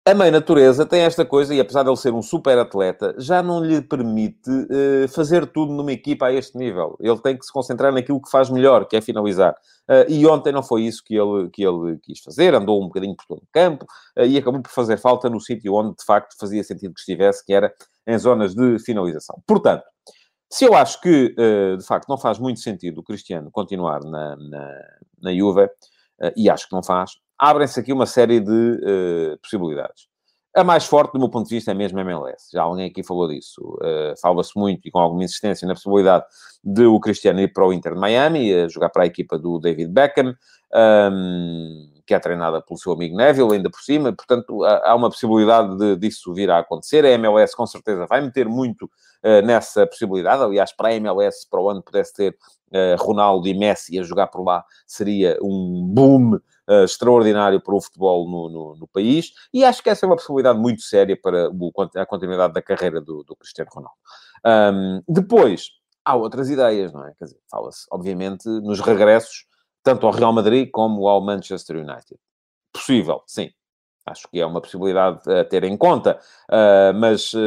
a 0.07 0.13
mãe 0.13 0.29
natureza 0.29 0.85
tem 0.85 1.01
esta 1.01 1.25
coisa, 1.25 1.53
e 1.55 1.59
apesar 1.59 1.81
de 1.81 1.89
ele 1.89 1.97
ser 1.97 2.13
um 2.13 2.21
super 2.21 2.59
atleta, 2.59 3.15
já 3.17 3.41
não 3.41 3.59
lhe 3.59 3.81
permite 3.81 4.51
uh, 4.51 5.07
fazer 5.09 5.47
tudo 5.47 5.73
numa 5.73 5.91
equipa 5.91 6.27
a 6.27 6.31
este 6.31 6.55
nível. 6.55 6.95
Ele 6.99 7.17
tem 7.17 7.35
que 7.35 7.43
se 7.43 7.51
concentrar 7.51 7.91
naquilo 7.91 8.21
que 8.21 8.29
faz 8.29 8.47
melhor, 8.51 8.85
que 8.85 8.95
é 8.95 9.01
finalizar. 9.01 9.55
Uh, 9.89 10.05
e 10.07 10.27
ontem 10.27 10.53
não 10.53 10.61
foi 10.61 10.83
isso 10.83 11.03
que 11.03 11.15
ele, 11.15 11.49
que 11.49 11.63
ele 11.63 11.97
quis 12.03 12.19
fazer, 12.19 12.53
andou 12.53 12.79
um 12.79 12.85
bocadinho 12.85 13.15
por 13.15 13.25
todo 13.25 13.39
o 13.39 13.47
campo 13.51 13.85
uh, 14.15 14.23
e 14.23 14.37
acabou 14.37 14.61
por 14.61 14.69
fazer 14.69 14.97
falta 14.97 15.27
no 15.27 15.41
sítio 15.41 15.73
onde 15.73 15.97
de 15.97 16.05
facto 16.05 16.37
fazia 16.39 16.63
sentido 16.63 16.93
que 16.93 16.99
estivesse, 16.99 17.43
que 17.43 17.51
era 17.51 17.73
em 18.05 18.17
zonas 18.19 18.53
de 18.53 18.77
finalização. 18.77 19.41
Portanto, 19.47 19.83
se 20.51 20.65
eu 20.65 20.75
acho 20.75 21.01
que 21.01 21.33
de 21.75 21.83
facto 21.83 22.07
não 22.07 22.19
faz 22.19 22.37
muito 22.37 22.59
sentido 22.59 22.99
o 22.99 23.03
Cristiano 23.03 23.49
continuar 23.51 24.01
na, 24.03 24.35
na, 24.35 24.81
na 25.19 25.33
Juve, 25.33 25.67
e 26.35 26.49
acho 26.49 26.67
que 26.67 26.75
não 26.75 26.83
faz, 26.83 27.11
abrem-se 27.37 27.79
aqui 27.79 27.93
uma 27.93 28.05
série 28.05 28.39
de 28.39 28.51
uh, 28.51 29.37
possibilidades. 29.41 30.07
A 30.55 30.63
mais 30.63 30.85
forte, 30.85 31.11
do 31.11 31.19
meu 31.19 31.27
ponto 31.27 31.49
de 31.49 31.55
vista, 31.55 31.71
é 31.71 31.73
mesmo 31.73 31.99
a 31.99 32.01
MLS. 32.01 32.49
Já 32.53 32.63
alguém 32.63 32.87
aqui 32.89 33.03
falou 33.03 33.27
disso. 33.27 33.61
Uh, 33.61 34.17
Fala-se 34.21 34.57
muito 34.57 34.87
e 34.87 34.91
com 34.91 34.99
alguma 34.99 35.25
insistência 35.25 35.67
na 35.67 35.73
possibilidade 35.73 36.23
de 36.63 36.85
o 36.85 36.97
Cristiano 36.97 37.41
ir 37.41 37.51
para 37.51 37.67
o 37.67 37.73
Inter 37.73 37.93
de 37.93 37.99
Miami, 37.99 38.69
jogar 38.69 38.89
para 38.89 39.03
a 39.03 39.05
equipa 39.05 39.37
do 39.37 39.59
David 39.59 39.91
Beckham, 39.91 40.33
um, 41.11 41.91
que 42.07 42.13
é 42.13 42.19
treinada 42.19 42.61
pelo 42.61 42.79
seu 42.79 42.93
amigo 42.93 43.17
Neville, 43.17 43.53
ainda 43.53 43.69
por 43.69 43.81
cima. 43.81 44.13
Portanto, 44.13 44.63
há 44.63 44.95
uma 44.95 45.09
possibilidade 45.09 45.77
de, 45.77 45.97
disso 45.97 46.33
vir 46.33 46.49
a 46.49 46.59
acontecer. 46.59 47.03
A 47.03 47.09
MLS, 47.09 47.53
com 47.53 47.67
certeza, 47.67 48.05
vai 48.07 48.21
meter 48.21 48.47
muito 48.47 48.85
uh, 48.85 49.45
nessa 49.45 49.85
possibilidade. 49.85 50.41
Aliás, 50.41 50.71
para 50.71 50.87
a 50.87 50.93
MLS, 50.93 51.45
para 51.49 51.59
o 51.59 51.69
ano, 51.69 51.83
pudesse 51.83 52.13
ter 52.13 52.37
Ronaldo 52.99 53.47
e 53.47 53.53
Messi 53.53 53.99
a 53.99 54.03
jogar 54.03 54.27
por 54.27 54.43
lá, 54.43 54.63
seria 54.85 55.37
um 55.41 55.87
boom 55.93 56.35
uh, 56.35 56.83
extraordinário 56.83 57.61
para 57.61 57.75
o 57.75 57.81
futebol 57.81 58.29
no, 58.29 58.49
no, 58.49 58.75
no, 58.75 58.87
país, 58.87 59.31
e 59.53 59.63
acho 59.63 59.81
que 59.81 59.89
essa 59.89 60.05
é 60.05 60.07
uma 60.07 60.15
possibilidade 60.15 60.59
muito 60.59 60.81
séria 60.81 61.17
para 61.19 61.49
o, 61.49 61.71
a 61.95 62.05
continuidade 62.05 62.53
da 62.53 62.61
carreira 62.61 62.99
do, 63.01 63.23
do 63.23 63.35
Cristiano 63.35 63.69
Ronaldo. 63.73 63.97
Um, 64.45 65.01
depois, 65.07 65.69
há 66.03 66.15
outras 66.15 66.49
ideias, 66.49 66.93
não 66.93 67.05
é? 67.05 67.13
Quer 67.17 67.25
dizer, 67.25 67.39
fala-se, 67.49 67.85
obviamente, 67.91 68.47
nos 68.47 68.79
regressos, 68.79 69.45
tanto 69.83 70.05
ao 70.05 70.13
Real 70.13 70.33
Madrid 70.33 70.69
como 70.71 71.07
ao 71.07 71.21
Manchester 71.21 71.77
United. 71.77 72.19
Possível, 72.71 73.23
sim. 73.25 73.49
Acho 74.05 74.27
que 74.29 74.39
é 74.39 74.45
uma 74.45 74.61
possibilidade 74.61 75.19
a 75.31 75.43
ter 75.43 75.63
em 75.63 75.75
conta, 75.75 76.19
uh, 76.51 76.93
mas 76.93 77.33
uh, 77.33 77.39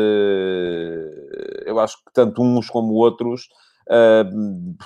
eu 1.64 1.78
acho 1.78 1.98
que 1.98 2.12
tanto 2.12 2.42
uns 2.42 2.68
como 2.68 2.94
outros 2.94 3.48
uh, 3.88 4.76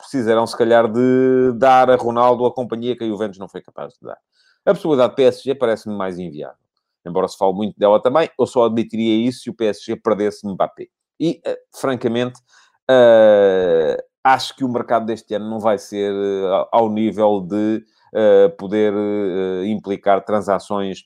precisarão, 0.00 0.46
se 0.46 0.56
calhar, 0.56 0.90
de 0.90 1.52
dar 1.56 1.90
a 1.90 1.96
Ronaldo 1.96 2.46
a 2.46 2.52
companhia 2.52 2.96
que 2.96 3.04
a 3.04 3.06
Juventus 3.06 3.38
não 3.38 3.48
foi 3.48 3.60
capaz 3.60 3.94
de 3.94 4.06
dar. 4.06 4.18
A 4.64 4.74
possibilidade 4.74 5.10
de 5.10 5.16
PSG 5.16 5.54
parece-me 5.54 5.94
mais 5.96 6.18
inviável. 6.18 6.56
Embora 7.06 7.28
se 7.28 7.36
fale 7.36 7.54
muito 7.54 7.78
dela 7.78 8.00
também, 8.00 8.28
eu 8.38 8.46
só 8.46 8.66
admitiria 8.66 9.26
isso 9.26 9.44
se 9.44 9.50
o 9.50 9.54
PSG 9.54 9.96
perdesse 9.96 10.46
Mbappé. 10.46 10.88
E, 11.18 11.40
uh, 11.46 11.78
francamente, 11.78 12.38
uh, 12.90 14.02
acho 14.22 14.54
que 14.56 14.64
o 14.64 14.68
mercado 14.68 15.06
deste 15.06 15.34
ano 15.34 15.48
não 15.48 15.60
vai 15.60 15.78
ser 15.78 16.12
uh, 16.12 16.66
ao 16.72 16.90
nível 16.90 17.40
de 17.40 17.84
poder 18.58 18.92
implicar 19.66 20.24
transações 20.24 21.04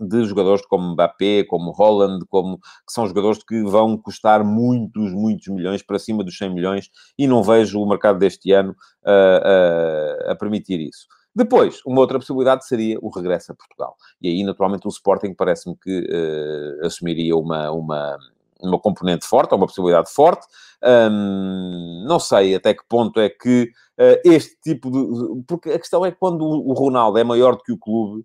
de 0.00 0.24
jogadores 0.24 0.64
como 0.66 0.92
Mbappé, 0.92 1.44
como 1.44 1.70
Holland, 1.70 2.24
como, 2.28 2.58
que 2.58 2.92
são 2.92 3.06
jogadores 3.06 3.42
que 3.42 3.62
vão 3.62 3.96
custar 3.96 4.44
muitos, 4.44 5.12
muitos 5.12 5.48
milhões, 5.48 5.82
para 5.82 5.98
cima 5.98 6.24
dos 6.24 6.36
100 6.36 6.54
milhões, 6.54 6.90
e 7.18 7.26
não 7.26 7.42
vejo 7.42 7.80
o 7.80 7.88
mercado 7.88 8.18
deste 8.18 8.52
ano 8.52 8.72
uh, 8.72 10.30
a 10.30 10.34
permitir 10.34 10.80
isso. 10.80 11.06
Depois, 11.34 11.80
uma 11.84 12.00
outra 12.00 12.18
possibilidade 12.18 12.64
seria 12.64 12.96
o 13.02 13.08
regresso 13.08 13.50
a 13.50 13.54
Portugal. 13.56 13.96
E 14.22 14.28
aí, 14.28 14.44
naturalmente, 14.44 14.86
o 14.86 14.88
Sporting 14.88 15.34
parece-me 15.34 15.76
que 15.76 16.00
uh, 16.00 16.86
assumiria 16.86 17.36
uma, 17.36 17.72
uma, 17.72 18.16
uma 18.62 18.78
componente 18.78 19.26
forte, 19.26 19.52
ou 19.52 19.58
uma 19.58 19.66
possibilidade 19.66 20.12
forte. 20.12 20.46
Um, 20.82 22.04
não 22.06 22.20
sei 22.20 22.54
até 22.54 22.72
que 22.72 22.84
ponto 22.88 23.18
é 23.18 23.28
que 23.28 23.64
uh, 23.98 24.20
este 24.24 24.56
tipo 24.62 24.90
de... 24.90 25.42
Porque 25.46 25.70
a 25.70 25.78
questão 25.78 26.04
é 26.06 26.12
que 26.12 26.18
quando 26.18 26.44
o 26.44 26.72
Ronaldo 26.72 27.18
é 27.18 27.24
maior 27.24 27.56
do 27.56 27.62
que 27.64 27.72
o 27.72 27.78
clube, 27.78 28.24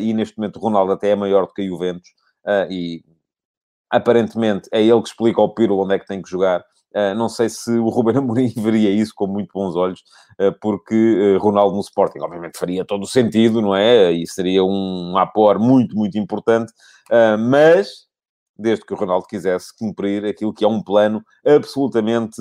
e 0.00 0.12
neste 0.12 0.38
momento 0.38 0.56
o 0.56 0.60
Ronaldo 0.60 0.92
até 0.92 1.10
é 1.10 1.16
maior 1.16 1.46
do 1.46 1.52
que 1.52 1.62
a 1.62 1.66
Juventus, 1.66 2.08
uh, 2.46 2.70
e 2.70 3.04
aparentemente 3.90 4.68
é 4.72 4.82
ele 4.82 5.02
que 5.02 5.08
explica 5.08 5.40
ao 5.40 5.54
Piro 5.54 5.78
onde 5.78 5.94
é 5.94 5.98
que 5.98 6.06
tem 6.06 6.20
que 6.22 6.30
jogar. 6.30 6.60
Uh, 6.94 7.14
não 7.16 7.28
sei 7.28 7.48
se 7.48 7.70
o 7.70 7.88
Ruben 7.88 8.18
Amorim 8.18 8.52
veria 8.56 8.90
isso 8.90 9.12
com 9.14 9.26
muito 9.26 9.50
bons 9.54 9.76
olhos, 9.76 10.02
porque 10.60 11.36
Ronaldo 11.40 11.76
no 11.76 11.82
Sporting, 11.82 12.18
obviamente, 12.20 12.58
faria 12.58 12.84
todo 12.84 13.02
o 13.04 13.06
sentido, 13.06 13.60
não 13.62 13.74
é? 13.74 14.10
E 14.10 14.26
seria 14.26 14.64
um 14.64 15.16
apoio 15.16 15.60
muito, 15.60 15.94
muito 15.94 16.18
importante, 16.18 16.72
mas 17.38 18.06
desde 18.58 18.84
que 18.84 18.92
o 18.92 18.96
Ronaldo 18.96 19.26
quisesse 19.26 19.76
cumprir 19.78 20.24
aquilo 20.24 20.52
que 20.52 20.64
é 20.64 20.68
um 20.68 20.82
plano 20.82 21.22
absolutamente 21.46 22.36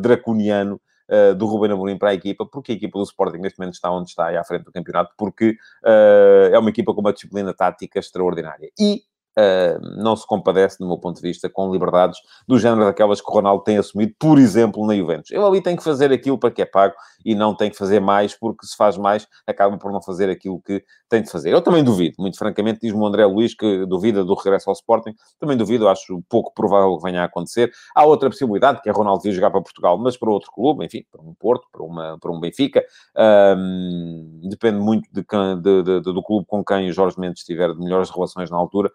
draconiano 0.00 0.80
uh, 1.08 1.34
do 1.34 1.46
Ruben 1.46 1.72
Amorim 1.72 1.98
para 1.98 2.10
a 2.10 2.14
equipa, 2.14 2.46
porque 2.46 2.72
a 2.72 2.74
equipa 2.74 2.98
do 2.98 3.04
Sporting 3.04 3.38
neste 3.38 3.58
momento 3.58 3.74
está 3.74 3.90
onde 3.90 4.10
está, 4.10 4.38
à 4.38 4.44
frente 4.44 4.64
do 4.64 4.72
campeonato, 4.72 5.12
porque 5.16 5.56
uh, 5.84 6.54
é 6.54 6.58
uma 6.58 6.70
equipa 6.70 6.94
com 6.94 7.00
uma 7.00 7.12
disciplina 7.12 7.52
tática 7.54 7.98
extraordinária. 7.98 8.70
E 8.78 9.02
uh, 9.38 10.02
não 10.02 10.16
se 10.16 10.26
compadece, 10.26 10.78
do 10.78 10.86
meu 10.86 10.98
ponto 10.98 11.16
de 11.16 11.22
vista, 11.22 11.48
com 11.48 11.70
liberdades 11.70 12.18
do 12.46 12.58
género 12.58 12.84
daquelas 12.84 13.20
que 13.20 13.30
o 13.30 13.32
Ronaldo 13.32 13.62
tem 13.62 13.78
assumido, 13.78 14.14
por 14.18 14.38
exemplo, 14.38 14.86
na 14.86 14.94
Juventus. 14.94 15.30
Ele 15.30 15.44
ali 15.44 15.60
tem 15.60 15.76
que 15.76 15.82
fazer 15.82 16.12
aquilo 16.12 16.38
para 16.38 16.50
que 16.50 16.62
é 16.62 16.66
pago 16.66 16.94
e 17.24 17.34
não 17.34 17.54
tem 17.54 17.70
que 17.70 17.76
fazer 17.76 18.00
mais, 18.00 18.34
porque 18.34 18.66
se 18.66 18.76
faz 18.76 18.96
mais, 18.96 19.26
acaba 19.46 19.76
por 19.76 19.92
não 19.92 20.00
fazer 20.00 20.30
aquilo 20.30 20.60
que 20.62 20.82
tem 21.08 21.22
de 21.22 21.30
fazer. 21.30 21.52
Eu 21.52 21.60
também 21.60 21.82
duvido, 21.82 22.16
muito 22.18 22.38
francamente, 22.38 22.80
diz-me 22.82 23.00
o 23.00 23.06
André 23.06 23.24
Luiz 23.26 23.54
que 23.54 23.86
duvida 23.86 24.24
do 24.24 24.34
regresso 24.34 24.70
ao 24.70 24.74
Sporting. 24.74 25.14
Também 25.38 25.56
duvido, 25.56 25.88
acho 25.88 26.22
pouco 26.28 26.52
provável 26.54 26.96
que 26.96 27.02
venha 27.02 27.22
a 27.22 27.24
acontecer. 27.24 27.70
Há 27.94 28.04
outra 28.04 28.30
possibilidade, 28.30 28.80
que 28.82 28.88
é 28.88 28.92
Ronaldo 28.92 29.22
vir 29.22 29.32
jogar 29.32 29.50
para 29.50 29.60
Portugal, 29.60 29.98
mas 29.98 30.16
para 30.16 30.30
outro 30.30 30.50
clube, 30.52 30.84
enfim, 30.84 31.04
para 31.10 31.22
um 31.22 31.34
Porto, 31.34 31.66
para, 31.70 31.82
uma, 31.82 32.18
para 32.18 32.30
um 32.30 32.40
Benfica. 32.40 32.84
Um, 33.16 34.40
depende 34.48 34.78
muito 34.78 35.08
de, 35.12 35.22
de, 35.22 35.82
de, 35.82 36.00
do 36.00 36.22
clube 36.22 36.46
com 36.46 36.64
quem 36.64 36.90
Jorge 36.92 37.18
Mendes 37.18 37.44
tiver 37.44 37.72
de 37.72 37.78
melhores 37.78 38.10
relações 38.10 38.50
na 38.50 38.56
altura, 38.56 38.90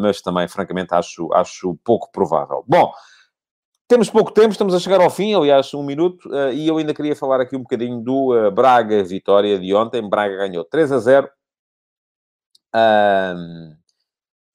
mas 0.00 0.20
também, 0.20 0.46
francamente, 0.46 0.94
acho, 0.94 1.32
acho 1.32 1.76
pouco 1.84 2.10
provável. 2.12 2.64
Bom, 2.66 2.92
temos 3.86 4.08
pouco 4.08 4.32
tempo, 4.32 4.52
estamos 4.52 4.74
a 4.74 4.80
chegar 4.80 5.00
ao 5.00 5.10
fim, 5.10 5.34
aliás, 5.34 5.74
um 5.74 5.82
minuto, 5.82 6.26
uh, 6.30 6.50
e 6.50 6.66
eu 6.66 6.78
ainda 6.78 6.94
queria 6.94 7.14
falar 7.14 7.40
aqui 7.40 7.54
um 7.54 7.60
bocadinho 7.60 8.00
do 8.00 8.32
uh, 8.32 8.50
Braga-Vitória 8.50 9.58
de 9.58 9.74
ontem. 9.74 10.08
Braga 10.08 10.36
ganhou 10.36 10.64
3 10.64 10.90
a 10.90 10.98
0. 10.98 11.30
Um, 12.74 13.76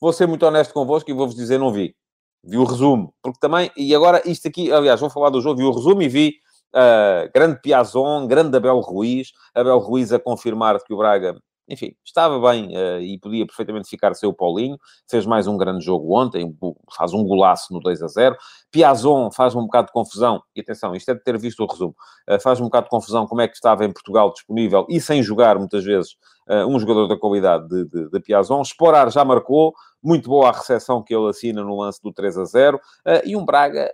vou 0.01 0.11
ser 0.11 0.27
muito 0.27 0.45
honesto 0.45 0.73
convosco 0.73 1.09
e 1.11 1.13
vou-vos 1.13 1.35
dizer, 1.35 1.59
não 1.59 1.71
vi. 1.71 1.95
Vi 2.43 2.57
o 2.57 2.63
resumo, 2.63 3.13
porque 3.21 3.39
também, 3.39 3.69
e 3.77 3.93
agora 3.93 4.21
isto 4.25 4.47
aqui, 4.47 4.71
aliás, 4.71 4.99
vou 4.99 5.09
falar 5.09 5.29
do 5.29 5.41
jogo, 5.41 5.59
vi 5.59 5.65
o 5.65 5.71
resumo 5.71 6.01
e 6.01 6.09
vi 6.09 6.35
uh, 6.73 7.29
grande 7.33 7.61
Piazon, 7.61 8.25
grande 8.25 8.57
Abel 8.57 8.79
Ruiz, 8.79 9.31
Abel 9.53 9.77
Ruiz 9.77 10.11
a 10.11 10.19
confirmar 10.19 10.81
que 10.83 10.93
o 10.93 10.97
Braga 10.97 11.35
enfim, 11.69 11.95
estava 12.03 12.39
bem 12.51 12.75
uh, 12.75 12.99
e 12.99 13.19
podia 13.19 13.45
perfeitamente 13.45 13.87
ficar 13.87 14.13
seu 14.15 14.33
Paulinho. 14.33 14.77
Fez 15.09 15.25
mais 15.25 15.47
um 15.47 15.55
grande 15.55 15.85
jogo 15.85 16.17
ontem, 16.17 16.57
faz 16.95 17.13
um 17.13 17.23
golaço 17.23 17.71
no 17.71 17.79
2 17.79 18.01
a 18.01 18.07
0. 18.07 18.35
Piazon 18.71 19.29
faz 19.31 19.55
um 19.55 19.61
bocado 19.61 19.87
de 19.87 19.93
confusão, 19.93 20.41
e 20.55 20.61
atenção, 20.61 20.95
isto 20.95 21.09
é 21.11 21.13
de 21.13 21.23
ter 21.23 21.37
visto 21.37 21.63
o 21.63 21.67
resumo, 21.67 21.95
uh, 22.29 22.39
faz 22.41 22.59
um 22.59 22.65
bocado 22.65 22.85
de 22.85 22.89
confusão 22.89 23.27
como 23.27 23.41
é 23.41 23.47
que 23.47 23.55
estava 23.55 23.85
em 23.85 23.91
Portugal 23.91 24.33
disponível 24.33 24.85
e 24.89 24.99
sem 24.99 25.21
jogar 25.21 25.57
muitas 25.59 25.83
vezes 25.83 26.13
uh, 26.49 26.65
um 26.65 26.79
jogador 26.79 27.07
da 27.07 27.17
qualidade 27.17 27.67
de, 27.67 27.85
de, 27.85 28.09
de 28.09 28.19
Piazon. 28.19 28.61
Sporar 28.63 29.11
já 29.11 29.23
marcou, 29.23 29.73
muito 30.01 30.27
boa 30.27 30.49
a 30.49 30.51
recepção 30.51 31.03
que 31.03 31.13
ele 31.13 31.29
assina 31.29 31.63
no 31.63 31.79
lance 31.79 32.01
do 32.01 32.11
3 32.11 32.37
a 32.37 32.45
0. 32.45 32.79
e 33.25 33.35
um 33.35 33.45
Braga 33.45 33.91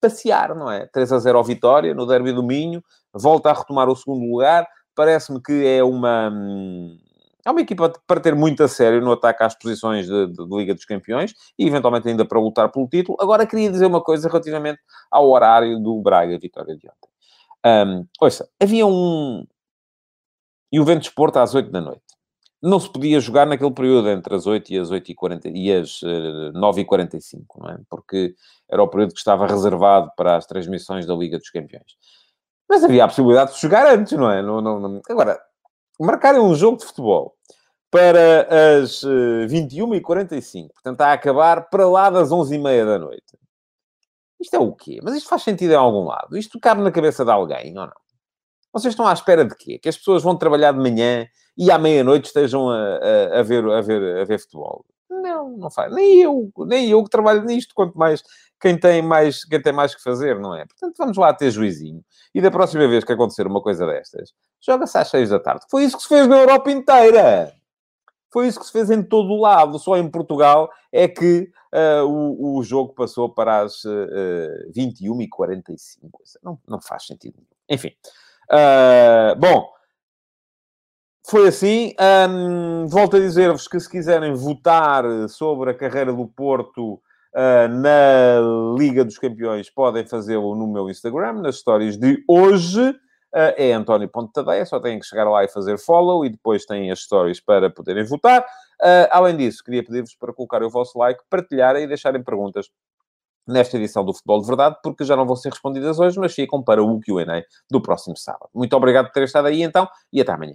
passear, 0.00 0.54
não 0.54 0.70
é? 0.70 0.86
3 0.86 1.12
a 1.12 1.18
0 1.18 1.38
ao 1.38 1.44
Vitória, 1.44 1.94
no 1.94 2.06
derby 2.06 2.32
do 2.32 2.42
Minho, 2.42 2.82
volta 3.12 3.50
a 3.50 3.52
retomar 3.52 3.88
o 3.88 3.96
segundo 3.96 4.24
lugar 4.30 4.66
parece-me 4.98 5.40
que 5.40 5.64
é 5.64 5.84
uma. 5.84 6.28
Hum, 6.28 6.98
é 7.46 7.50
uma 7.52 7.60
equipa 7.60 7.92
para 8.04 8.18
ter 8.18 8.34
muito 8.34 8.64
a 8.64 8.68
sério 8.68 9.00
no 9.00 9.12
ataque 9.12 9.44
às 9.44 9.56
posições 9.56 10.08
de, 10.08 10.26
de, 10.26 10.44
de, 10.44 10.56
Liga 10.56 10.74
dos 10.74 10.84
Campeões 10.84 11.32
e 11.56 11.68
eventualmente 11.68 12.08
ainda 12.08 12.26
para 12.26 12.40
lutar 12.40 12.68
pelo 12.68 12.88
título. 12.88 13.16
Agora 13.20 13.46
queria 13.46 13.70
dizer 13.70 13.86
uma 13.86 14.02
coisa 14.02 14.28
relativamente 14.28 14.80
ao 15.08 15.30
horário 15.30 15.78
do 15.78 16.02
Braga 16.02 16.36
Vitória 16.36 16.76
de 16.76 16.88
ontem. 16.88 17.88
Um, 17.88 18.06
ouça, 18.20 18.48
havia 18.60 18.84
um 18.86 19.46
Juventus 20.74 21.10
Porto 21.10 21.36
às 21.36 21.54
8 21.54 21.70
da 21.70 21.80
noite. 21.80 22.02
Não 22.60 22.80
se 22.80 22.90
podia 22.90 23.20
jogar 23.20 23.46
naquele 23.46 23.70
período 23.70 24.10
entre 24.10 24.34
as 24.34 24.46
8 24.48 24.72
e 24.72 24.78
as 24.78 24.90
8 24.90 25.12
e, 25.12 25.14
40, 25.14 25.48
e 25.48 25.72
as 25.72 26.02
uh, 26.02 26.52
9 26.52 26.80
e 26.80 26.84
45, 26.84 27.62
não 27.62 27.70
é? 27.70 27.78
Porque 27.88 28.34
era 28.68 28.82
o 28.82 28.88
período 28.88 29.12
que 29.12 29.20
estava 29.20 29.46
reservado 29.46 30.10
para 30.16 30.36
as 30.36 30.44
transmissões 30.44 31.06
da 31.06 31.14
Liga 31.14 31.38
dos 31.38 31.50
Campeões. 31.50 31.96
Mas 32.68 32.84
havia 32.84 33.04
a 33.04 33.08
possibilidade 33.08 33.54
de 33.54 33.60
jogar 33.60 33.86
antes, 33.86 34.12
não 34.12 34.30
é? 34.30 34.42
Não, 34.42 34.60
não, 34.60 34.78
não... 34.78 35.00
Agora, 35.08 35.40
marcarem 35.98 36.40
um 36.40 36.54
jogo 36.54 36.78
de 36.78 36.84
futebol 36.84 37.34
para 37.90 38.80
as 38.80 39.02
uh, 39.02 39.44
eh, 39.44 39.46
21h45, 39.46 40.68
portanto, 40.74 41.00
a 41.00 41.12
acabar 41.12 41.70
para 41.70 41.88
lá 41.88 42.10
das 42.10 42.28
11h30 42.28 42.84
da 42.84 42.98
noite. 42.98 43.38
Isto 44.40 44.56
é 44.56 44.58
o 44.58 44.72
quê? 44.72 45.00
Mas 45.02 45.14
isto 45.14 45.28
faz 45.28 45.42
sentido 45.42 45.72
em 45.72 45.76
algum 45.76 46.04
lado? 46.04 46.36
Isto 46.36 46.60
cabe 46.60 46.82
na 46.82 46.92
cabeça 46.92 47.24
de 47.24 47.30
alguém 47.30 47.76
ou 47.78 47.86
não? 47.86 47.96
Vocês 48.72 48.92
estão 48.92 49.06
à 49.06 49.12
espera 49.12 49.44
de 49.44 49.56
quê? 49.56 49.78
Que 49.78 49.88
as 49.88 49.96
pessoas 49.96 50.22
vão 50.22 50.36
trabalhar 50.36 50.72
de 50.72 50.78
manhã 50.78 51.26
e 51.56 51.70
à 51.70 51.78
meia-noite 51.78 52.26
estejam 52.26 52.70
a, 52.70 52.76
a, 52.76 53.40
a, 53.40 53.42
ver, 53.42 53.64
a, 53.68 53.80
ver, 53.80 54.20
a 54.20 54.24
ver 54.24 54.38
futebol? 54.38 54.84
Não, 55.10 55.56
não 55.56 55.70
faz. 55.70 55.94
Nem 55.94 56.20
eu, 56.20 56.52
nem 56.66 56.90
eu 56.90 57.02
que 57.02 57.10
trabalho 57.10 57.42
nisto, 57.44 57.74
quanto 57.74 57.98
mais 57.98 58.22
quem 58.60 58.78
tem 58.78 59.00
mais, 59.00 59.44
quem 59.44 59.60
tem 59.62 59.72
mais 59.72 59.94
que 59.94 60.02
fazer, 60.02 60.38
não 60.38 60.54
é? 60.54 60.66
Portanto, 60.66 60.96
vamos 60.98 61.16
lá 61.16 61.32
ter 61.32 61.50
juizinho. 61.50 62.04
E 62.34 62.40
da 62.40 62.50
próxima 62.50 62.86
vez 62.88 63.04
que 63.04 63.12
acontecer 63.12 63.46
uma 63.46 63.62
coisa 63.62 63.86
destas, 63.86 64.32
joga-se 64.60 64.98
às 64.98 65.08
seis 65.08 65.30
da 65.30 65.38
tarde. 65.38 65.64
Foi 65.70 65.84
isso 65.84 65.96
que 65.96 66.02
se 66.02 66.08
fez 66.08 66.26
na 66.26 66.38
Europa 66.38 66.70
inteira. 66.70 67.52
Foi 68.30 68.46
isso 68.46 68.60
que 68.60 68.66
se 68.66 68.72
fez 68.72 68.90
em 68.90 69.02
todo 69.02 69.32
o 69.32 69.40
lado. 69.40 69.78
Só 69.78 69.96
em 69.96 70.10
Portugal 70.10 70.68
é 70.92 71.08
que 71.08 71.50
uh, 71.72 72.04
o, 72.04 72.58
o 72.58 72.62
jogo 72.62 72.92
passou 72.94 73.32
para 73.32 73.60
as 73.60 73.84
uh, 73.84 73.90
uh 73.90 74.72
21h45. 74.72 76.10
Não, 76.42 76.58
não 76.68 76.80
faz 76.80 77.06
sentido 77.06 77.36
nenhum. 77.36 77.48
Enfim. 77.68 77.92
Uh, 78.50 79.38
bom, 79.38 79.70
foi 81.28 81.48
assim. 81.48 81.94
Um, 82.30 82.86
volto 82.86 83.16
a 83.16 83.20
dizer-vos 83.20 83.68
que 83.68 83.78
se 83.78 83.88
quiserem 83.88 84.32
votar 84.32 85.04
sobre 85.28 85.70
a 85.70 85.74
carreira 85.74 86.12
do 86.12 86.26
Porto 86.26 86.94
uh, 86.94 87.68
na 87.68 88.76
Liga 88.78 89.04
dos 89.04 89.18
Campeões, 89.18 89.68
podem 89.68 90.06
fazê-lo 90.06 90.54
no 90.54 90.66
meu 90.66 90.88
Instagram, 90.88 91.34
nas 91.34 91.56
histórias 91.56 91.98
de 91.98 92.24
hoje. 92.26 92.80
Uh, 92.80 93.52
é 93.58 93.72
António 93.72 94.08
Ponte 94.08 94.32
Tadeia, 94.32 94.64
só 94.64 94.80
têm 94.80 94.98
que 94.98 95.04
chegar 95.04 95.28
lá 95.28 95.44
e 95.44 95.48
fazer 95.48 95.78
follow 95.78 96.24
e 96.24 96.30
depois 96.30 96.64
têm 96.64 96.90
as 96.90 97.00
stories 97.00 97.40
para 97.40 97.68
poderem 97.68 98.04
votar. 98.04 98.40
Uh, 98.80 99.08
além 99.10 99.36
disso, 99.36 99.62
queria 99.62 99.84
pedir-vos 99.84 100.14
para 100.14 100.32
colocarem 100.32 100.66
o 100.66 100.70
vosso 100.70 100.98
like, 100.98 101.20
partilharem 101.28 101.84
e 101.84 101.86
deixarem 101.86 102.22
perguntas 102.22 102.70
nesta 103.46 103.76
edição 103.76 104.02
do 104.02 104.14
Futebol 104.14 104.40
de 104.40 104.46
Verdade, 104.46 104.76
porque 104.82 105.04
já 105.04 105.14
não 105.14 105.26
vão 105.26 105.36
ser 105.36 105.50
respondidas 105.50 105.98
hoje, 105.98 106.18
mas 106.18 106.34
ficam 106.34 106.62
para 106.62 106.82
o 106.82 107.00
Q&A 107.00 107.42
do 107.70 107.82
próximo 107.82 108.16
sábado. 108.16 108.48
Muito 108.54 108.74
obrigado 108.74 109.06
por 109.06 109.12
terem 109.12 109.26
estado 109.26 109.48
aí 109.48 109.62
então 109.62 109.86
e 110.10 110.22
até 110.22 110.32
amanhã. 110.32 110.54